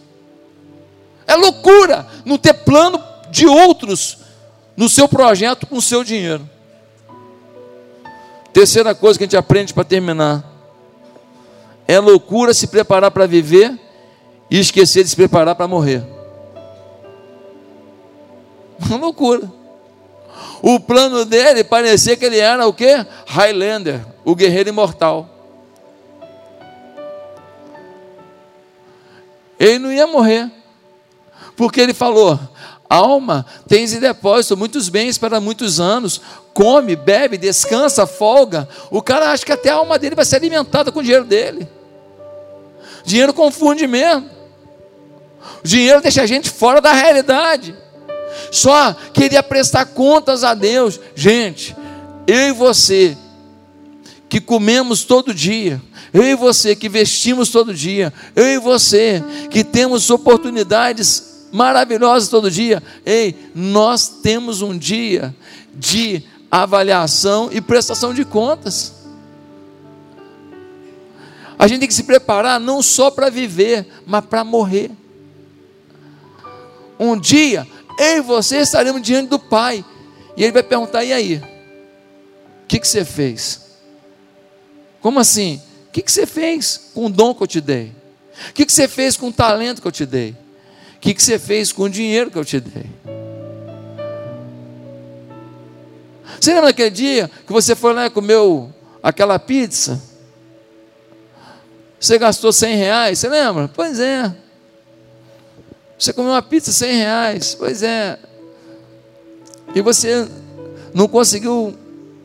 É 1.28 1.36
loucura 1.36 2.08
não 2.26 2.38
ter 2.38 2.54
plano 2.54 3.02
de 3.30 3.46
outros 3.46 4.18
no 4.76 4.90
seu 4.90 5.08
projeto 5.08 5.68
com 5.68 5.78
o 5.78 5.82
seu 5.82 6.04
dinheiro. 6.04 6.50
Terceira 8.52 8.94
coisa 8.94 9.18
que 9.18 9.24
a 9.24 9.28
gente 9.28 9.38
aprende 9.38 9.74
para 9.74 9.84
terminar: 9.84 10.44
é 11.88 12.00
loucura 12.00 12.54
se 12.54 12.68
preparar 12.68 13.12
para 13.12 13.26
viver 13.26 13.80
e 14.50 14.60
esquecer 14.60 15.04
de 15.04 15.10
se 15.10 15.16
preparar 15.16 15.56
para 15.56 15.68
morrer. 15.68 16.04
Uma 18.86 18.98
loucura. 18.98 19.61
O 20.62 20.80
plano 20.80 21.26
dele 21.26 21.64
parecia 21.64 22.16
que 22.16 22.24
ele 22.24 22.38
era 22.38 22.68
o 22.68 22.74
que? 22.74 23.06
Highlander, 23.26 24.06
o 24.24 24.36
guerreiro 24.36 24.70
imortal. 24.70 25.28
Ele 29.60 29.80
não 29.80 29.92
ia 29.92 30.06
morrer, 30.06 30.52
porque 31.56 31.82
ele 31.82 31.94
falou: 31.94 32.40
alma, 32.88 33.46
tens 33.68 33.94
em 33.94 34.00
depósito 34.00 34.56
muitos 34.56 34.88
bens 34.88 35.18
para 35.18 35.40
muitos 35.40 35.80
anos, 35.80 36.22
come, 36.54 36.96
bebe, 36.96 37.38
descansa, 37.38 38.06
folga. 38.06 38.70
O 38.92 39.02
cara 39.02 39.32
acha 39.32 39.44
que 39.44 39.52
até 39.52 39.70
a 39.70 39.76
alma 39.76 39.98
dele 39.98 40.16
vai 40.16 40.26
ser 40.26 40.36
alimentada 40.36 40.92
com 40.92 41.00
o 41.00 41.04
dinheiro 41.04 41.26
dele. 41.26 41.68
Dinheiro 43.04 43.34
confunde 43.34 43.88
mesmo. 43.88 44.30
O 45.64 45.68
dinheiro 45.68 46.02
deixa 46.02 46.22
a 46.22 46.28
gente 46.28 46.52
fora 46.52 46.80
da 46.80 46.92
realidade 46.92 47.76
só 48.52 48.94
queria 49.14 49.42
prestar 49.42 49.86
contas 49.86 50.44
a 50.44 50.54
Deus. 50.54 51.00
Gente, 51.16 51.76
eu 52.28 52.50
e 52.50 52.52
você, 52.52 53.18
que 54.30 54.42
comemos 54.42 55.04
todo 55.04 55.34
dia, 55.34 55.82
eu 56.14 56.24
e 56.24 56.36
você 56.36 56.76
que 56.76 56.90
vestimos 56.90 57.50
todo 57.50 57.74
dia, 57.74 58.14
eu 58.36 58.46
e 58.46 58.60
você 58.60 59.24
que 59.50 59.64
temos 59.64 60.10
oportunidades 60.10 61.48
maravilhosas 61.52 62.30
todo 62.30 62.52
dia, 62.52 62.84
ei, 63.06 63.36
nós 63.56 64.08
temos 64.22 64.62
um 64.62 64.78
dia 64.78 65.34
de 65.74 66.24
avaliação 66.50 67.50
e 67.52 67.62
prestação 67.62 68.14
de 68.14 68.26
contas. 68.26 68.94
A 71.58 71.68
gente 71.68 71.80
tem 71.80 71.88
que 71.88 71.94
se 71.94 72.04
preparar 72.04 72.60
não 72.60 72.82
só 72.82 73.12
para 73.12 73.30
viver, 73.30 73.88
mas 74.06 74.26
para 74.26 74.44
morrer. 74.44 74.92
Um 77.00 77.18
dia, 77.20 77.68
eu 77.98 78.18
e 78.18 78.22
você 78.22 78.58
estaremos 78.58 79.02
diante 79.02 79.30
do 79.30 79.40
Pai, 79.40 79.84
e 80.36 80.44
Ele 80.44 80.52
vai 80.52 80.64
perguntar: 80.64 81.04
e 81.04 81.14
aí? 81.14 81.38
O 82.64 82.68
que, 82.68 82.80
que 82.80 82.88
você 82.88 83.04
fez? 83.04 83.62
Como 85.02 85.20
assim? 85.20 85.62
O 85.88 85.92
que, 85.92 86.02
que 86.02 86.12
você 86.12 86.26
fez 86.26 86.92
com 86.94 87.08
o 87.08 87.10
dom 87.10 87.34
que 87.34 87.44
eu 87.44 87.48
te 87.48 87.60
dei? 87.60 87.92
O 88.50 88.54
que, 88.54 88.66
que 88.66 88.72
você 88.72 88.88
fez 88.88 89.18
com 89.18 89.28
o 89.28 89.34
talento 89.34 89.82
que 89.82 89.88
eu 89.88 89.92
te 89.92 90.06
dei? 90.06 90.32
O 90.96 91.00
que, 91.02 91.14
que 91.14 91.22
você 91.22 91.38
fez 91.38 91.72
com 91.72 91.84
o 91.84 91.90
dinheiro 91.90 92.32
que 92.32 92.38
eu 92.38 92.46
te 92.46 92.60
dei? 92.60 92.86
Você 96.40 96.54
lembra 96.54 96.68
daquele 96.68 96.90
dia 96.90 97.30
que 97.46 97.52
você 97.52 97.76
foi 97.76 97.94
lá 97.94 98.06
e 98.06 98.10
comeu 98.10 98.74
aquela 99.04 99.38
pizza? 99.38 100.02
Você 102.00 102.18
gastou 102.18 102.52
100 102.52 102.76
reais, 102.78 103.20
você 103.20 103.30
lembra? 103.30 103.68
Pois 103.68 104.00
é. 104.00 104.34
Você 106.02 106.12
comeu 106.14 106.32
uma 106.32 106.42
pizza 106.42 106.72
100 106.72 106.96
reais, 106.96 107.54
pois 107.54 107.84
é. 107.84 108.18
E 109.76 109.82
você 109.84 110.28
não 110.96 111.08
conseguiu 111.08 111.76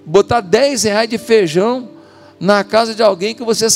botar 0.06 0.40
10 0.40 0.84
reais 0.84 1.10
de 1.10 1.18
feijão 1.18 1.90
na 2.40 2.64
casa 2.64 2.94
de 2.94 3.02
alguém 3.02 3.34
que 3.34 3.44
você 3.44 3.66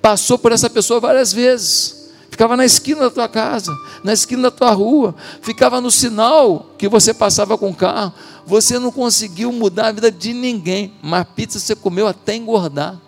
passou 0.00 0.38
por 0.38 0.52
essa 0.52 0.70
pessoa 0.70 1.00
várias 1.00 1.34
vezes. 1.34 2.08
Ficava 2.30 2.56
na 2.56 2.64
esquina 2.64 3.00
da 3.00 3.10
tua 3.10 3.28
casa, 3.28 3.70
na 4.02 4.14
esquina 4.14 4.44
da 4.44 4.50
tua 4.50 4.70
rua, 4.70 5.14
ficava 5.42 5.78
no 5.78 5.90
sinal 5.90 6.70
que 6.78 6.88
você 6.88 7.12
passava 7.12 7.58
com 7.58 7.68
o 7.68 7.76
carro. 7.76 8.14
Você 8.46 8.78
não 8.78 8.90
conseguiu 8.90 9.52
mudar 9.52 9.88
a 9.88 9.92
vida 9.92 10.10
de 10.10 10.32
ninguém, 10.32 10.94
mas 11.02 11.26
pizza 11.36 11.58
você 11.58 11.76
comeu 11.76 12.06
até 12.06 12.36
engordar 12.36 12.98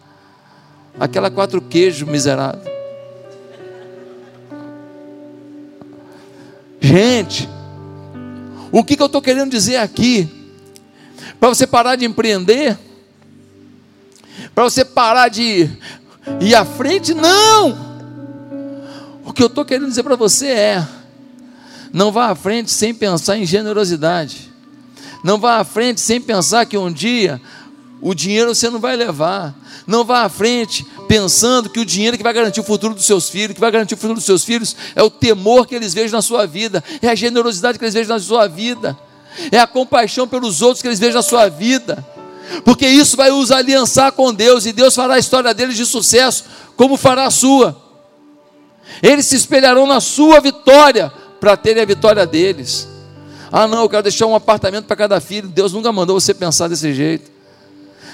aquela 1.01 1.30
quatro 1.30 1.62
queijos 1.62 2.07
miserável. 2.07 2.82
Gente, 6.83 7.49
o 8.72 8.83
que, 8.83 8.97
que 8.97 9.03
eu 9.03 9.07
estou 9.07 9.22
querendo 9.22 9.53
dizer 9.53 9.76
aqui? 9.76 10.28
Para 11.39 11.49
você 11.49 11.64
parar 11.64 11.95
de 11.95 12.05
empreender, 12.05 12.76
para 14.53 14.64
você 14.64 14.85
parar 14.85 15.28
de 15.28 15.70
ir 16.41 16.55
à 16.57 16.64
frente, 16.64 17.14
não! 17.14 17.93
O 19.24 19.33
que 19.33 19.45
eu 19.45 19.47
estou 19.47 19.64
querendo 19.64 19.87
dizer 19.87 20.03
para 20.03 20.16
você 20.16 20.49
é: 20.49 20.89
não 21.93 22.11
vá 22.11 22.30
à 22.30 22.35
frente 22.35 22.72
sem 22.72 22.93
pensar 22.93 23.39
em 23.39 23.47
generosidade, 23.47 24.51
não 25.22 25.39
vá 25.39 25.59
à 25.59 25.64
frente 25.64 26.01
sem 26.01 26.20
pensar 26.20 26.66
que 26.66 26.76
um 26.76 26.91
dia 26.91 27.41
o 28.03 28.14
dinheiro 28.14 28.53
você 28.53 28.68
não 28.68 28.80
vai 28.80 28.96
levar. 28.96 29.55
Não 29.86 30.05
vá 30.05 30.24
à 30.24 30.28
frente 30.28 30.84
pensando 31.07 31.70
que 31.70 31.78
o 31.78 31.84
dinheiro 31.84 32.16
que 32.16 32.22
vai 32.22 32.32
garantir 32.32 32.59
o 32.59 32.64
futuro 32.64 32.94
dos 32.94 33.07
seus 33.07 33.30
filhos, 33.30 33.55
que 33.55 33.61
vai 33.61 33.70
garantir 33.70 33.94
o 33.94 33.96
futuro 33.96 34.14
dos 34.14 34.24
seus 34.24 34.44
filhos, 34.44 34.74
é 34.96 35.03
o 35.03 35.09
temor 35.09 35.68
que 35.68 35.74
eles 35.76 35.94
vejam 35.94 36.18
na 36.18 36.22
sua 36.22 36.44
vida, 36.44 36.82
é 37.00 37.09
a 37.09 37.14
generosidade 37.14 37.78
que 37.78 37.84
eles 37.84 37.94
vejam 37.94 38.16
na 38.16 38.20
sua 38.20 38.48
vida, 38.48 38.98
é 39.53 39.59
a 39.59 39.68
compaixão 39.68 40.26
pelos 40.26 40.62
outros 40.62 40.82
que 40.82 40.88
eles 40.88 40.98
vejam 40.98 41.14
na 41.14 41.22
sua 41.22 41.48
vida, 41.48 42.05
porque 42.64 42.88
isso 42.88 43.16
vai 43.16 43.30
os 43.30 43.53
aliançar 43.53 44.11
com 44.11 44.34
Deus 44.34 44.66
e 44.66 44.72
Deus 44.72 44.96
fará 44.96 45.14
a 45.14 45.18
história 45.18 45.55
deles 45.55 45.76
de 45.76 45.86
sucesso, 45.86 46.44
como 46.76 46.96
fará 46.96 47.26
a 47.26 47.30
sua. 47.30 47.80
Eles 49.00 49.26
se 49.26 49.36
espelharão 49.36 49.86
na 49.86 50.00
sua 50.00 50.40
vitória 50.40 51.12
para 51.38 51.57
terem 51.57 51.82
a 51.82 51.86
vitória 51.86 52.26
deles. 52.26 52.88
Ah, 53.50 53.68
não, 53.68 53.82
eu 53.82 53.88
quero 53.88 54.03
deixar 54.03 54.26
um 54.26 54.34
apartamento 54.34 54.86
para 54.86 54.96
cada 54.96 55.20
filho. 55.20 55.48
Deus 55.48 55.72
nunca 55.72 55.92
mandou 55.92 56.18
você 56.18 56.34
pensar 56.34 56.68
desse 56.68 56.92
jeito. 56.92 57.30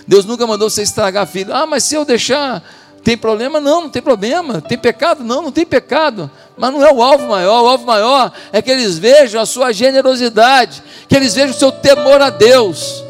Deus 0.09 0.25
nunca 0.25 0.47
mandou 0.47 0.71
você 0.71 0.81
estragar 0.81 1.27
filho. 1.27 1.55
Ah, 1.55 1.67
mas 1.67 1.85
se 1.85 1.95
eu 1.95 2.03
deixar, 2.03 2.65
tem 3.05 3.15
problema? 3.15 3.61
Não, 3.61 3.83
não 3.83 3.91
tem 3.91 4.01
problema. 4.01 4.63
Tem 4.63 4.79
pecado? 4.79 5.23
Não, 5.23 5.43
não 5.43 5.53
tem 5.53 5.67
pecado. 5.67 6.31
Mas 6.57 6.73
não 6.73 6.83
é 6.83 6.91
o 6.91 7.03
alvo 7.03 7.29
maior. 7.29 7.63
O 7.63 7.69
alvo 7.69 7.85
maior 7.85 8.33
é 8.51 8.63
que 8.63 8.71
eles 8.71 8.97
vejam 8.97 9.39
a 9.39 9.45
sua 9.45 9.71
generosidade, 9.71 10.83
que 11.07 11.15
eles 11.15 11.35
vejam 11.35 11.51
o 11.51 11.59
seu 11.59 11.71
temor 11.71 12.23
a 12.23 12.31
Deus. 12.31 13.05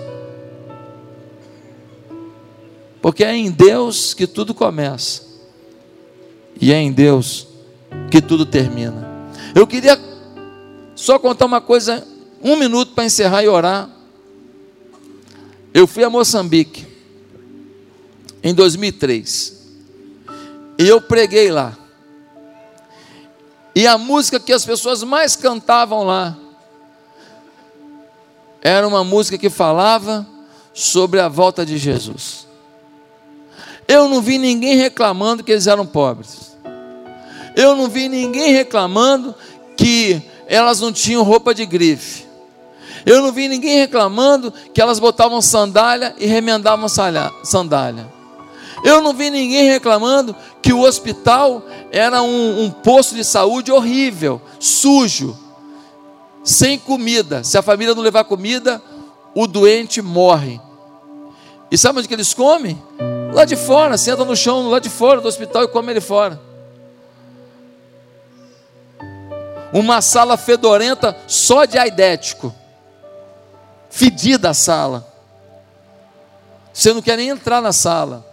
Porque 3.01 3.23
é 3.23 3.33
em 3.33 3.49
Deus 3.49 4.13
que 4.13 4.27
tudo 4.27 4.53
começa, 4.53 5.23
e 6.61 6.73
é 6.73 6.79
em 6.79 6.91
Deus 6.91 7.47
que 8.11 8.21
tudo 8.21 8.45
termina. 8.45 9.07
Eu 9.55 9.69
queria 9.69 9.97
só 10.97 11.17
contar 11.17 11.47
uma 11.47 11.61
coisa, 11.61 12.05
um 12.43 12.57
minuto 12.57 12.95
para 12.95 13.05
encerrar 13.05 13.45
e 13.45 13.49
orar. 13.49 13.89
Eu 15.73 15.87
fui 15.87 16.03
a 16.03 16.11
Moçambique 16.11 16.88
em 18.43 18.55
2003. 18.55 19.57
E 20.79 20.87
eu 20.87 21.01
preguei 21.01 21.51
lá. 21.51 21.77
E 23.75 23.87
a 23.87 23.97
música 23.97 24.41
que 24.41 24.53
as 24.53 24.65
pessoas 24.65 25.03
mais 25.03 25.37
cantavam 25.37 26.05
lá 26.05 26.37
era 28.61 28.87
uma 28.87 29.05
música 29.05 29.39
que 29.39 29.49
falava 29.49 30.27
sobre 30.75 31.21
a 31.21 31.29
volta 31.29 31.65
de 31.65 31.79
Jesus. 31.79 32.47
Eu 33.87 34.09
não 34.09 34.21
vi 34.21 34.37
ninguém 34.37 34.77
reclamando 34.77 35.43
que 35.43 35.53
eles 35.53 35.67
eram 35.67 35.87
pobres. 35.87 36.57
Eu 37.57 37.75
não 37.75 37.89
vi 37.89 38.09
ninguém 38.09 38.53
reclamando 38.53 39.35
que 39.77 40.23
elas 40.47 40.81
não 40.81 40.93
tinham 40.93 41.23
roupa 41.23 41.55
de 41.55 41.65
grife. 41.65 42.27
Eu 43.07 43.23
não 43.23 43.33
vi 43.33 43.49
ninguém 43.49 43.79
reclamando 43.79 44.53
que 44.75 44.81
elas 44.81 44.99
botavam 44.99 45.41
sandália 45.41 46.15
e 46.19 46.27
remendavam 46.27 46.89
sandália. 46.89 48.18
Eu 48.85 49.01
não 49.03 49.13
vi 49.13 49.31
ninguém 49.31 49.69
reclamando 49.71 50.35
que 50.63 50.73
o 50.73 50.81
hospital 50.81 51.63
era 51.91 52.23
um, 52.23 52.65
um 52.65 52.71
posto 52.71 53.15
de 53.15 53.25
saúde 53.25 53.73
horrível, 53.73 54.41
sujo, 54.61 55.37
sem 56.45 56.79
comida. 56.79 57.43
Se 57.43 57.59
a 57.59 57.63
família 57.63 57.95
não 57.95 58.03
levar 58.03 58.25
comida, 58.25 58.83
o 59.35 59.47
doente 59.47 60.01
morre. 60.01 60.61
E 61.71 61.77
sabe 61.77 61.99
onde 61.99 62.09
que 62.09 62.15
eles 62.15 62.33
comem? 62.33 62.81
Lá 63.33 63.45
de 63.45 63.57
fora, 63.57 63.99
senta 63.99 64.25
no 64.25 64.35
chão, 64.35 64.71
lá 64.71 64.79
de 64.79 64.89
fora 64.89 65.21
do 65.21 65.29
hospital 65.29 65.65
e 65.65 65.69
come 65.69 65.93
ele 65.93 66.01
fora. 66.01 66.41
Uma 69.73 70.01
sala 70.01 70.37
fedorenta 70.37 71.17
só 71.27 71.65
de 71.65 71.79
aidético. 71.79 72.55
Fedida 73.91 74.51
a 74.51 74.55
sala. 74.55 75.07
Você 76.73 76.93
não 76.93 77.03
quer 77.03 77.17
nem 77.17 77.29
entrar 77.29 77.61
na 77.61 77.73
sala. 77.73 78.28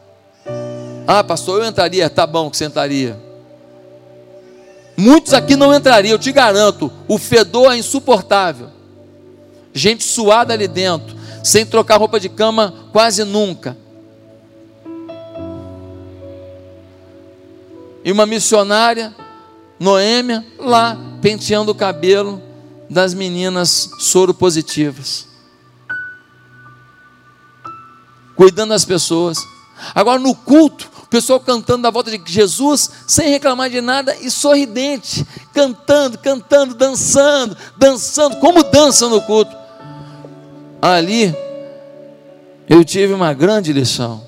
Ah, 1.08 1.24
pastor, 1.24 1.62
eu 1.62 1.68
entraria. 1.68 2.10
Tá 2.10 2.26
bom 2.26 2.50
que 2.50 2.58
você 2.58 2.66
entraria. 2.66 3.20
Muitos 4.98 5.34
aqui 5.34 5.56
não 5.56 5.74
entrariam, 5.74 6.14
eu 6.14 6.20
te 6.20 6.32
garanto. 6.32 6.92
O 7.08 7.18
fedor 7.18 7.74
é 7.74 7.78
insuportável. 7.78 8.70
Gente 9.74 10.06
suada 10.06 10.54
ali 10.54 10.68
dentro, 10.68 11.16
sem 11.44 11.66
trocar 11.66 11.98
roupa 11.98 12.20
de 12.20 12.30
cama 12.30 12.74
quase 12.94 13.24
nunca. 13.26 13.78
E 18.04 18.12
uma 18.12 18.26
missionária, 18.26 19.14
Noêmia, 19.78 20.46
lá 20.58 20.98
penteando 21.22 21.72
o 21.72 21.76
cabelo 21.76 22.42
das 22.90 23.14
meninas 23.14 23.90
soro 24.00 24.34
positivas. 24.34 25.28
Cuidando 28.36 28.70
das 28.70 28.86
pessoas. 28.86 29.38
Agora 29.94 30.20
no 30.20 30.34
culto, 30.34 30.90
o 31.06 31.08
pessoal 31.08 31.40
cantando 31.40 31.84
da 31.84 31.92
volta 31.92 32.10
de 32.10 32.22
Jesus, 32.26 32.90
sem 33.08 33.30
reclamar 33.30 33.70
de 33.70 33.80
nada 33.80 34.16
e 34.22 34.30
sorridente, 34.32 35.26
cantando, 35.54 36.18
cantando, 36.18 36.74
dançando, 36.74 37.56
dançando, 37.78 38.38
como 38.38 38.64
dança 38.64 39.08
no 39.08 39.22
culto. 39.22 39.56
Ali, 40.82 41.36
eu 42.68 42.84
tive 42.84 43.14
uma 43.14 43.34
grande 43.34 43.72
lição. 43.72 44.24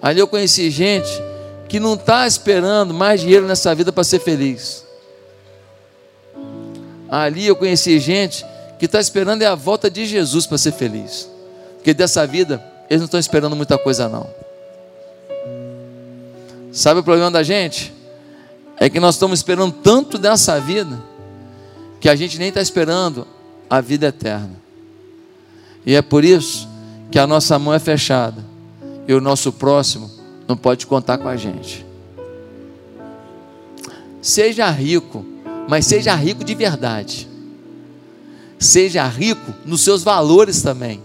Ali 0.00 0.20
eu 0.20 0.28
conheci 0.28 0.70
gente 0.70 1.10
que 1.68 1.80
não 1.80 1.94
está 1.94 2.26
esperando 2.26 2.94
mais 2.94 3.20
dinheiro 3.20 3.46
nessa 3.46 3.74
vida 3.74 3.92
para 3.92 4.04
ser 4.04 4.20
feliz. 4.20 4.84
Ali 7.08 7.46
eu 7.46 7.56
conheci 7.56 7.98
gente 7.98 8.44
que 8.78 8.86
está 8.86 9.00
esperando 9.00 9.42
é 9.42 9.46
a 9.46 9.54
volta 9.54 9.90
de 9.90 10.06
Jesus 10.06 10.46
para 10.46 10.58
ser 10.58 10.72
feliz. 10.72 11.28
Porque 11.76 11.92
dessa 11.92 12.26
vida 12.26 12.62
eles 12.88 13.00
não 13.00 13.06
estão 13.06 13.20
esperando 13.20 13.56
muita 13.56 13.76
coisa 13.78 14.08
não. 14.08 14.28
Sabe 16.72 17.00
o 17.00 17.04
problema 17.04 17.30
da 17.30 17.42
gente? 17.42 17.92
É 18.78 18.88
que 18.88 18.98
nós 18.98 19.16
estamos 19.16 19.38
esperando 19.38 19.72
tanto 19.72 20.16
dessa 20.16 20.58
vida 20.58 21.00
que 22.00 22.08
a 22.08 22.16
gente 22.16 22.38
nem 22.38 22.48
está 22.48 22.62
esperando 22.62 23.26
a 23.68 23.80
vida 23.80 24.06
eterna. 24.06 24.60
E 25.84 25.94
é 25.94 26.02
por 26.02 26.24
isso 26.24 26.66
que 27.10 27.18
a 27.18 27.26
nossa 27.26 27.58
mão 27.58 27.74
é 27.74 27.78
fechada 27.78 28.42
e 29.06 29.12
o 29.12 29.20
nosso 29.20 29.52
próximo 29.52 30.10
não 30.48 30.56
pode 30.56 30.86
contar 30.86 31.18
com 31.18 31.28
a 31.28 31.36
gente. 31.36 31.84
Seja 34.22 34.70
rico, 34.70 35.24
mas 35.68 35.86
seja 35.86 36.14
rico 36.14 36.42
de 36.42 36.54
verdade. 36.54 37.28
seja 38.58 39.06
rico 39.06 39.52
nos 39.64 39.80
seus 39.80 40.04
valores 40.04 40.62
também, 40.62 41.02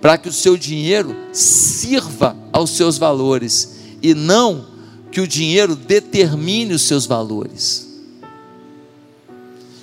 para 0.00 0.16
que 0.16 0.28
o 0.28 0.32
seu 0.32 0.56
dinheiro 0.56 1.14
sirva 1.32 2.36
aos 2.52 2.70
seus 2.70 2.96
valores 2.96 3.75
e 4.02 4.14
não 4.14 4.66
que 5.10 5.20
o 5.20 5.26
dinheiro 5.26 5.74
determine 5.74 6.74
os 6.74 6.82
seus 6.82 7.06
valores. 7.06 7.86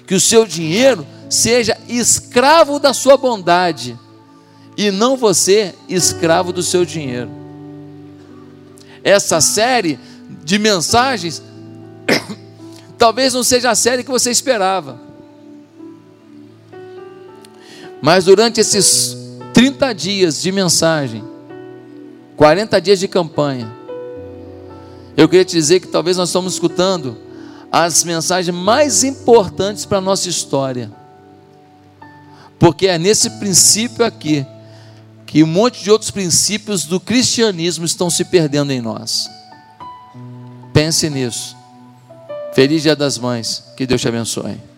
Que 0.06 0.16
o 0.16 0.20
seu 0.20 0.46
dinheiro 0.46 1.06
seja 1.30 1.78
escravo 1.88 2.80
da 2.80 2.94
sua 2.94 3.18
bondade 3.18 3.98
e 4.78 4.92
não 4.92 5.18
você 5.18 5.74
escravo 5.90 6.52
do 6.54 6.62
seu 6.62 6.86
dinheiro. 6.86 7.32
Essa 9.04 9.42
série 9.42 10.00
de 10.44 10.58
mensagens 10.58 11.42
talvez 12.98 13.34
não 13.34 13.44
seja 13.44 13.72
a 13.72 13.76
série 13.76 14.04
que 14.04 14.12
você 14.12 14.32
esperava. 14.32 15.00
Mas 18.02 18.26
durante 18.26 18.60
esses 18.60 19.18
30 19.54 19.94
dias 19.94 20.42
de 20.42 20.52
mensagem, 20.52 21.24
40 22.36 22.82
dias 22.82 23.00
de 23.00 23.08
campanha, 23.08 23.72
eu 25.16 25.30
queria 25.30 25.46
te 25.46 25.56
dizer 25.56 25.80
que 25.80 25.88
talvez 25.88 26.18
nós 26.18 26.30
estamos 26.30 26.54
escutando 26.54 27.18
as 27.72 28.04
mensagens 28.04 28.56
mais 28.56 29.04
importantes 29.04 29.86
para 29.86 29.98
a 29.98 30.02
nossa 30.02 30.30
história. 30.30 30.92
Porque 32.60 32.88
é 32.88 32.98
nesse 32.98 33.30
princípio 33.32 34.06
aqui 34.06 34.46
que 35.26 35.44
um 35.44 35.48
monte 35.48 35.84
de 35.84 35.90
outros 35.90 36.12
princípios 36.12 36.86
do 36.86 37.00
cristianismo 37.00 37.86
estão 37.86 38.10
se 38.10 38.24
perdendo 38.26 38.72
em 38.72 38.82
nós. 38.82 39.28
Pense 40.72 41.10
nisso. 41.10 41.56
Feliz 42.54 42.84
Dia 42.84 42.96
das 42.96 43.18
Mães. 43.18 43.64
Que 43.76 43.88
Deus 43.88 44.00
te 44.00 44.08
abençoe. 44.08 44.73